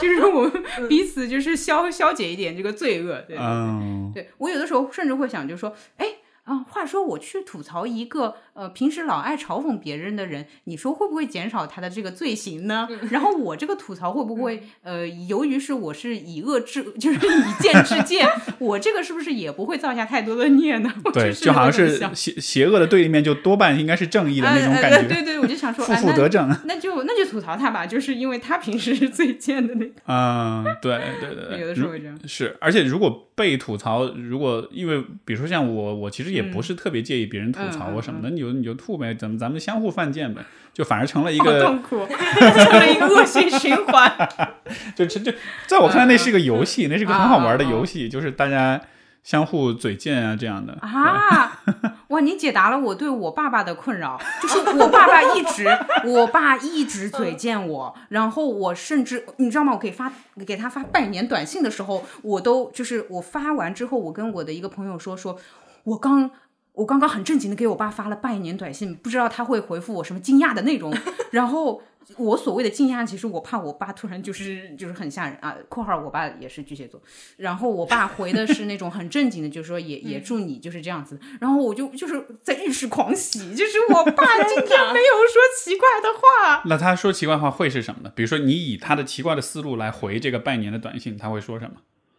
[0.00, 0.52] 就是我们
[0.88, 3.22] 彼此就是消消解一点这个罪恶。
[3.28, 6.06] 对，嗯，对我有的时候甚至会想，就说，哎。
[6.44, 12.88] 啊，话说我去吐槽一个呃平时老爱嘲讽别人的人，你说会不会减少他的这个罪行呢？
[13.10, 18.28] 然后我这个吐槽会不会呃，由于是我是以恶制，就是以剑制剑，
[18.58, 20.92] 我这个是不是也不会造下太多的孽呢？
[21.12, 26.42] 对，就好像是邪邪恶的对立面，就多半应该是正义的那种呃呃感觉，对对，我就想说，负负得正。
[26.64, 32.18] 那就那就吐槽他吧，就是因为他平时是最贱的那个，嗯，对对对对，有的时候会这样。
[32.26, 40.42] 是，而且如果被吐槽，如果因为比如说像我，我其实也不是特别介意别人吐槽嗯我什么的，你就你就吐呗，咱们咱们相互犯贱呗，
[40.72, 44.12] 就反而成了一个，痛苦， 成了一个恶性循环。
[44.94, 45.32] 就就就
[45.66, 48.80] 在我看来那是个游戏，那是个很好玩的游戏，就是大家
[49.22, 50.76] 相互嘴贱啊这样的。
[50.80, 51.60] 啊！
[52.08, 55.66] 哇，你解答了我对我爸爸的困扰，就是我爸爸一直，
[56.06, 59.72] 我爸一直嘴贱我，然后我甚至你知道吗？
[59.72, 60.12] 我给发
[60.46, 65.36] 给他发拜年短信的时候，我都就是我发完之后，我跟我的一个朋友说，说
[65.84, 66.30] 我刚。
[66.74, 70.90] 我刚刚很正经的给我爸发了拜年短信，不知道他会回复我什么惊讶的内容。
[71.30, 71.82] 然后
[72.16, 75.56] 我所谓的惊讶，其实我怕我爸突然就是就是很吓人啊。
[75.68, 77.00] （括号我爸也是巨蟹座），
[77.38, 81.18] 然后我爸回的是那种很正经的，就是说也 也祝你就是这样子。
[81.40, 86.62] 然后我就就是在浴室狂喜，就是我 爸今天没有说奇怪的话。
[86.66, 88.12] 那他说奇怪话会是什么呢？
[88.14, 91.76] 比如说你以他的奇怪的思路来回这个拜年的短信，他会说什么？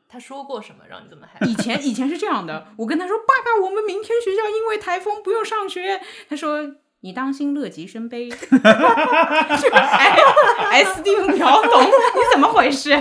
[0.07, 5.99] 他说过什么让你这么害以前以前是这样的，我跟他说：“爸爸，我们明天学校因为台风不用上学。”
[6.29, 10.15] 他说：“你当心乐极生悲。”就哎
[10.71, 11.89] 哎，Steve 秒懂，你
[12.33, 12.91] 怎么回事？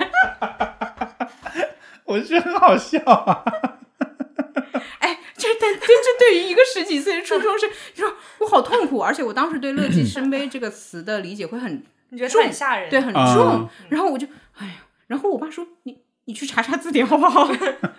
[2.05, 3.43] 我觉得很好笑啊。
[4.99, 12.91] 哎，这但这这对于一个十几岁的初中生，你说我好痛苦，而且我当时对“乐极生悲”这个词的理解会很 你觉得他很吓人？
[12.91, 14.27] 对很啊重，然后我就
[14.59, 14.73] 哎呀，
[15.07, 17.49] 然后我爸说：“你你去查查字典好不好？”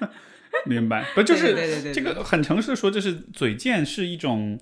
[0.68, 4.60] 明白，不就是对对对对对这个很诚实的说，就是嘴贱是一种，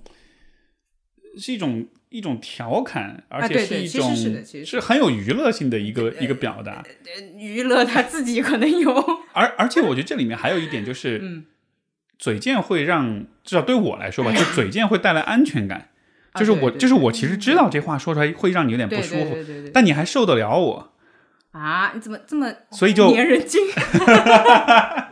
[1.38, 4.14] 是一种一种调侃，而且是一种
[4.64, 6.84] 是很有娱乐性的一个一个表达。
[7.36, 8.92] 娱乐他自己可能有，
[9.32, 11.44] 而而且我觉得这里面还有一点就是，嗯
[12.18, 15.88] 嘴贱会让至少对我来说吧， 就嘴贱会带来安全感。
[16.32, 20.92] 啊就是我，就是我，其实知道这话说出来会让你有点不舒服，对对对对但你还受得了我，
[21.52, 21.92] 啊！
[21.94, 23.60] 你怎么这么所以就粘人精？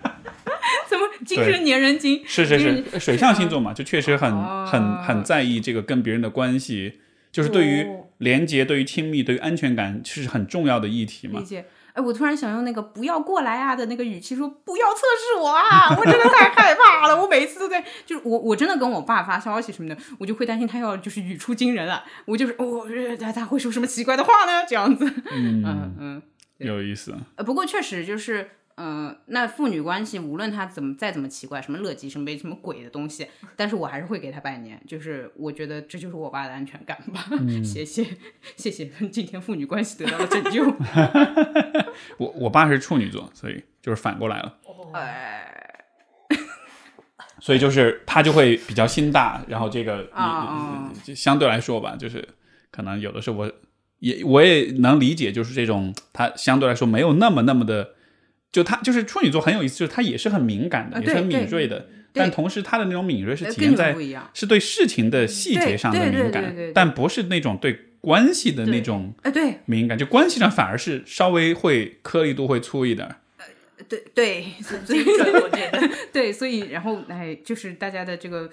[1.26, 2.22] 精神粘人精？
[2.26, 11.46] 是是是，水象星座嘛，就确实很哦很很在意这个跟别人的关系，就是对于哦连接、对于亲密、对于安全感是很重要的议题嘛理。
[11.46, 11.66] 解。
[11.92, 15.88] 哎，我突然想用那个“不要过来啊”的那个语气说：“不要测试我啊！
[15.98, 22.86] 我真的太害怕了，我每次都在，就是我我真的跟我爸发消息什么的，我就会担心他要就是语出惊人了，我就是我、
[23.18, 24.64] 他他会说什么奇怪的话呢？
[24.68, 26.22] 这样子，嗯， 嗯嗯。
[26.58, 27.12] 有意思。
[27.34, 28.50] 呃，不过确实就是，
[28.82, 37.26] 嗯、那父女关系无论他怎么再怎么奇怪，什么乐极生悲，什么鬼的东西，但是我还是会给他拜年，就是我觉得这就是我爸的安全感吧。
[37.62, 38.02] 谢谢
[38.56, 40.64] 谢谢，今天父女关系得到了拯救。
[42.16, 44.56] 我我爸是处女座，所以就是反过来了。
[44.94, 45.84] 哎，
[47.38, 52.26] 所以就是他就会比较心大，然后这个啊啊就相对来说吧，就是
[52.70, 53.52] 可能有的时候我
[53.98, 57.90] 也我也能理解，就是这种他相对来说没有那么那么的，
[58.52, 63.94] 就他就是处女座很有意思，就是他也是很敏感的，啊也是很敏锐的，但同时他的那种敏锐是体现在。
[64.34, 73.16] 是对事情的细节上的敏感但不是那种对关系的那种哎，对敏感，就关系上反而是稍微会颗粒度会粗一点儿。
[73.88, 75.90] 对 对，所以我觉得。
[76.12, 78.48] 对，所以然后哎，就是大家的这个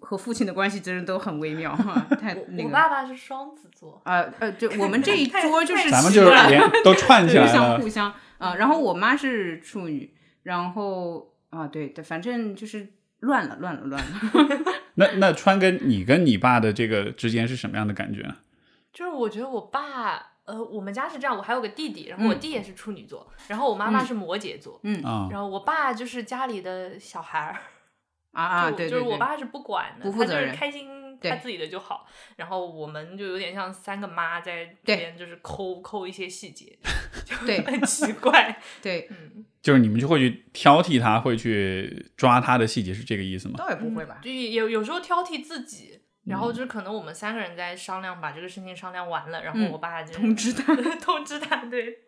[0.00, 7.88] 和父亲的关系真的都很微妙哈，太那我爸爸是双子座，啊呃，就我们这一 桌就是咱们就是连都串起，来了相互。
[7.88, 8.12] 相
[8.44, 8.54] 啊。
[8.56, 14.20] 然后我妈是处女，然后啊，对对，反正就是乱了，乱了，乱了。
[14.96, 18.36] 那那川跟你跟你爸的这个之间是什么样的感觉呢？
[18.92, 27.58] 就是我觉得我爸，呃，我们家是这样，我还有个弟弟，然后我嗯弟也是处女座，然后我妈妈是摩羯座，嗯、然后我爸就是家里的小孩儿，
[28.30, 32.06] 啊 对对对，就是我爸是不管的，他就是不负责任开心对他自己的就好，
[32.36, 36.78] 然后我们就有点像三个妈在这边就是抠抠一些细节，
[37.24, 43.54] 就很奇怪，对，嗯，就是你们就会去挑剔他，会去抓他的细节，是这个意思吗？
[43.58, 44.18] 倒也不会吧？
[44.22, 46.00] 就有有时候挑剔自己。
[46.26, 51.98] 然后就是可能我们三个人在商量，把这个事情商量完了，然后嗯我爸就通知他 通知他，对，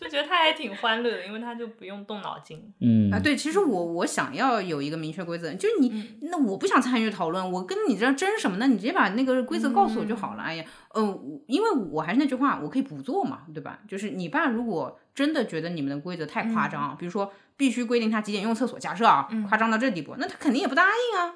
[0.00, 2.72] 就觉得他还挺欢乐的，因为他就不用动脑筋。
[2.80, 8.66] 嗯啊，对，其实我我想要有一个明确规则，就是你，那我不想参与讨论，我跟你这争什么呢？
[8.66, 10.42] 你直接把那个规则告诉我就好了。
[10.42, 10.64] 哎呀，
[10.94, 13.80] 嗯、我因为我还是那句话，我可以不做嘛，对吧？
[13.86, 21.34] 就是你爸如果真的觉得你们的规则太夸张，比如说必须规定他几点用厕所，假设啊，夸张到这地步，那他肯定也不答应啊，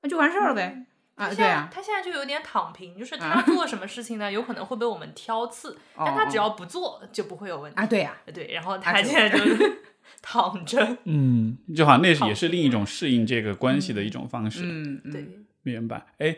[0.00, 0.86] 那就完事儿了呗。
[1.18, 7.76] 啊，他现在、对啊，他现在就有点躺平，就是他做什么事情呢，有可能会被我们挑刺，但他只要不做就不会有问题。
[7.78, 9.44] 啊，对呀、对，然后啊他现在就
[10.22, 10.96] 躺着。
[11.04, 14.62] 嗯，就好像那是也是另一种适应这个关系的一种方式。
[14.62, 15.28] 嗯，嗯，对，
[15.62, 16.06] 明白？
[16.18, 16.36] 哎，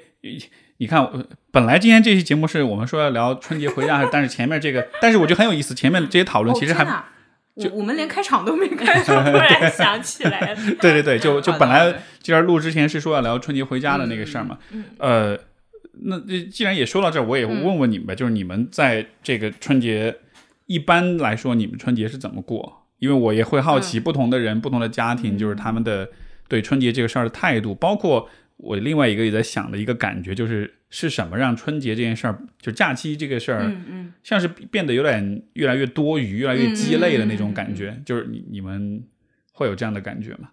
[0.79, 6.85] 你看，呃本来今天这期节目是我们说要聊春节回家，但是前面这个，但是我觉得很有意思，前面这些讨论哦其实还、
[7.55, 15.39] 我我们连开场都没开 突然想起来了，对对对，就就本来今儿录之前是说要聊春节回家的那个事儿嘛，嗯呃，
[16.03, 20.17] 那这既然也说到这儿，我也问问你们吧，就是你们在这个春节
[20.67, 22.87] 一般来说，你们春节是怎么过？
[22.99, 26.09] 因为我也会好奇不同的人、不同的家庭，就是他们的
[26.49, 28.29] 对春节这个事儿的态度，包括
[28.63, 39.03] 我另外一个也在想的一个感觉，就是是什么让春节这件事儿，就假期这个事儿，嗯嗯，像是变得有点越来越多余、越来越鸡肋的那种感觉，就是你你们
[39.53, 40.51] 会有这样的感觉吗？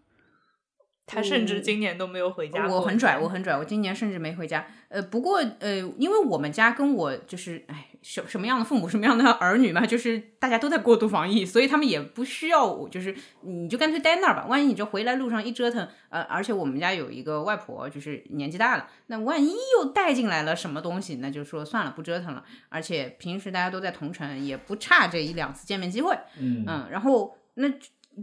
[1.09, 2.75] 他甚至今年都没有回家过。
[2.75, 4.67] 我很拽，我很拽，我今年甚至没回家。
[4.89, 14.45] 呃，不过呃，因为我们家跟我就是，哎，什什么样的父母，什么样的儿女嘛，就是大家都在过度防疫，所以他们也不需要我，就是你就干脆待那儿吧。
[14.47, 22.45] 万一你这回来路上一折腾，呃，而且我们家有一个外婆，就是年纪大了，那万一又带进来了什么东西，那就说算了，不折腾了。
[22.69, 26.17] 而且平时大家都在同城，也不差这一两次见面机会。
[26.39, 27.67] 嗯嗯，然后那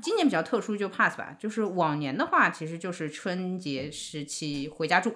[0.03, 1.37] 今年比较特殊，就 pass 吧。
[1.39, 5.15] 就是往年的话，其实就是春节时期回家住。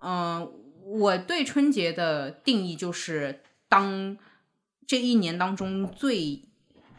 [0.00, 0.52] 嗯、
[0.84, 3.40] 我对春节的定义就是
[3.74, 4.16] 当
[4.86, 6.44] 这一年当中最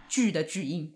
[0.10, 0.94] 巨的巨婴，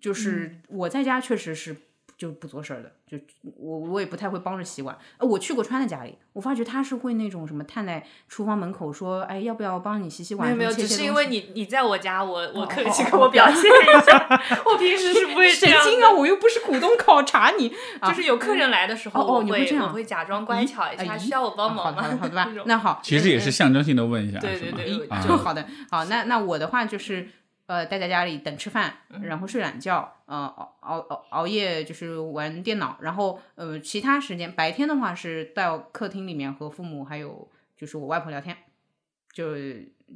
[0.00, 1.76] 就是我在家确实是
[2.18, 3.18] 就不做事儿的，就
[3.56, 4.96] 我我也不太会帮着洗碗。
[5.18, 10.46] 呃，我去过川的家里，我发觉他是会那种什么探在厨房门口说，哎，要不要帮你洗洗碗？
[10.46, 16.10] 没有没有，切切只是因为你你在我家，我我哦客气跟我表现一下，我平时是不会 这样神经啊！
[16.10, 22.02] 我又不是股东考察你， 啊就是有客人来的时候，哦哦我会你会这样我会假装乖巧一下，哎需要我帮忙吗？
[22.02, 22.48] 好的，好，好的吧。
[22.66, 24.58] 那好，其实也是象征性的问一下，对？
[24.60, 27.28] 对对啊就好的，好，那那我的话就是，
[27.70, 38.56] 呃，待在家里等吃饭，嗯然后睡懒觉，呃，熬熬熬熬夜就是玩电脑，然后呃，其他时间白天的话是到客厅里面和父母还有就是我外婆聊天，
[39.32, 39.54] 就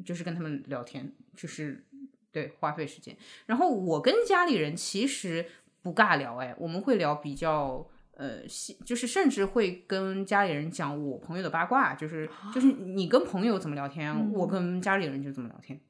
[0.05, 1.85] 就是跟他们聊天，就是
[2.33, 3.17] 对花费时间。
[3.47, 5.47] 然后我跟家里人其实
[5.81, 7.87] 不尬聊，哎，我们会聊比较。
[8.17, 15.81] 呃，细就是甚至会跟家里人讲我朋友的八卦，就是就是你跟朋友怎么聊天，我跟家里人就怎么聊天。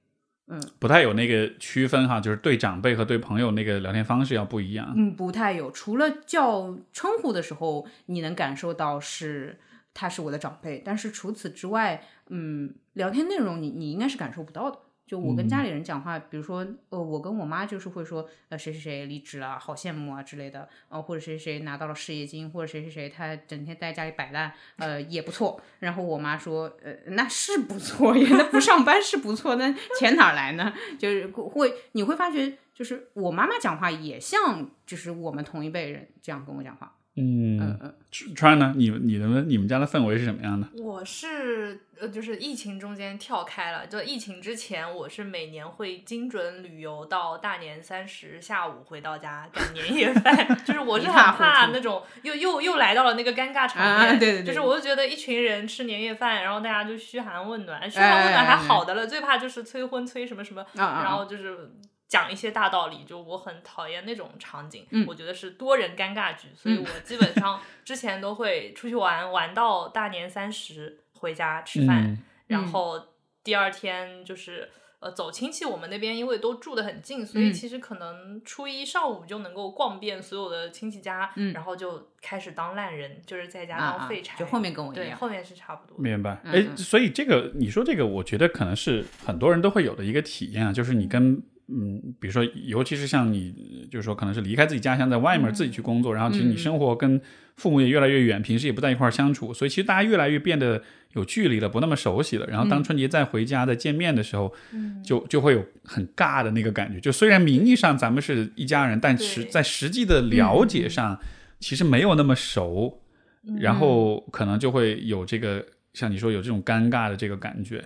[0.78, 4.92] 不太有那个区分哈，就是对长辈和对朋友那个聊天方式要不一样。
[4.96, 9.58] 嗯，不太有，除了叫称呼的时候，你能感受到是
[9.94, 14.78] 他是我的长辈，但是除此之外，嗯，聊天内容你你应该是感受不到的。
[15.06, 25.60] 就我跟家里人讲话，比如说，呃，我跟我妈就是会说，呃，谁谁谁离职了，好羡慕啊之类的，呃，或者谁谁谁拿到了事业金，或者谁谁谁他整天在家里摆烂，呃，也不错。
[25.80, 30.72] 然后我妈说，呃，那是不错呀，那不上班是不错，那钱哪儿来呢？
[30.98, 37.94] 就是会你会发觉，就是我妈妈讲话也像就是我们同一辈人这样跟我讲话，嗯嗯嗯，
[38.34, 38.74] 川呢？
[38.76, 40.66] 你你的你们家的氛围是什么样的？
[40.82, 43.86] 我是呃，就是疫情中间跳开了。
[43.86, 50.64] 就疫情之前，我是每年会精准旅游到大年三十下午回到家赶年夜饭。
[50.64, 54.10] 就是我是很怕那种又又又来到了那个尴尬场面。
[54.10, 61.70] 啊对对对就是我就觉得一群人吃年夜饭，然后大家就嘘寒问暖，嘘寒问暖还好的了，最怕就是催婚催什么什么，啊啊然后就是。
[62.14, 73.08] 讲一些大道理，就我很讨厌那种场景，嗯我觉得是多人尴尬局，所以我基本上 之前都会出去玩，玩到大年三十回家吃饭，嗯然后
[73.42, 74.70] 第二天就是
[75.00, 84.38] 呃走亲戚，我们那边因为都住得很近，所以嗯其实可能初一上午就能够逛遍所有的亲戚家，嗯然后就开始当烂人，就是在家当废柴。
[84.38, 85.98] 就后面跟我一对，样，后面是差不多。
[85.98, 86.38] 明白。
[86.44, 97.20] 嗯哎，嗯所以这个你说这个，我觉得可能是很多人都会有的一个体验啊，就是你跟嗯，比如说，尤其是像你，就是说可能是离开自己家乡，在外面自己去工作，然后其实你嗯生活跟
[97.56, 100.82] 父母也越来越远，平时也不在一块儿相处，所以其实大家越来越变得
[101.14, 102.46] 有距离了，不那么熟悉了。
[102.48, 107.00] 然后当春节再回家再见面的时候，嗯就就会有很尬的那个感觉。
[107.00, 111.18] 就虽然名义上咱们是一家人，但实在实际的了解上，
[111.60, 113.00] 其实没有那么熟，
[113.58, 115.64] 然后可能就会有这个
[115.94, 117.82] 像你说有这种尴尬的这个感觉。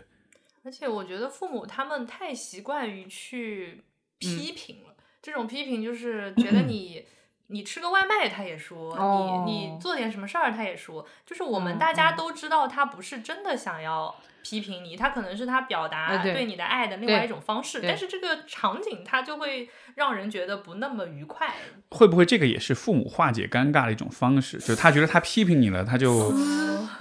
[0.68, 3.82] 而且我觉得父母他们太习惯于去
[4.18, 7.06] 批评了，这种批评就是觉得你。
[7.50, 11.08] 你吃个外卖，他也说；哦你你做点什么事儿，他也说。
[11.24, 17.80] 就是我们嗯大家嗯都知道，他不是真的想要批评你，他可能是他表达呃对对你的爱的另外一种方式。
[17.82, 21.54] 但是这个场景，他就会让人觉得不那么愉快。
[21.92, 24.58] 会不会这个也是父母化解尴尬的一种方式？
[24.58, 26.30] 就是他觉得他批评你了，他就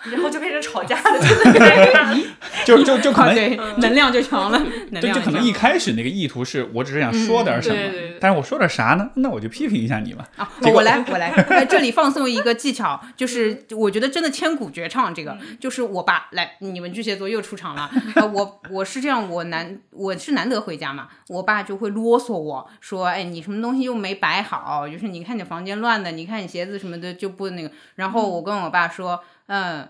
[0.10, 1.19] 然后就吵架的。
[2.65, 4.61] 就就就可能啊对，能量就强了，
[4.91, 9.09] 能就量就可能一开始那个意图是我只是想说点什么，嗯对对对但是我说点啥呢？
[9.15, 10.25] 那我就批评一下你吧。
[10.35, 15.13] 啊，我来，我来， 在这里放送一个技巧，就是我觉得真的千古绝唱。
[15.13, 17.89] 这个嗯就是我爸来，你们巨蟹座又出场了。
[18.15, 27.71] 呃，我我是这样，我难我是难得回家嘛，我爸就会啰嗦我说，哎，你什么东西又没摆好，就是你看你房间乱的，你看你鞋子什么的就不那个。
[27.95, 29.88] 然后我跟我爸说，嗯。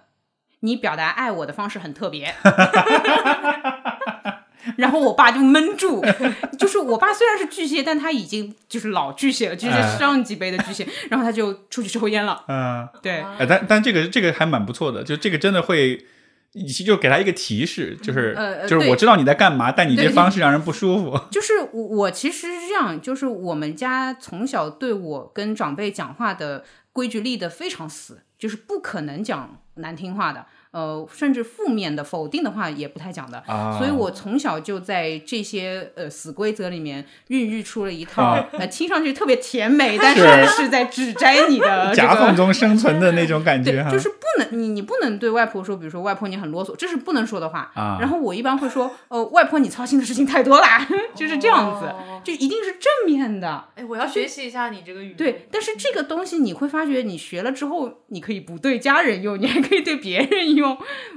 [0.62, 2.34] 你表达爱我的方式很特别，
[4.78, 6.04] 然后我爸就闷住，
[6.58, 12.44] 就是我爸虽然是巨蟹，但他已经就是老巨蟹了，就是哎上几辈的巨蟹，然后他就出去抽烟了。
[12.48, 16.06] 嗯，对，哎，但但这个这个还蛮不错的，就这个真的会。
[16.84, 21.20] 就给他一个提示，就是、呃呃就是我知道你在干嘛，但你这方式让人不舒服。
[21.30, 30.46] 就是我我其实是这样，就是我们家从小对我跟长辈讲话的规矩立得非常死，就是不可能讲难听话的。
[30.78, 42.36] 呃，甚至负面的、否定的话也不太讲的，啊所以我从小就在这些呃死规则里面孕育出了一套、啊呃听上去特别甜美，但是是是在指摘你的 这夹缝。
[42.38, 47.72] 中生存的那种感觉对，就是不能你你不能对外婆说，比如说外婆你很啰嗦，这是不能说的话。
[47.74, 53.66] 啊然后我一般会说，呃，外婆你操心的事情太多啦，就是这样子，哦就一定是正面的。
[53.74, 55.14] 哎，我要学习一下你这个语。
[55.14, 60.67] 对，但是这个东西你会发觉，你学了之后，你可以不对家人用，你还可以对别人用。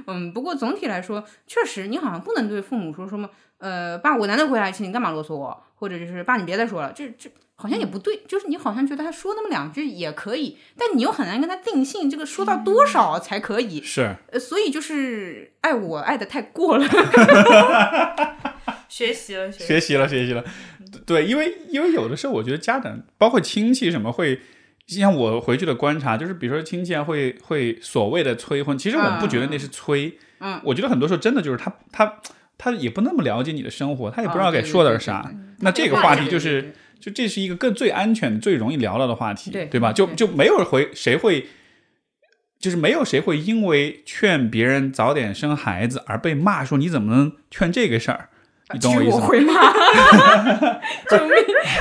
[0.05, 5.63] 嗯，不过总体来说，确实你好像不能对父母说什么，呃，爸，我难得回来一次，你干嘛啰嗦我？
[5.75, 8.21] 或者就是爸，你别再说了，这这好像也不对。
[8.27, 13.81] 就是你好像觉得他说那么两句也可以，但你又很难跟他定性，这个说到多少才可以？
[13.81, 16.85] 是呃，所以就是爱我爱的太过了。
[18.87, 20.43] 学习了，学习学习了，学习了。
[21.05, 24.41] 对，因为因为有的时候，我觉得家长包括亲戚什么会，
[24.99, 32.13] 像我回去的观察，就是比如说亲戚啊，会会所谓的催婚，其实我不觉得那是催，嗯，我觉得很多时候真的就是他他
[32.57, 35.21] 他也不那么了解你的生活，他也不知道该说点啥。
[35.23, 39.93] 对那这个话题就是就这是一个更最安全、最容易聊到的话题，对吧？
[39.93, 41.47] 就就没有回谁会。
[42.59, 48.29] 就是没有谁会因为劝别人早点生孩子而被骂说你怎么能劝这个事儿？
[48.73, 49.23] 你懂我意思吗？
[49.23, 49.53] 我会骂，
[51.09, 51.35] 救命。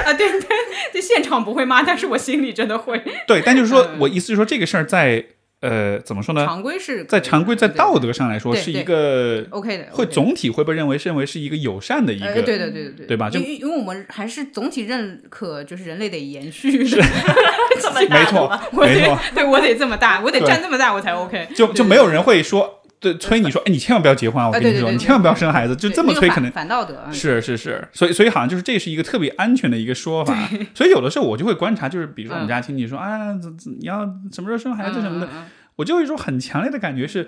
[0.05, 0.13] 啊！
[0.13, 0.49] 对对，
[0.93, 3.03] 这现场不会骂，但是我心里真的会。
[3.27, 3.99] 对，但就是说嗯。
[4.01, 5.25] 我意思是说这个事儿在
[5.61, 6.45] 呃怎么说呢？
[6.47, 13.29] 常规是在常规在道德德上来说是一个 OK 的，会总体会被认为认为是一个友善的一呃，个对对对对对，对吧？
[13.29, 20.49] 就因为我们还是总体认可，就是人类得延续， 这么大没错我得对我得这么大，我得对。
[20.49, 24.49] 站这么大我才 OK，就就没有人会说对催你说哎你千万不要结婚啊！
[24.49, 30.37] 我跟你说你千万不要生孩子，就这么催可能反反道德嗯是是是，所以所以好像就是这是一个特别安全的一个说法，
[30.75, 34.01] 所以有的时候我就会观察，就是比如说我们家亲戚说、啊，怎怎你要
[34.31, 35.29] 什么时候生孩子什么的，
[35.77, 37.27] 我就有一种很强烈的感觉是，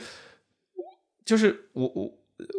[1.24, 2.10] 就是我我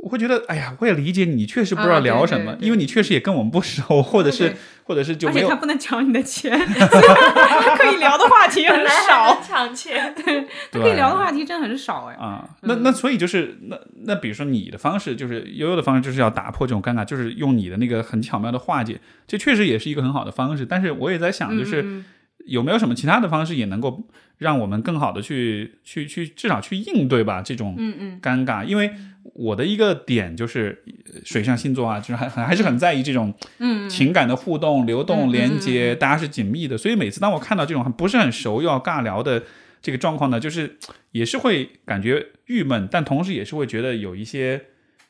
[0.03, 12.15] 我会觉得，哎呀，我也理解你，确实不知道聊什么，对对因为你确实也跟我们不熟，或者是或者是就没有而且他不能抢你的钱， 他可以聊的话题很少，抢钱，对他可以聊的话题真的很少哎。
[12.15, 20.65] 啊，那那所以就是那那比如说你的方式，就是悠悠的方式，就是要打破这种尴尬，就是用你的那个很巧妙的化解，这确实也是一个很好的方式。
[20.65, 22.05] 但是我也在想，就是嗯
[22.45, 24.07] 有没有什么其他的方式也能够
[24.38, 28.20] 让我们更好的去去去至少去应对吧这种嗯嗯。
[28.22, 28.91] 尴尬，因为
[29.34, 30.84] 我的一个点就是
[31.14, 36.78] 呃水象星座啊，就是还还还是很在意这种嗯情感的互动、流动、嗯连接，大家是紧密的。
[36.78, 39.44] 所以每次当我看到这种不是很熟又要尬聊的
[39.82, 40.78] 这个状况呢，就是
[41.11, 44.61] 也是会感觉郁闷，但同时也是会觉得有一些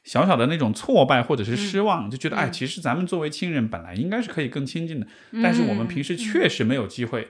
[0.04, 5.08] 小小的那种挫败或者是失望，就觉得哎，其实咱们作为亲人本来应该是可以更亲近的，
[5.42, 7.30] 但是我们平时确实没有机会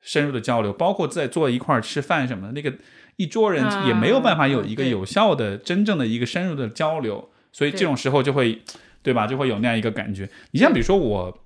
[0.00, 2.72] 深入的交流，包括在坐一块儿吃饭什么的，那个
[3.16, 8.62] 一桌人嗯也没有办法有一个有效的、真正的一个深入的交流，所以这种时候就会，
[9.02, 9.26] 对吧？
[9.26, 10.28] 就会有那样一个感觉。
[10.52, 11.40] 你像比如说我。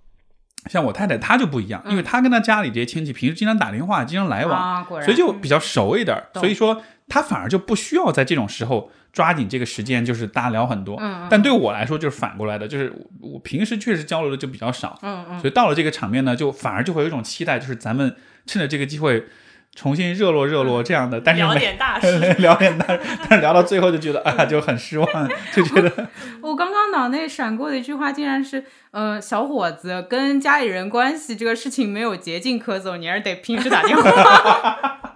[0.68, 11.00] 像我太太，她就不一样，因为她跟她家里这些亲戚平时经常打电话，经常来往，所以就比较熟一点所以说，她反而就不需要在这种时候抓紧这个时间，就是大家聊很多。
[11.28, 18.14] 但对我来说，就是反过来的，就是我我平时确实交流的就比较少，嗯嗯，所以到了这个场面呢，就反而就会有一种期待，就是咱们
[18.46, 19.26] 趁着这个机会
[19.74, 21.20] 重新热络热络这样的。
[21.20, 22.18] 但是聊点大事。
[22.38, 26.08] 聊点大事，但是聊到最后就觉得啊，就很失望，就觉得。
[26.40, 35.00] 我刚刚脑内闪过的一句话，竟然是，呃，小伙子跟家里人关系这个事情没有捷径可走，你还是得平时打电话，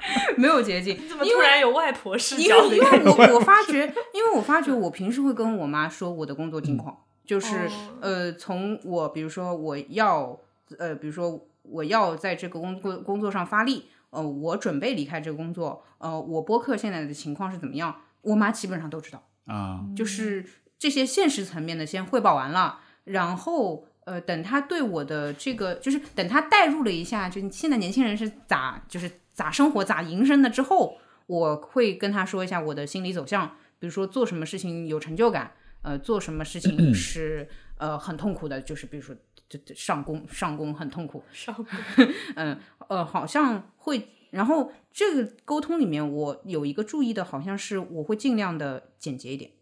[0.36, 0.96] 没有捷径。
[1.08, 3.04] 怎么突然有外婆视因角因为？
[3.04, 7.70] 我我发觉，因为我发觉我平时会跟我妈说我的工作近况，就是哦
[8.00, 10.38] 呃，从我比如说我要
[10.78, 19.22] 呃，比如说我要在这个工作工作上发力，呃，我准备离开这个工作，呃，我播客现在的情况是怎么样，我妈基本上都知道。
[19.46, 20.44] 啊，就是
[20.78, 30.98] 这些现实层面的先汇报完了，然后呃，等他对我的这个，就是等他代入了一下，就现在年轻人是咋就是咋生活咋营生的之后，
[31.28, 33.46] 我会跟他说一下我的心理走向，
[33.78, 35.52] 比如说做什么事情有成就感，
[35.82, 39.14] 呃，做什么事情是呃很痛苦的，就是比如说
[39.48, 41.64] 这这上工上工很痛苦，上工。
[42.34, 42.58] 嗯
[42.88, 49.52] 呃，好像会，然后这个沟通里面，我有一个注意的，好像是我会尽量的简洁一点，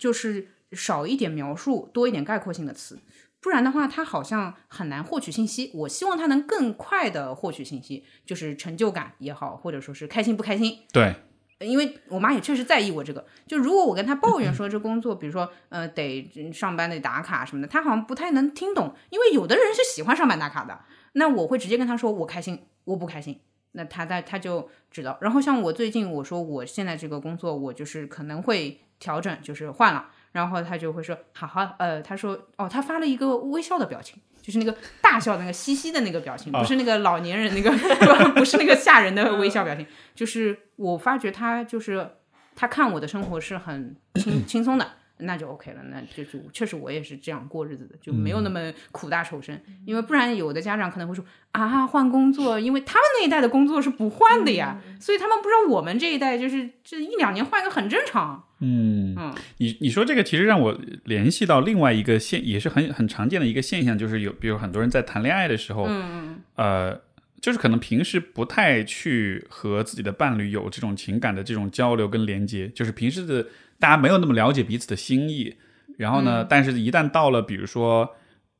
[0.00, 2.98] 就是少一点描述，多一点概括性的词，
[3.40, 5.70] 不然的话，他好像很难获取信息。
[5.72, 11.14] 我希望他能更快的获取信息，就是成就感也好，或者说是开心不开心，对，
[11.60, 13.24] 因为我妈也确实在意我这个。
[13.46, 20.80] 就如果我跟她抱怨说这工作，比如说呃得上班得打卡什么的，她好像不太能听懂，因为有的人是喜欢上班打卡的。
[21.12, 23.40] 那我会直接跟她说我开心，我不开心。
[23.72, 25.16] 那她在她就知道。
[25.20, 30.08] 然后像我最近我说我现在这个工作我就是可能会调整，就是换了。
[30.32, 34.20] 然后他就会说好好呃，他说哦，他发了一个微笑的表情。
[34.40, 37.70] 就是那个大笑那个嘻嘻的那个表情，不是那个老年人那个，
[38.32, 42.12] 不是那个吓人的微笑表情，就是我发觉他就是
[42.56, 67.00] 他看我的生活是很轻轻松的，那就 OK 了，那就就确实我也是这样过日子的，就没有那么苦大仇深，因为不然有的家长可能会说啊换工作，因为他们那一代的工作是不换的呀，所以他们不知道我们这一代就是这一两年换一个很正常，嗯嗯你你说这个其实让我联系到另外一个现，也是很很常见的一个现象，就是有比如很多人在谈恋爱的时候，嗯呃，
[67.40, 73.46] 就是可能平时不太去和自己的伴侣有这种情感的这种交流跟连接，就是平时的
[73.78, 75.56] 大家没有那么了解彼此的心意，
[75.96, 78.08] 然后呢，但是一旦到了比如说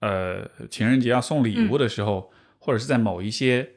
[0.01, 3.71] 呃情人节要送礼物的时候，或者是在某一些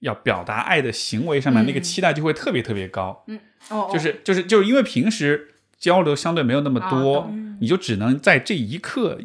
[0.00, 3.38] 要表达爱的行为上面，那个期待就会特别特别高，嗯。
[3.68, 9.18] 哦，就是就是就是因为平时交流相对没有那么多，啊你就只能在这一刻，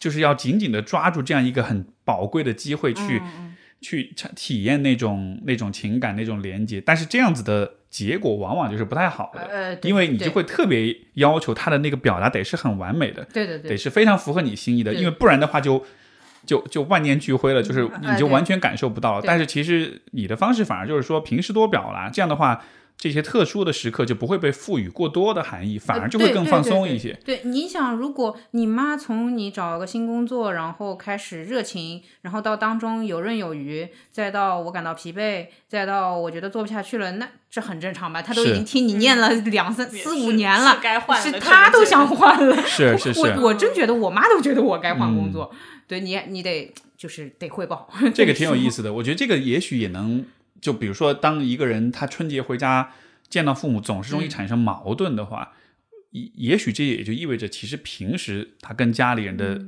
[0.00, 3.22] 就是要紧紧的抓住这样一个很宝贵的机会去、
[3.80, 13.70] 去体验那种那种情感那种连接，但是这样子的结果往往就是不太好的，呃，因为你就会特别要求他的那个表达得是很完美的，对对对。
[13.70, 15.84] 得是非常符合你心意的，因为不然的话就。
[16.46, 19.20] 就就万念俱灰了，就是你就完全感受不到了。
[19.20, 19.26] 对。
[19.26, 22.64] 但是其实你的方式反而就是说平时多表达，这样的话，
[22.98, 27.10] 这些特殊的时刻就不会被赋予过多的含义，反而就会更放松一些。
[27.24, 38.20] 对对对对，你想，如果你妈从你找个新工作，然后开始热情，然后到当中游刃有余，再到我感到疲惫，再到我觉得做不下去了，那这很正常吧？
[38.20, 42.56] 她都已经听你念了两三四五年了是，该换了是可他都想换了。
[42.66, 45.54] 是是是，我我真觉得我妈都觉得我该换工嗯作。
[45.86, 47.88] 对你，你得就是得汇报。
[48.12, 48.92] 这个挺有意思的。
[48.94, 50.22] 我觉得这个也许也能，
[50.60, 52.92] 就比如说，当一个人他春节回家
[53.28, 55.52] 见到父母总是容易产生矛盾的话，
[56.10, 59.60] 也也许这也就意味着，其实平时他跟家里人的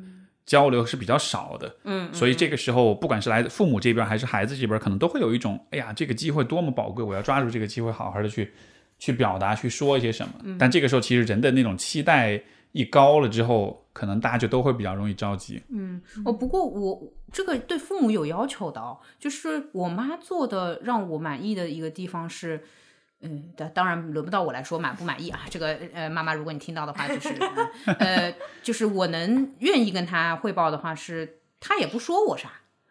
[0.46, 8.50] 交流是比较少的，嗯，所以这个时候，不管是来自父母这边还是孩子这边，可能都会有一种，哎呀，这个机会多么宝贵，我要抓住这个机会，好好的去
[8.98, 10.56] 去表达，去说一些什么。
[10.58, 12.42] 但这个时候，其实人的那种期待
[12.72, 15.62] 一高了之后，可能大家就都会比较容易着急。
[15.70, 22.64] 嗯哦，不过我这个对父母有要求的哦，就是我妈做的让我满意的一个地方是，
[23.20, 25.40] 嗯，当当然轮不到我来说满不满意啊。
[25.50, 27.34] 这个呃，妈妈，如果你听到的话，就是
[27.86, 32.50] 呃 呃，就是我能愿意跟她汇报的话是，她也不说我啥，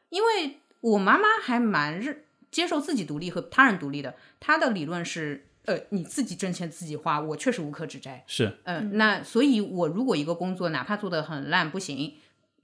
[0.10, 4.16] 因为我妈妈还蛮认接受自己独立和他人独立的。
[4.40, 8.24] 她的理论是，呃，你自己挣钱自己花，我确实无可指摘。
[8.26, 12.14] 是，嗯，那所以，我如果一个工作哪怕做的很烂不行，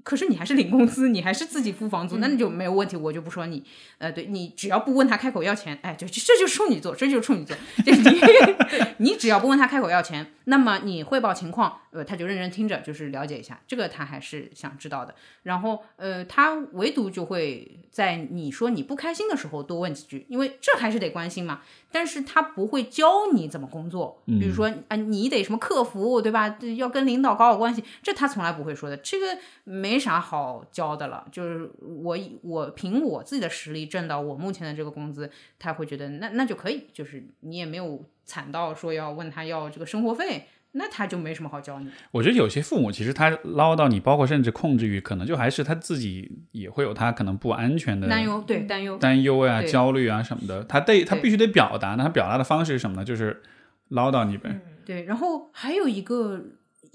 [0.06, 3.64] 可是你还是领工资，你还是自己付房租，那你就没有问题，我就不说你。
[3.98, 7.58] 呃，对你只要不问他开口要钱，哎，就这这就是处女座，这就是处女座。
[7.84, 15.16] 对你 你只要不问他开口要钱，那么你汇报情况，呃，他就认真听着，就是了解一下，这个他还是想知道的。
[15.42, 21.62] 然后，呃，他唯独就会在你说你不开心的时候多问几句，因为这还是得关心嘛。
[21.92, 26.58] 但是他不会教你怎么工作，比如说啊，你得什么客服，对吧？
[26.76, 28.98] 要跟领导搞好关系，这他从来不会说的。
[28.98, 31.26] 这个没啥好教的了。
[31.32, 36.88] 就是我我凭我自己的实力挣到我目前的这个工资，他会觉得那那就可以。
[36.94, 41.90] 就是你也没有惨到说要问他要这个生活费，那他就没什么好教你。
[42.12, 51.96] 我觉得有些父母其实他唠叨你，包括甚至控制欲，可能就还是他自己也会有他可能不安全的担忧，对担忧，担忧呀、对焦虑啊什么的，他得他必须得表达。
[51.96, 53.06] 那他表达的方式是什么呢？
[53.06, 53.42] 就是
[53.90, 54.60] 唠叨你呗。
[54.86, 55.04] 对。
[55.04, 56.44] 然后还有一个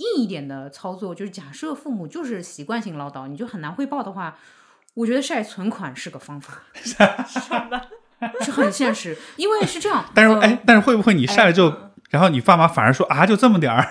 [0.00, 4.36] 硬一点的操作，就是假设父母就是习惯性唠叨，你就很难汇报的话，
[4.94, 6.54] 我觉得晒存款是个方法
[8.40, 10.00] 是很现实，因为是这样。
[10.04, 11.74] 呃但是哎，但是会不会你晒了之后，
[12.10, 13.86] 然后你爸妈反而说啊，就这么点儿？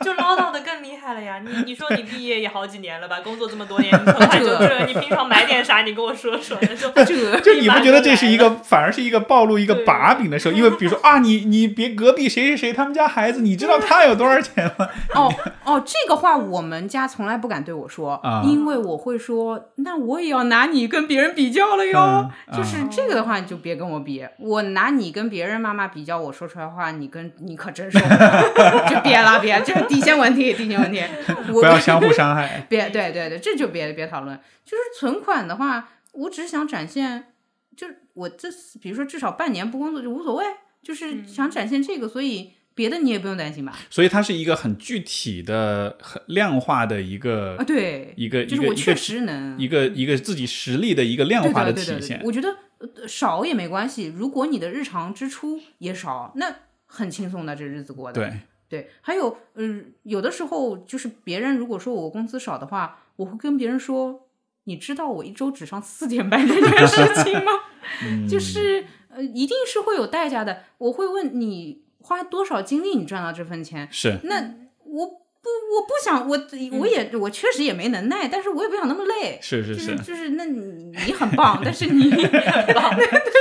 [0.00, 0.43] 就唠叨
[0.84, 1.40] 厉害了呀！
[1.42, 5.80] 你你说你毕业也好几年了吧， 工作这么多年，你存款就这，你平常买点啥？
[5.82, 6.56] 你跟我说说。
[6.58, 10.54] 就这个就你不觉得这是一个反而是一个暴露一个把柄的时候？
[10.54, 14.86] 因为比如说啊，你你别隔壁谁谁谁他们家孩子，你知道他有多少钱吗？
[15.14, 15.32] 哦
[15.64, 21.98] 哦，这个话我们家从来不敢对我说，啊因为我会说，那我也要拿你跟别人比较了哟。
[21.98, 31.00] 嗯就是这个的话，你就别跟我比，我拿你跟别人妈妈比较，我说出来话，你跟你可真受不了， 就别了，别，这是底线问题，底线问题。
[31.52, 32.66] 我不要相互伤害。
[32.70, 34.38] 别对对对，这就别别讨论。
[34.64, 37.32] 就是存款的话，我只是想展现，
[37.76, 38.48] 就是我这
[38.80, 40.44] 比如说至少半年不工作就无所谓，
[40.82, 43.76] 就是想展现这个，所以别的你也不用担心吧？
[43.90, 52.20] 所以它是一个很具体的、很量化的一个啊，对，一个就是我确一个一个实能一个一个自己实力的一个量化的对的对体现。
[52.24, 52.48] 我觉得
[52.78, 56.54] 呃少也没关系，如果你的日常支出也少，那
[56.86, 58.20] 很轻松的，这日子过的。
[58.20, 58.32] 对，
[58.68, 64.28] 对，还有，嗯、有的时候就是别人如果说我工资少的话，我会跟别人说，
[64.64, 67.52] 你知道我一周只上四天班这件事情吗？
[68.02, 70.64] 嗯就是呃，一定是会有代价的。
[70.78, 73.86] 我会问你花多少精力你赚到这份钱？
[73.92, 74.54] 是那
[74.84, 79.38] 我不，我不想，我我也我确实也没能耐，但是我也不想那么累。
[79.42, 82.22] 是是，就是就是，那你你很棒，但是你， 但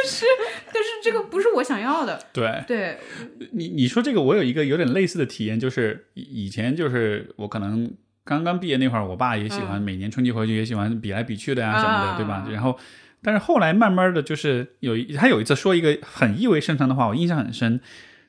[0.05, 0.25] 是
[0.65, 2.19] 但是这个不是我想要的。
[2.33, 2.97] 对对，
[3.53, 7.89] 你你说这个，我有一个有点类似的体验，就是以以前就是我可能
[8.25, 12.45] 刚刚毕业那会儿，我爸也喜欢每年春节回去也喜欢比来比去的呀、什么的，啊对吧？
[12.51, 12.77] 然后，
[13.21, 17.79] 但是后来慢慢的就是有一他有一次说一个很意味深长的话，我印象很深，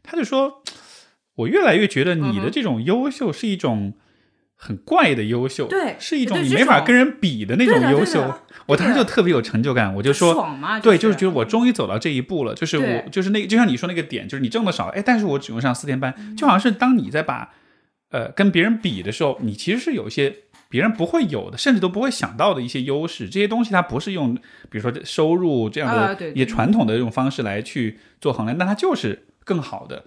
[0.04, 0.62] 他就说，
[1.36, 3.94] 我越来越觉得你的这种优秀是一种。
[4.56, 8.32] 很怪的优秀，对是一种你没法跟人比的那种优秀。
[8.66, 17.52] 我当时就特别有成就感，我就说，爽嘛，对，就就是觉得我终于走到这一步了，就是我就是那个，就像你说那个点，就是你挣的少，哎，但是我只用上四天班，就好像是当你在把
[18.10, 20.34] 呃跟别人比的时候，你其实是有一些
[20.70, 24.34] 别人不会有的，甚至都不会想到的一些优势，这些东西它不是用
[24.70, 30.04] 比如说收入这样的也传统的这种方式来去做衡量，但它就是更好的，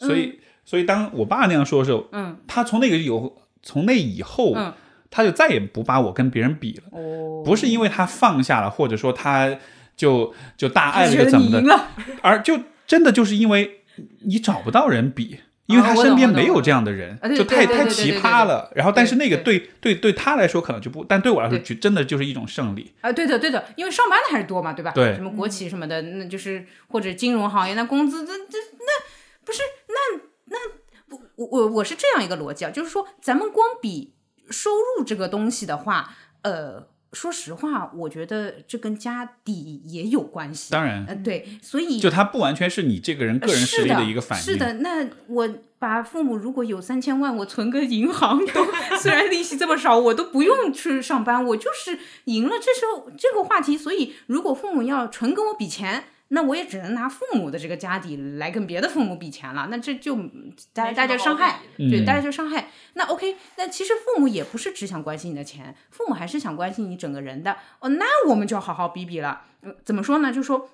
[0.00, 2.36] 所以、所以当我爸那样说的时候，嗯。
[2.46, 4.72] 他从那个有从那以后，嗯。
[5.10, 6.82] 他就再也不把我跟别人比了。
[6.90, 9.56] 哦，不是因为他放下了，或者说他
[9.96, 11.80] 就就大爱了，怎么的，
[12.20, 13.82] 而就真的就是因为
[14.22, 18.72] 你找不到人比，因为他身边没有这样的人，啊就太太奇葩了。
[18.74, 19.94] 然后，但是那个对对对。
[19.94, 22.92] 对他来说可能就不，但对我来说就真的就是一种胜利。
[23.00, 24.90] 啊，对的对的，因为上班的还是多嘛，对吧？
[24.92, 25.14] 对。
[25.14, 29.04] 什么国企什么的，那就是或者金融行业，那工资这这那
[29.44, 30.20] 不是那
[30.54, 34.14] 那我我我我是这样一个逻辑啊，就是说咱们光比
[34.48, 36.88] 收入这个东西的话，呃。
[37.14, 40.72] 说实话，我觉得这跟家底也有关系。
[40.72, 44.44] 当然，呃，对，所以就他不完全是你这个人个人实力是的一个反应。
[44.44, 45.48] 是的，那我
[45.78, 48.66] 把父母如果有三千万，我存个银行都，
[48.98, 52.56] 虽然利息这么少，我都不用去上班，我就是赢了。
[52.58, 56.06] 这时候这个话题，所以如果父母要纯跟我比钱。
[56.34, 60.16] 那我也只能拿父母的这个家底来跟别的父母比钱了，那这就
[60.72, 62.70] 大大家伤害，对，大家就伤害。
[62.94, 67.56] 那 OK，那其实父母也不是只想关心你的钱，父母还是想关心你整个人的。
[67.78, 69.42] 哦，那我们就要好好比比了。
[69.62, 70.32] 嗯，怎么说呢？
[70.32, 70.68] 就说，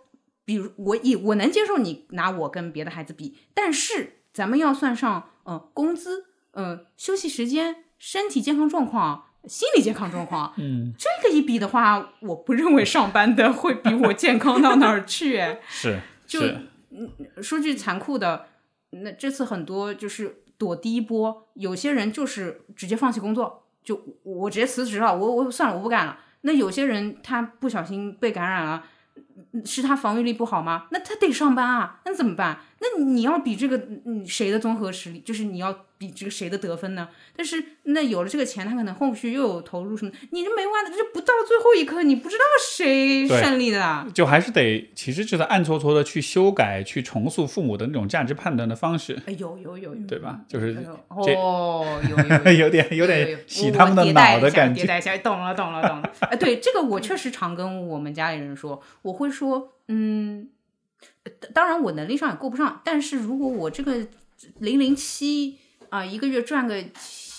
[0.47, 6.25] 比如我也我能接受你拿我跟别的孩子比，但是咱们要算上，嗯，工资，
[6.55, 9.27] 嗯，休息时间，身体健康状况。
[9.47, 15.41] 心理健康状况，嗯，这个一比的话，我不认为上班的会比我健康到哪儿去。
[15.69, 16.41] 是，就
[17.43, 18.47] 说句残酷的，
[18.91, 26.19] 那这次很多就是躲第一波，有些人就是直接放弃工作，就我直接辞职了，我我算了，我不干了。
[26.43, 28.85] 那有些人他不小心被感染了。
[29.65, 30.87] 是他防御力不好吗？
[30.91, 32.61] 那他得上班啊，那怎么办？
[32.83, 33.77] 那你要比这个，
[34.07, 37.09] 嗯，谁的综合实力，就是你要比这个谁的得分呢？
[37.37, 49.19] 但是那有了这个钱，他可能后续又有投入什么，你这没完的，这不到最后一刻，你不知道谁胜利的，就还是得，其实就是暗搓搓的去修改、去重塑父母的那种价值判断的方式。
[49.27, 50.41] 哎，有有有有，对吧？
[50.49, 50.79] 就是
[51.09, 54.85] 哦，有有 有点有点洗他们的脑的感觉。
[54.85, 56.11] 迭代一下，懂了懂了懂了。
[56.21, 59.75] 哎，对，这个我确实常跟我们家里人说，我会说。
[59.93, 60.49] 嗯，
[61.55, 64.07] 当然我能力上也够不上，但是如果我这个
[64.59, 66.77] 零零七啊，一个月赚个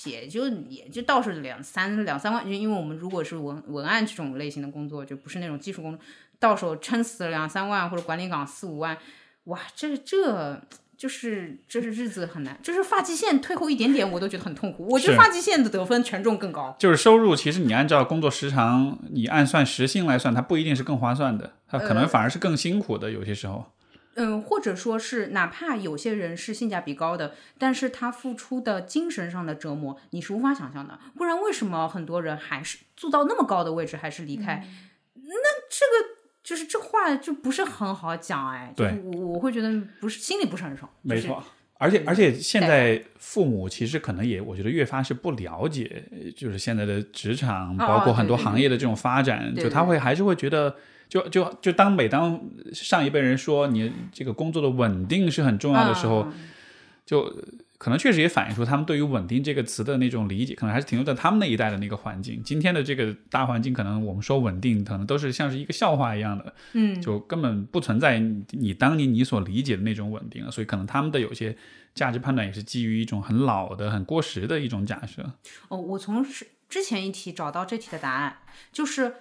[0.05, 5.99] 也就也就到手两三两三万，就因为我们如果是文文案这种类型的工作，就不是那种技术工作，
[6.39, 8.97] 到手撑死了两三万或者管理岗四五万，
[9.45, 10.61] 哇，这这。
[11.01, 14.85] 就是就是日子很难，就是发际线退后一点点，我都觉得很痛苦。
[14.87, 16.75] 我觉得发际线的得分权重更高。
[16.77, 23.09] 就是收入，其实你按照工作时长，你按算时薪来算，它不一定是更划算的，它可能反而是更辛苦的。
[23.09, 23.65] 有些时候，
[24.13, 30.99] 嗯，或者说是哪怕有些人是性价比高的，但是他付出的精神上的折磨，你是无法想象的。
[31.17, 34.67] 不然为什么很多人还是做到那么高的位置还是离开？
[35.15, 35.33] 那
[35.67, 36.10] 这个。
[36.43, 40.89] 就是这话就不是很好讲哎，对，我我会觉得不是心里不是很爽。
[41.01, 41.43] 没错，
[41.77, 46.03] 而且而且现在父母其实可能也，我觉得越发是不了解，
[46.35, 50.75] 就是现在的职场，包括很多行业的这种发展，就他会还是会觉得，
[51.07, 52.41] 就就就当每当
[52.73, 56.27] 上一辈人说你这个工作的稳定是很重要的时候，
[57.05, 57.31] 就。
[57.81, 62.39] 可能确实也反映出他们对于“稳定”这个词的那种理解，可能还是停留在他们那一代的那个环境。
[62.43, 68.19] 今天的这个大环境，可能我们说稳定，可能都是像是一个笑话一样的，嗯，就根本不存在
[68.51, 70.51] 你当年你所理解的那种稳定了。
[70.51, 71.57] 所以，可能他们的有些
[71.95, 75.33] 价值判断也是基于一种很老的、很过时的一种假设。
[75.69, 76.23] 哦，我从
[76.69, 78.37] 之前一题找到这题的答案，
[78.71, 79.15] 就是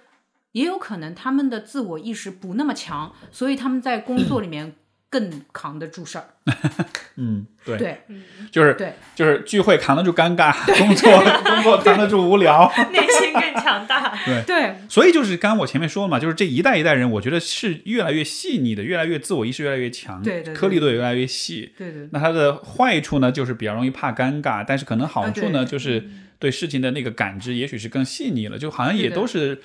[0.51, 4.75] 也有可能他们的自我意识不那么强，所以他们在工作里面。
[5.11, 6.23] 更扛得住事儿，
[7.17, 8.01] 嗯，对，对，
[8.49, 11.11] 就是对，就是聚会扛得住尴尬， 工作
[11.43, 14.41] 工作扛得住无聊， 内心更强大，对。
[14.47, 22.07] 对，所以就是刚刚我前面说了嘛，就是这一代一代人，我觉得是越来越细腻的，越来越自我意识越来越强，对对，颗粒度也越来越细，对对。
[22.13, 26.01] 那它的坏处呢，就是比较容易怕尴尬，但是可能好处呢，就是
[26.39, 29.61] 对事情的那个感知，也许是更细腻了，就好像也都是。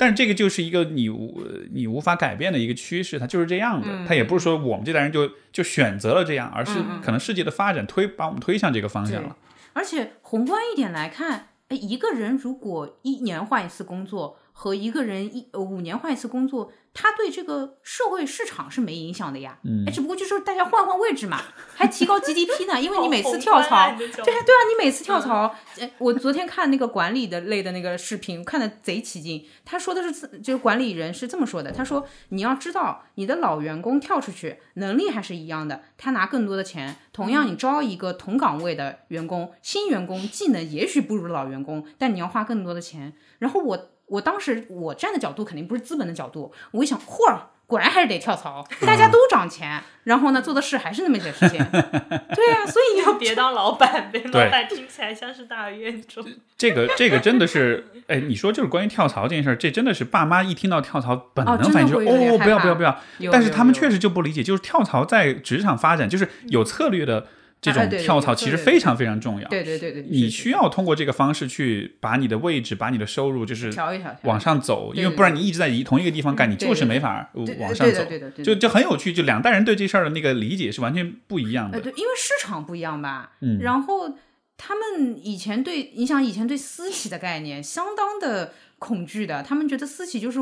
[0.00, 1.42] 但是这个就是一个你无
[1.74, 3.86] 你无法改变的一个趋势，它就是这样的。
[4.08, 9.36] 它也不是说我们这代人就就选择了这样，而是可能世界的发展推把我们推向这个方向了。
[9.74, 16.72] 而且宏观一点来看，哎，一个人如果一年换一次工作，和一个人一五年换一次工作。
[16.92, 21.40] 他对这个社会市场是没影响的呀，哎，只不过就是大家换换位置嘛，
[21.76, 29.46] 还提高 GDP 呢，因为你每次跳槽，对对啊，你每次跳槽，哎，我昨天看那个管理的类的那个视频，看的贼起劲。
[29.64, 43.90] 他说的是，就是管理人是这么说的，他说你要知道，你的老员工跳出去，能力还是一样的，他拿更多的钱，同样你招一个同岗位的员工，新员工技能也许不如老员工，但你要花更多的钱，然后我。
[44.10, 56.26] 我当时我站的角度肯定不是资本的角度，我一想，嚯，果然还是得跳槽，大家都涨钱，然后呢做的事还是那么些事情，对呀，所以你要 别当老板呗，老板听起来像是大冤种。
[56.58, 63.00] 这个这个真的是，哎，你说就是关于跳槽这件事儿，这真的是爸妈一听到跳槽本能反应就是哦，不要不要不要，
[63.30, 67.28] 但是他们确实就不理解，就是跳槽在职场发展就是有策略的。
[67.60, 69.48] 这种跳槽其实非常非常重要。
[69.48, 78.04] 对对对对，你需要通过这个方式去把你的位置、把你的收入就是调一调，往上走，因为不然你一直在一同一个地方干，你就是没法往上走。
[78.04, 81.80] 对的，就就很有趣，就两代人对这事儿的那个理解是完全不一样的。
[81.80, 83.32] 对，因为市场不一样吧。
[83.40, 83.58] 嗯。
[83.60, 84.16] 然后
[84.56, 88.52] 他们以前对，你想以前对私企的概念相当的。
[88.80, 90.40] 恐惧的，他们觉得私企就是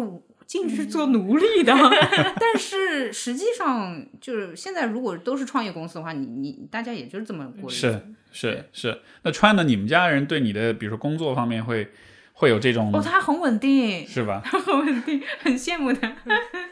[0.49, 1.73] 进去做奴隶的。
[2.41, 7.79] 但是实际上，就是现在如果都是创业公司的话，你你大家也就是这么过日子。
[7.81, 8.03] 是
[8.33, 9.01] 是是。
[9.23, 9.63] 那川呢？
[9.63, 11.93] 你们家人对你的，比如说工作方面会
[12.33, 14.41] 会有这种哦，他很稳定，是吧？
[14.43, 16.17] 他很稳定，很羡慕他。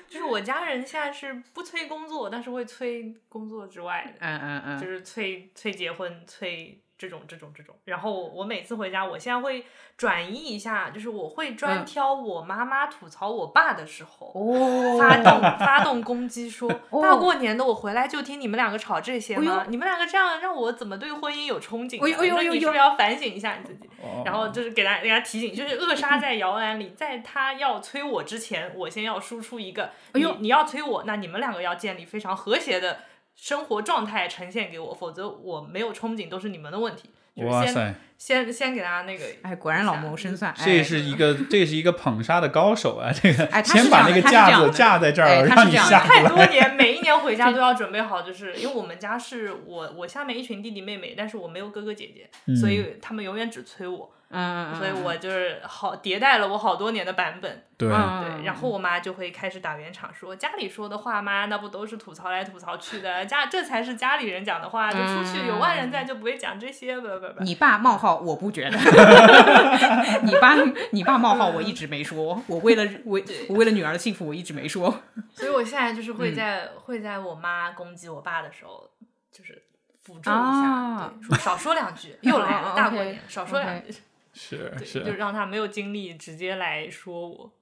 [0.09, 7.75] 就是我家人现在是不催工作，但是会催工作之外的，嗯嗯嗯，就是催催结婚，催这种这种这种。
[7.85, 9.65] 然后我每次回家，我现在会
[9.97, 14.33] 转移一下，就是我会专嗯挑我妈妈吐槽我爸的时候。
[14.35, 19.63] 哦，发动发动攻击 说，哦大过年的我回来就听你们两个吵这些哎吗？
[19.65, 22.05] 呦你们两个这样让我怎么对婚姻有憧憬呢？
[22.07, 23.89] 哎呦哎呦我说你是不是要反省一下你自己？
[24.03, 33.01] 哦然后就是给大给大家提醒，就是扼杀在摇篮里，在他要催我之前，我先要输出一个，哎呦你你要催我，那你们两个要建立非常和谐的
[33.37, 37.11] 生活状态呈现给我，否则我没有憧憬都是你们的问题。
[37.37, 40.55] 就是先哇塞，先先给大家那个，哎，果然老谋深算。
[40.57, 43.13] 这哎是一个这是一个捧杀的高手啊！
[43.13, 46.47] 这个哎 他是先把那个架子这样他是这样的架在这儿，哎他是让你这样的下不太多。
[46.47, 57.63] 年，每一年回家都要准备好，就是因为我们家是我我下面一群弟弟妹妹，但是我没有哥哥姐姐，所以他们永远只催我，嗯，所以我就是好迭代了我好多年的版本。
[57.77, 67.45] 对，嗯对，然后我妈就会开始打圆场，说家里说的话嘛，那不都是吐槽来吐槽去的，家这才是家里人讲的话，就出去有外人在就不会讲这些，不不不。
[67.45, 68.79] 你爸冒号我不觉得，
[70.25, 70.57] 你爸
[70.91, 75.03] 你爸冒号我一直没说，我为了为我为了女儿的幸福我一直没说。
[75.35, 76.35] 所以我现在就是会嗯。
[76.35, 78.89] 在、会在我妈攻击我爸的时候，
[79.31, 79.63] 就是
[80.03, 81.13] 辅助一下，啊。
[81.21, 83.95] 对，说少说两句，又来了，哦大过年少说两句，
[84.39, 87.53] 是是，就让他没有精力直接来说我。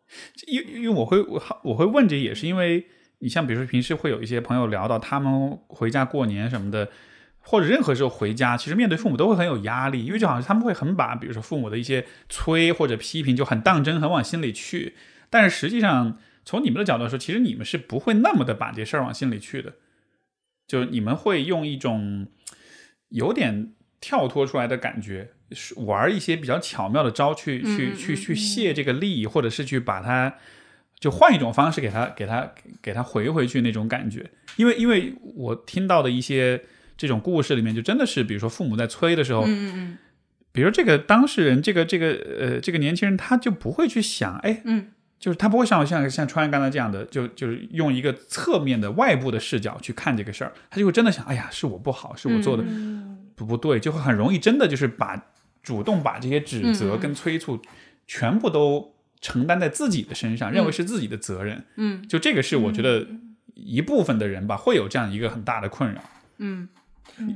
[0.48, 2.84] 因因为我会我我会问这也是因为
[3.20, 6.90] 你像比如说平时会有一些朋友聊到他们回家过年什么的，
[7.38, 14.94] 或者任何时候回家，其实面对父母都会很有压力，因为就好像他们会很把比如说父母的一些催或者批评就很当真，很往心里去。
[15.30, 19.74] 但是实际上从你们的角度来说，其实你们是不会那么的把这事儿往心里去的，
[20.66, 22.26] 就你们会用一种
[23.08, 25.43] 有点跳脱出来的感觉，是
[25.76, 30.34] 玩一些比较巧妙的招去去嗯去去泄这个力，或者是去把它
[30.98, 32.50] 就换一种方式给他给他
[32.82, 34.30] 给他回回去那种感觉。
[34.56, 36.62] 因为因为我听到的一些
[36.96, 39.98] 这种故事里面，就真的是比如说父母在催的时候，嗯嗯。
[40.52, 44.86] 比如这个当事人，这个这个呃这个年轻人，他就不会去想，哎，嗯，
[45.18, 55.20] 就是他不会像像像川刚才这样的，就就是用一个侧面的外部的视角去看这个事儿，他就会真的想，哎呀，是我不好，是我做的嗯，不不对，就会很容易真的就是把
[55.64, 57.60] 主动把这些指责跟催促
[58.06, 61.64] 全部都承担在自己的身上，认为是自己的责任。
[61.76, 63.08] 嗯就这个是我觉得
[63.54, 66.02] 一部分的人吧，会有这样一个很大的困扰。
[66.36, 66.68] 嗯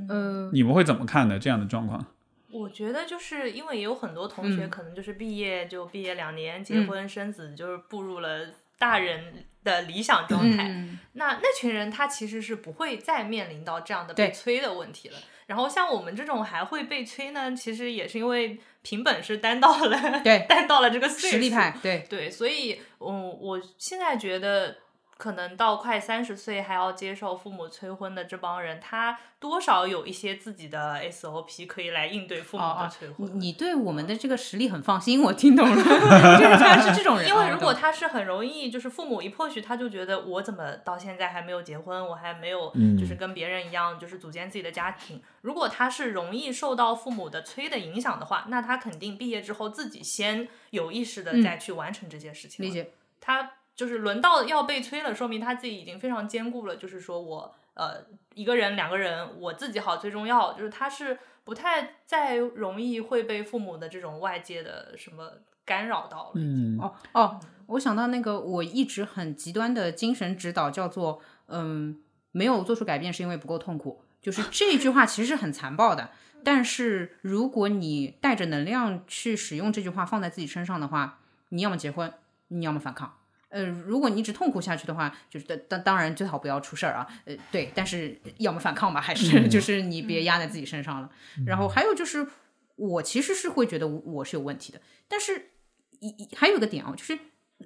[0.09, 1.39] 呃你们会怎么看呢？
[1.39, 2.05] 这样的状况？
[2.51, 10.69] 我觉得就是因为也有很多同学嗯可能就是毕业就毕业两年，结婚生子，就是步入了大人的理想状态。
[10.69, 15.17] 嗯那那群人他其实是不会再面临到这样的被催的问题了。
[15.49, 21.37] 然后像我们这种还会被催呢，其实也是因为凭本事担到了，对 担到了这个岁数。
[21.37, 24.77] 实力派对对，所以，嗯，我现在觉得，
[25.19, 33.27] 可能到快三十岁还要接受父母催婚的这帮人，他多少有一些自己的 SOP 可以来应对父母的催，婚。
[33.27, 35.75] 你你对我们的这个实力很放心，我听懂了，
[36.39, 45.21] 就是他是这种人，因为如果哦他是很容易，就是父母一迫许，他就觉得我怎么到现在还没有结婚，我还没有嗯就是跟别人一样，就是组建自己的家庭。
[45.43, 52.69] 如果他是容易受到父母的催的影响的话，那他肯定毕业之后自己先有意识的嗯再去完成这件事情了。
[52.69, 56.75] 理解，他就是轮到要被催了，说明他自己已经非常坚固了。
[56.75, 60.53] 就是说我呃一个人两个人，我自己好最重要。
[60.55, 65.31] 就是他是不太再容易会被父母的这种外界的什么
[65.65, 66.33] 干扰到了。
[66.35, 72.03] 嗯哦哦，我想到那个我一直很极端的精神指导，叫做嗯，
[72.33, 74.03] 没有做出改变是因为不够痛苦。
[74.21, 76.11] 就是这句话其实是很残暴的，
[76.43, 82.13] 但是如果你带着能量去使用这句话放在自己身上的话，你要么结婚，
[82.49, 83.15] 你要么反抗。
[83.49, 87.07] 呃，如果你一直痛苦下去的话，就是当当当然最好不要出事儿啊。
[87.25, 91.11] 呃，对，但是要么反抗吧，还是 就是你别压在自己身上了。
[91.47, 92.27] 然后还有就是，
[92.77, 95.51] 我其实是会觉得我是有问题的，但是
[96.01, 97.19] 一一还有一个点啊，就是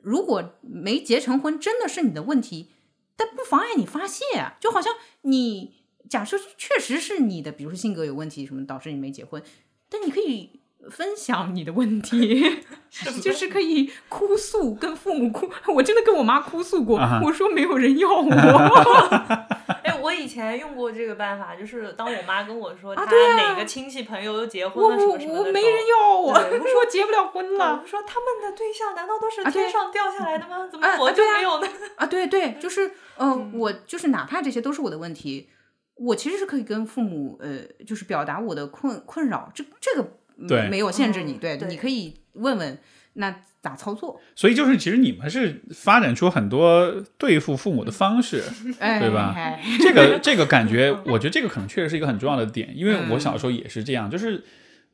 [0.03, 2.71] 如果没结成婚真的是你的问题，
[3.17, 4.93] 但不妨碍你发泄啊，就好像
[5.23, 5.75] 你
[6.09, 9.43] 假设确实是你的，比如说性格有问题什么导致你没结婚，
[9.89, 12.61] 但你可以分享你的问题，
[13.23, 15.49] 就是可以哭诉，跟父母哭。
[15.75, 18.31] 我真的跟我妈哭诉过，我说没有人要我。
[19.85, 30.69] 哎，我我以前用过这个办法，就是当我妈跟我说她啊对啊哪个亲戚朋友都结婚我了什我么什么的没人要我，对我结不了婚了我说他们的对象难道都是天上掉下来的吗？
[30.71, 31.69] 怎么我就没有呢？
[31.97, 32.07] 啊！
[32.07, 35.49] 对对，就是呃，嗯我就是哪怕这些都是我的问题，
[35.95, 40.11] 我其实是可以跟父母呃，就是表达我的困困扰，这这个嗯
[40.49, 40.69] 对。
[40.69, 42.79] 没有限制你，嗯对，你可以问问
[43.15, 48.43] 那咋操作，所以就是其实你们是发展出很多对付父母的方式，
[48.79, 54.43] 哎，对吧哎这个这个感觉，我觉得这个可能确实是一个很重要的点，因为我小时候也是这样，就是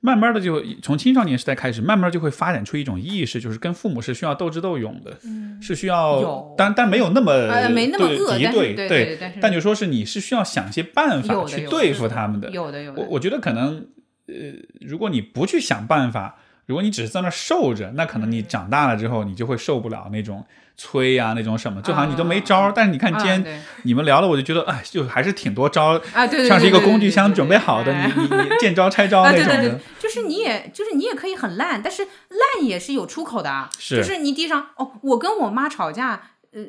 [0.00, 5.16] 慢慢的就从青少年时代开始，慢慢就会发展出一种意识，就是跟父母是需要斗智斗勇的，
[5.62, 12.50] 是需要，但但没有那么呃没那么对恶，敌对对对，但是但就说是你是需要想些办法去对付他们的。
[12.50, 13.86] 有的有的，我我觉得可能
[14.28, 14.34] 呃，
[14.80, 16.36] 如果你不去想办法。
[16.66, 20.44] 如果你只是在那受着，那可能你长大了之后，你就会受不了那种
[20.76, 22.70] 催啊，那种什么，就好像你都没招儿。
[22.76, 33.70] 但是你看今天你们聊了，我就觉得，哎，就还是挺多招儿，啊，对对，像是一个工具箱准备好的，哎你你你见招拆招啊，那种的就是你也就是你也可以很烂，但是烂也是有出口的啊。
[33.78, 36.20] 是就是你地上哦，我跟我妈吵架，
[36.52, 36.60] 呃，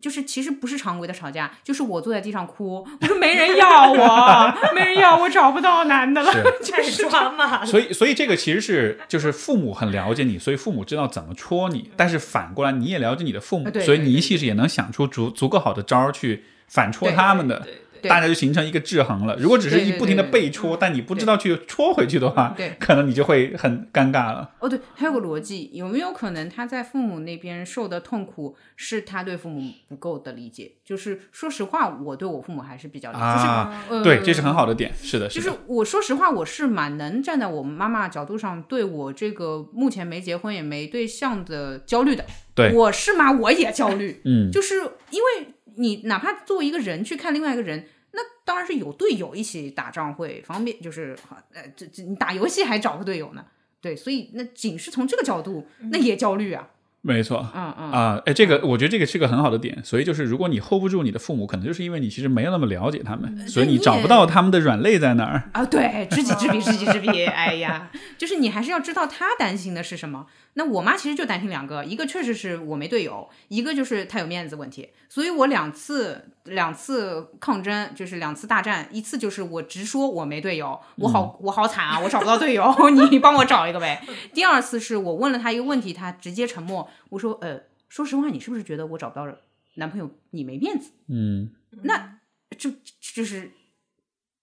[0.00, 6.32] 就是其实不是常规的吵架，就是我坐在地上哭，我说没人要我， 没人要我，找不到男的了。
[6.32, 7.66] 是，太抓马了。
[7.66, 17.60] 所以所以这个其实是就是父母很了解你，所以父母知道怎么戳你，但是反过来你也了解你的父母所以你对对其实也能想出足足够好的招儿去反戳他们的。
[17.60, 19.36] 对对对大家就形成一个制衡了。
[19.36, 24.50] 如果只是一不停的被戳，但你不知道去戳回去的话，对可能你就会很尴尬了。
[24.60, 30.72] 哦，对，还有个逻辑，有没有可能他在父母那边受的痛苦是他对父母不够的理解？
[30.84, 34.92] 就是说实话，我对我父母还是比较理解，啊，就是、呃、对，这是很好的点。
[35.02, 42.24] 是的，就是，我说实话，我是蛮能站在我妈妈角度上，对我这个目前没结婚也没对象的焦虑的。
[42.54, 44.76] 对我是妈，我也焦虑，嗯，就是
[45.10, 51.16] 因为你哪怕作为一个人去看另外一个人，那当然是有队友一起打仗会方便，就是
[51.52, 53.44] 呃，这这你打游戏还找个队友呢。
[53.80, 56.68] 对，所以那仅是从这个角度，那也焦虑啊。
[57.00, 57.48] 没错。
[57.54, 65.50] 嗯嗯，啊，哎，这个我觉得这个是个很好的点，所以就是如果你 hold 不住你的父母，可能就是因为你其实没有那么了解他们，所以你找不到他们的软肋在哪儿。
[65.52, 67.24] 啊，对，知己知彼，知己知彼。
[67.26, 70.26] 哎呀，就是你还是要知道他担心的是什么。
[70.54, 74.88] 那我妈其实就担心两个，一个确实是我没队友，一个就是她有面子问题。
[75.08, 82.74] 所以我两次两次抗争，就是两次大战，一次就是我直说我没队友，我好、我好惨啊，我找不到队友，
[83.10, 84.02] 你帮我找一个呗。
[84.34, 86.87] 第二次是我问了她一个问题，她直接沉默。
[87.10, 89.26] 我说，呃，说实话，你是不是觉得我找不到
[89.74, 90.90] 男朋友你没面子？
[91.08, 91.50] 嗯，
[91.82, 92.18] 那
[92.56, 92.70] 就
[93.00, 93.50] 就是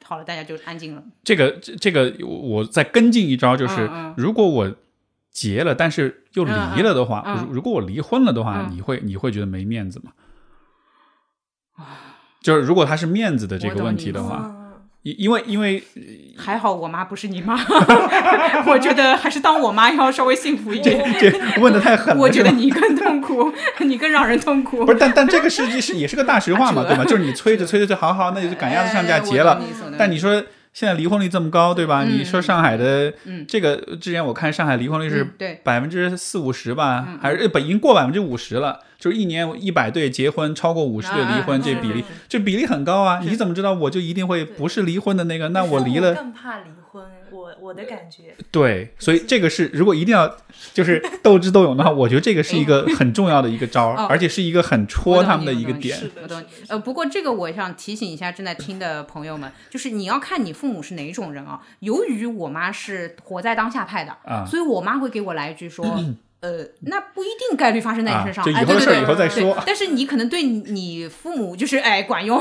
[0.03, 1.03] 好了，大家就安静了。
[1.23, 4.75] 这个这这个我我再跟进一招，就是嗯嗯如果我
[5.31, 10.11] 结了，但是又离了的话，嗯嗯嗯如如果我离婚了的话，嗯你会你会觉得没面子吗？
[12.41, 14.64] 就是如果他是面子的这个问题的话，嗯
[15.05, 15.83] 因因为因为
[16.35, 17.53] 还好我妈不是你妈，
[18.65, 20.99] 我觉得还是当我妈要稍微幸福一点。
[21.19, 23.53] 这问的太狠了，我觉得你更痛苦，
[23.85, 24.83] 你更让人痛苦。
[24.83, 27.03] 不是，但但这个实际是也是个大实话嘛， 对吧？
[27.05, 29.61] 就是你催着催着就好好，那就赶鸭子上架结了。
[29.95, 32.03] 但你说现在离婚率这么高，对吧？
[32.03, 35.23] 嗯你说上海的嗯这个之前我看上海离婚率是
[35.63, 43.19] 百分之四五十吧，嗯还是不已经过百分之五十了，就是一年一百对结婚，超过五十对离婚，啊这比例嗯这比例很高啊！
[43.23, 45.49] 你怎么知道我就一定会不是离婚的那个？
[45.49, 48.35] 那我离了，更怕离婚，我我的感觉。
[48.51, 50.37] 对，所以这个是如果一定要
[50.73, 55.97] 就是斗智斗勇的话，我觉得这个是一个很重要的一个招儿，哦而且是一个很戳他们的一个点。
[56.67, 61.61] 呃，不过这个我想提醒一下正在听的朋友们，就是你要看你父母是哪种人啊。
[61.79, 65.85] 由于我妈是活在当下派的，啊所以我妈会给我来一句说。
[66.45, 72.39] 呃，那不一定概率发生在你身上，啊就以哎，对对对，后的事以后再对说但是你可能对你你父母就是哎管用，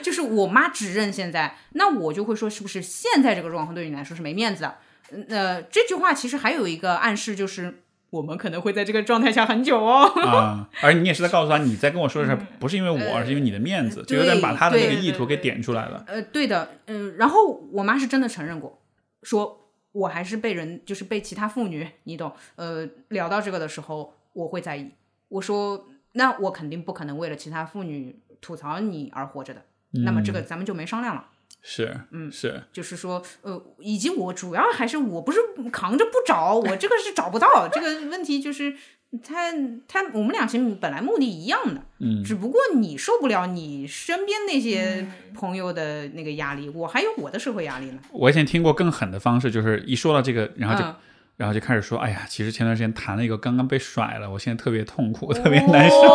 [0.00, 4.76] 就是我妈只认现在，那我就会说是不是现在这个状况对你来说是没面子的？
[5.10, 10.04] 嗯呃，这句话其实还有一个暗示，就是我们可能会在这个状态下很久哦。
[10.22, 16.04] 啊，而你也是在告诉他，你在跟我说的事儿不是因为我，而是因为你的面子，就有点把他的那个意图给点出来了。
[16.06, 18.80] 呃，对的，嗯、然后我妈是真的承认过，
[19.22, 19.61] 说
[19.92, 24.90] 我还是被人就是被其他妇女，你懂，呃，聊到这个的时候我会在意。
[25.28, 29.64] 我说那我肯定不可能为了其他妇女吐槽你而活着的，
[30.04, 31.28] 那么这个咱们就没商量了。
[31.60, 35.38] 是，嗯，是，就是说，呃，以及我主要还是我不是
[35.70, 38.74] 扛着不找，我这个是找不到，这个问题就是
[39.22, 39.52] 他
[39.86, 47.98] 他我们俩其实本来目的一样的，嗯，只不过你受不了你身边那些朋友的那个压力，我还有我的社会压力呢。
[48.12, 50.94] 我以前听过更狠的方式，就是一说到这个，然后就、嗯
[51.38, 55.96] 然后就开始说，哎呀，其实前段时间谈了一个，刚刚被甩了，我现在特别痛苦，特别难受。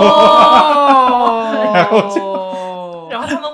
[2.22, 3.52] 哦，然后他们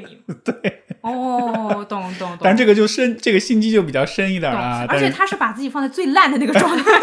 [0.00, 0.72] 会来安慰慰你。
[1.06, 2.38] 哦，懂懂懂。
[2.40, 4.84] 但这个就深，这个心机就比较深一点懂啊。
[4.88, 6.84] 而且他是把自己放在最烂的那个状态。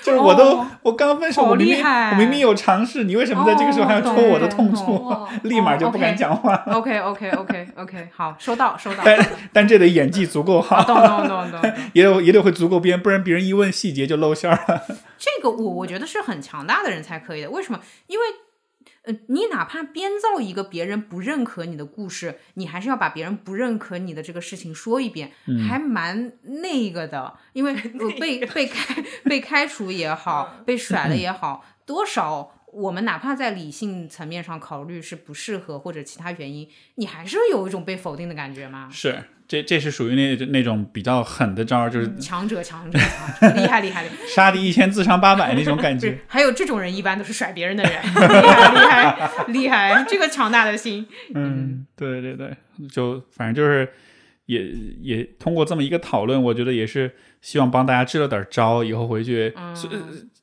[0.00, 4.94] 就是我都、哦我刚分手，好我明明厉害我明明有尝试，你为什么在这个时候还要戳我的痛处？
[4.94, 6.54] 哦立马就不敢讲话。
[6.66, 9.02] OK OK OK OK，好，收到收到。
[9.04, 11.72] 但但这得演技足够好，懂懂懂懂懂。
[11.94, 14.82] 也得也得会足够编，不然别人一问细节就露馅儿了。
[15.18, 17.50] 这个我我觉得是很强大的人才可以的。
[17.50, 17.80] 为什么？
[18.06, 18.24] 因为
[19.02, 25.32] 呃，你哪怕编造一个别人不认可你的故事，你还是要把别人不认可你的这个事情说一遍，
[25.68, 27.36] 还蛮那个的。
[27.52, 32.58] 因为 呃被被开被开除也 好，被甩了也好，多少。
[32.72, 38.88] 我们哪怕在理性层面上考虑是不适合或者其他原因，你还是有一种被否定的感觉吗？
[38.90, 39.22] 是，
[39.52, 42.98] 这这是属于那那种比较狠的招，就是强者，强者，
[43.54, 44.26] 厉害，厉害，厉害！
[44.26, 46.18] 杀敌一千自伤八百那种感觉。
[46.26, 49.12] 还有这种人，一般都是甩别人的人， 厉害，
[49.48, 50.06] 厉害，厉害！
[50.08, 52.56] 这个强大的心，嗯，对对对，
[52.90, 53.86] 就反正就是
[54.46, 54.66] 也
[55.02, 59.86] 也通过这么一个讨论，我觉得也是希望帮大家支了点招，以后回去、是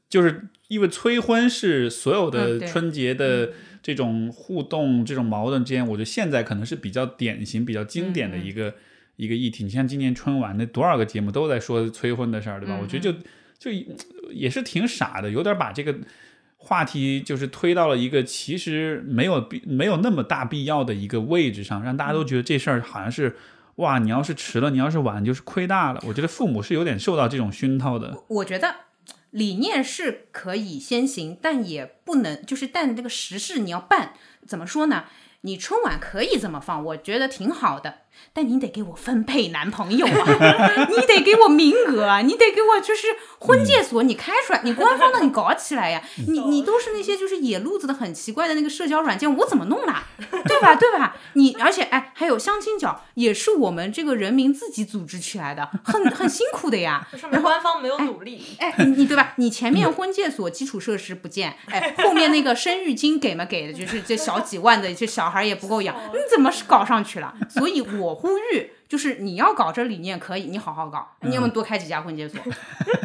[0.07, 3.49] 就是因为催婚是所有的春节的
[3.81, 8.75] 这种互动、这种矛盾之间，我觉得现在可能是比较典型、比较经典的一个、
[9.19, 9.63] 一个议题。
[9.63, 12.79] 你像今年春晚那多少个节目都在说催婚的事儿，对吧？
[12.81, 13.11] 我觉得就
[13.59, 13.71] 就
[14.31, 15.95] 也是挺傻的，有点把这个。
[16.61, 23.37] 话题就是推到了一个其实没有必没有那么大必要的一个位置上，让大家都觉得这事儿好像是
[23.75, 26.03] 哇，你要是迟了，你要是晚，就是亏大了。
[26.05, 28.21] 我觉得父母是有点受到这种熏陶的。
[28.27, 28.75] 我觉得
[29.29, 34.11] 理念是可以先行，但也不能就是，但这个实事你要办，
[34.45, 35.05] 怎么说呢？
[35.41, 37.99] 你春晚可以这么放，我觉得挺好的，
[38.33, 43.07] 但你得给我分配男朋友啊， 你得给我名额啊，你得给我就是
[43.39, 50.03] 婚介所你开出来，你官方的你搞起来呀，你你都是那些就是野路子的很奇怪的那个社交软件，我怎么弄啦？
[50.45, 50.75] 对吧？
[50.75, 51.15] 对吧？
[51.33, 57.07] 你而且哎，还有相亲角也是我们这个人民自己组织起来的，很很辛苦的呀。
[57.17, 58.45] 说明官方没有努力。
[58.59, 59.33] 哎，你你对吧？
[59.37, 63.45] 你前面婚介所基础设施不建，哎，后面那个生育金给吗？
[63.45, 67.33] 给的就是这小几万的，这小孩也不够养，你怎么是搞上去了？
[67.49, 72.39] 所以我呼吁，就是你要搞这理念可以，你好好搞，你要么多开几家婚介所。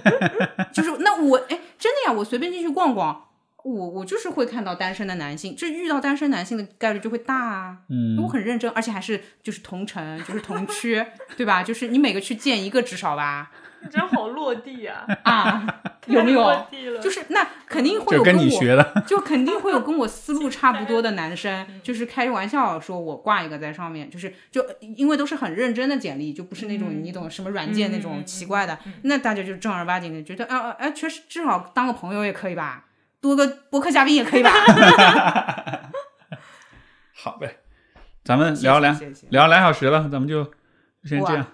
[0.73, 3.29] 就是那我哎，真的呀，我随便进去逛逛。
[3.65, 7.79] 我我就是会看到单身的男性，这遇到单身男性的概率就会大啊。
[7.89, 11.03] 嗯，我很认真，而且还是就是同城，就是同区，
[11.35, 11.63] 对吧？
[11.63, 13.51] 就是你每个区见一个至少吧。
[13.91, 15.07] 真好落地啊！
[15.25, 16.69] 啊，有没有？
[17.01, 19.03] 就是那肯定会有跟你学的。
[19.07, 32.87] 就肯定会有跟我思路差不多的男生，就是开玩笑说我挂一个在上面，就是就因为都是很认真的简历，就不是那种你懂什么软件那种奇怪的，那大家就正儿八经的觉得，啊啊哎，确实至少当个朋友也可以吧，
[33.21, 34.51] 多个播客嘉宾也可以吧。
[37.17, 37.59] 好呗，
[38.23, 38.99] 咱们聊两
[39.31, 40.45] 聊两小时了，咱们就
[41.05, 41.47] 先这样。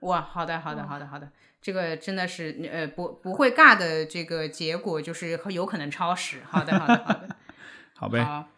[0.00, 1.28] 哇，好的好的好的好的，
[1.64, 6.42] 这个真的是呃不不会尬的这个结果就是有可能超时。
[6.44, 7.36] 好的好的好的，
[7.94, 8.48] 好 呗，好。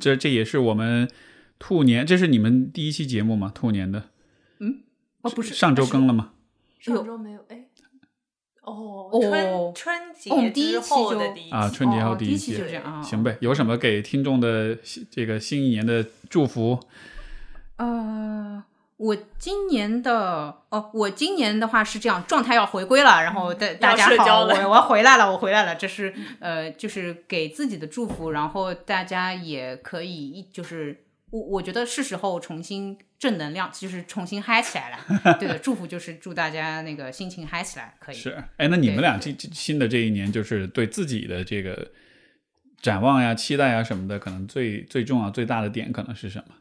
[0.00, 1.08] 这这也是我们
[1.60, 3.52] 兔年，这是你们第一期节目吗？
[3.54, 4.08] 兔年的
[4.58, 4.82] 嗯
[5.22, 6.32] 哦，不是上周更了吗？
[6.80, 7.66] 上周没有哎。
[8.62, 13.38] 哦，哦春春哦我们第一节期之后的就第一期啊，春节后哦第一期期就这样啊行呗。
[13.40, 14.76] 有什么给听众的
[15.08, 16.80] 这个新一年的祝福？
[17.76, 18.64] 呃，
[18.98, 34.98] 我今年的哦，我今年的话是这样，状态要回归了，然后大大家好，我 我回来了，我回来了，这是呃，就是给自己的祝福，然后大家也可以一就是我我觉得是时候重新正能量，就是重新嗨起来了。
[35.38, 38.16] 对的，祝福就是祝大家那个心情嗨起来，可以。
[38.16, 41.92] 是，哎，那你们俩这这新的这一年，就是对自己的这个
[42.82, 46.54] 展望呀、期待呀什么的，可能最最重要、最大的点可能是什么？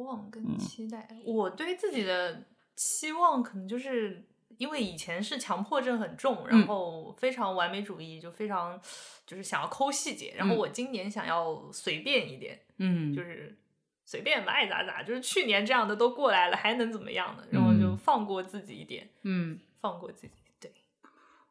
[0.00, 2.44] 展望嗯跟期待，我对自己的
[2.74, 4.24] 期望可能就是
[4.58, 8.80] 因为以前是强迫症很重，然嗯后非常完美主义，就非常
[9.26, 10.34] 就是想要抠细节。
[10.36, 13.56] 然后嗯我今年想要随便一点，嗯，就是
[14.04, 15.02] 随便吧，爱咋咋。
[15.02, 17.44] 就是去年这样的都过来了，还能怎么样呢？
[17.50, 19.58] 然后就嗯放过自己一点，嗯。
[19.80, 20.34] 放过自己。
[20.60, 20.70] 对，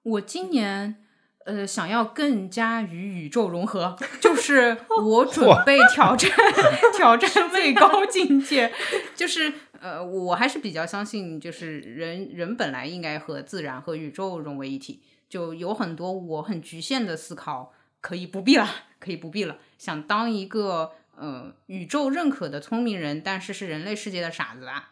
[0.03, 1.03] 我今年
[1.49, 6.29] 呃想要更加与宇宙融合，就是我准备挑战
[6.95, 8.71] 挑战最高境界，
[9.15, 9.51] 就是
[9.81, 18.67] 呃我还是比较相信，就是人人本来应该和自然和宇宙融为一体，就有很多我很局限的思考可以不必了，
[18.99, 24.91] 可以不必了，想当一个呃宇宙认可的聪明人，但是是人类世界的傻子吧。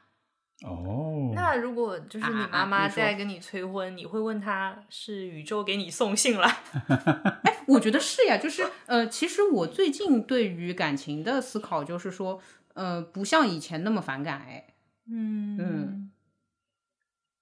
[0.63, 6.47] 哦，那如果就是你妈妈在跟你催婚，你会问她是宇宙给你送信了？
[7.43, 12.41] 哎我觉得是呀，就是呃，其实我最近对于感情的思考就是说，
[12.73, 14.65] 呃，不像以前那么反感哎。
[15.09, 16.11] 嗯嗯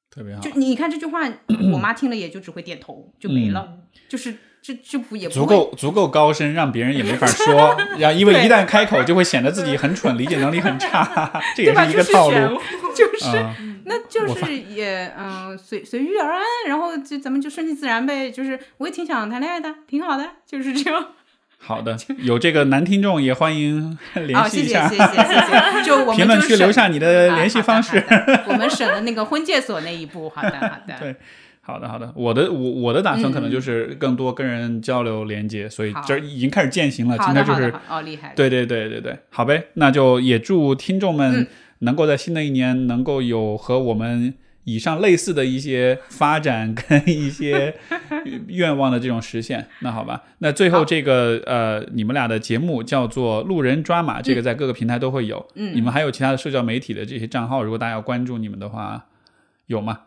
[0.10, 0.52] 特别好就。
[0.52, 1.22] 你看这句话，
[1.74, 4.36] 我妈听了也就只会点头，就没了，就是
[4.66, 7.78] 这这不也足够足够高深，让别人也没法说。
[8.00, 11.76] 然后因为一旦开口，就会显得自己很蠢，理解能力很差，这也？
[11.76, 12.60] 是一个套路
[12.96, 13.56] 就是、啊。
[13.84, 18.32] 那就是也嗯、随随遇而安，然后就咱们就顺其自然呗。
[18.32, 21.10] 就是我也挺想谈恋爱的，挺好的，就是这样。
[21.62, 28.04] 好的，有这个男听众也欢迎联系一下，谢谢谢谢，就评论区留下你的啊联系方式。
[28.48, 30.32] 我们省了那个婚介所那一步。
[30.36, 31.16] 好的好的， 对
[31.66, 37.18] 好的，好的，我的我我的打算可能嗯就是更多跟人交流连接，所以这已经开始践行了。
[37.18, 38.34] 今天就是哦，厉害。
[38.36, 41.48] 对对对对对，好呗，那就也祝听众们嗯
[41.80, 44.34] 能够在新的一年能够有和我们
[44.66, 47.76] 以上类似的一些发展跟一些
[48.48, 49.68] 愿望的这种实现。
[49.80, 55.44] 那好吧，那最后这个呃，你们俩的节目叫做“路人抓马”，这个在各个平台都会有。
[55.56, 59.06] 嗯你们还有其他的社交媒体的这些账号，如果大家要关注你们的话，
[59.66, 60.02] 有吗？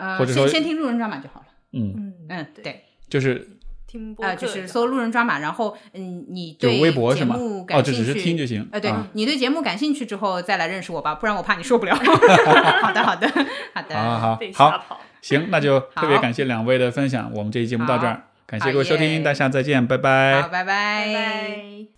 [0.00, 1.46] 呃，或者说先先听路人抓马就好了。
[1.72, 3.44] 嗯，嗯嗯，对，就是呃，
[3.86, 7.36] 听播客就是搜路人抓马，然后嗯，你就对微博是吗？
[7.36, 8.68] 节目哦，感兴趣，这只是听就行。
[8.72, 9.06] 呃，对、啊。
[9.12, 11.94] 你对节目感兴趣之后再来认识我吧，不然我怕你受不了。
[12.82, 13.28] 好的，好的，
[13.74, 14.78] 好的，好 好好。
[14.78, 20.42] 好， 行，那就特别感谢两位的分享，我们这期节目到这儿，感谢各位收听，大家再见，拜拜。
[20.42, 20.64] 好，拜。
[20.64, 20.72] 拜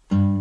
[0.08, 0.31] 拜。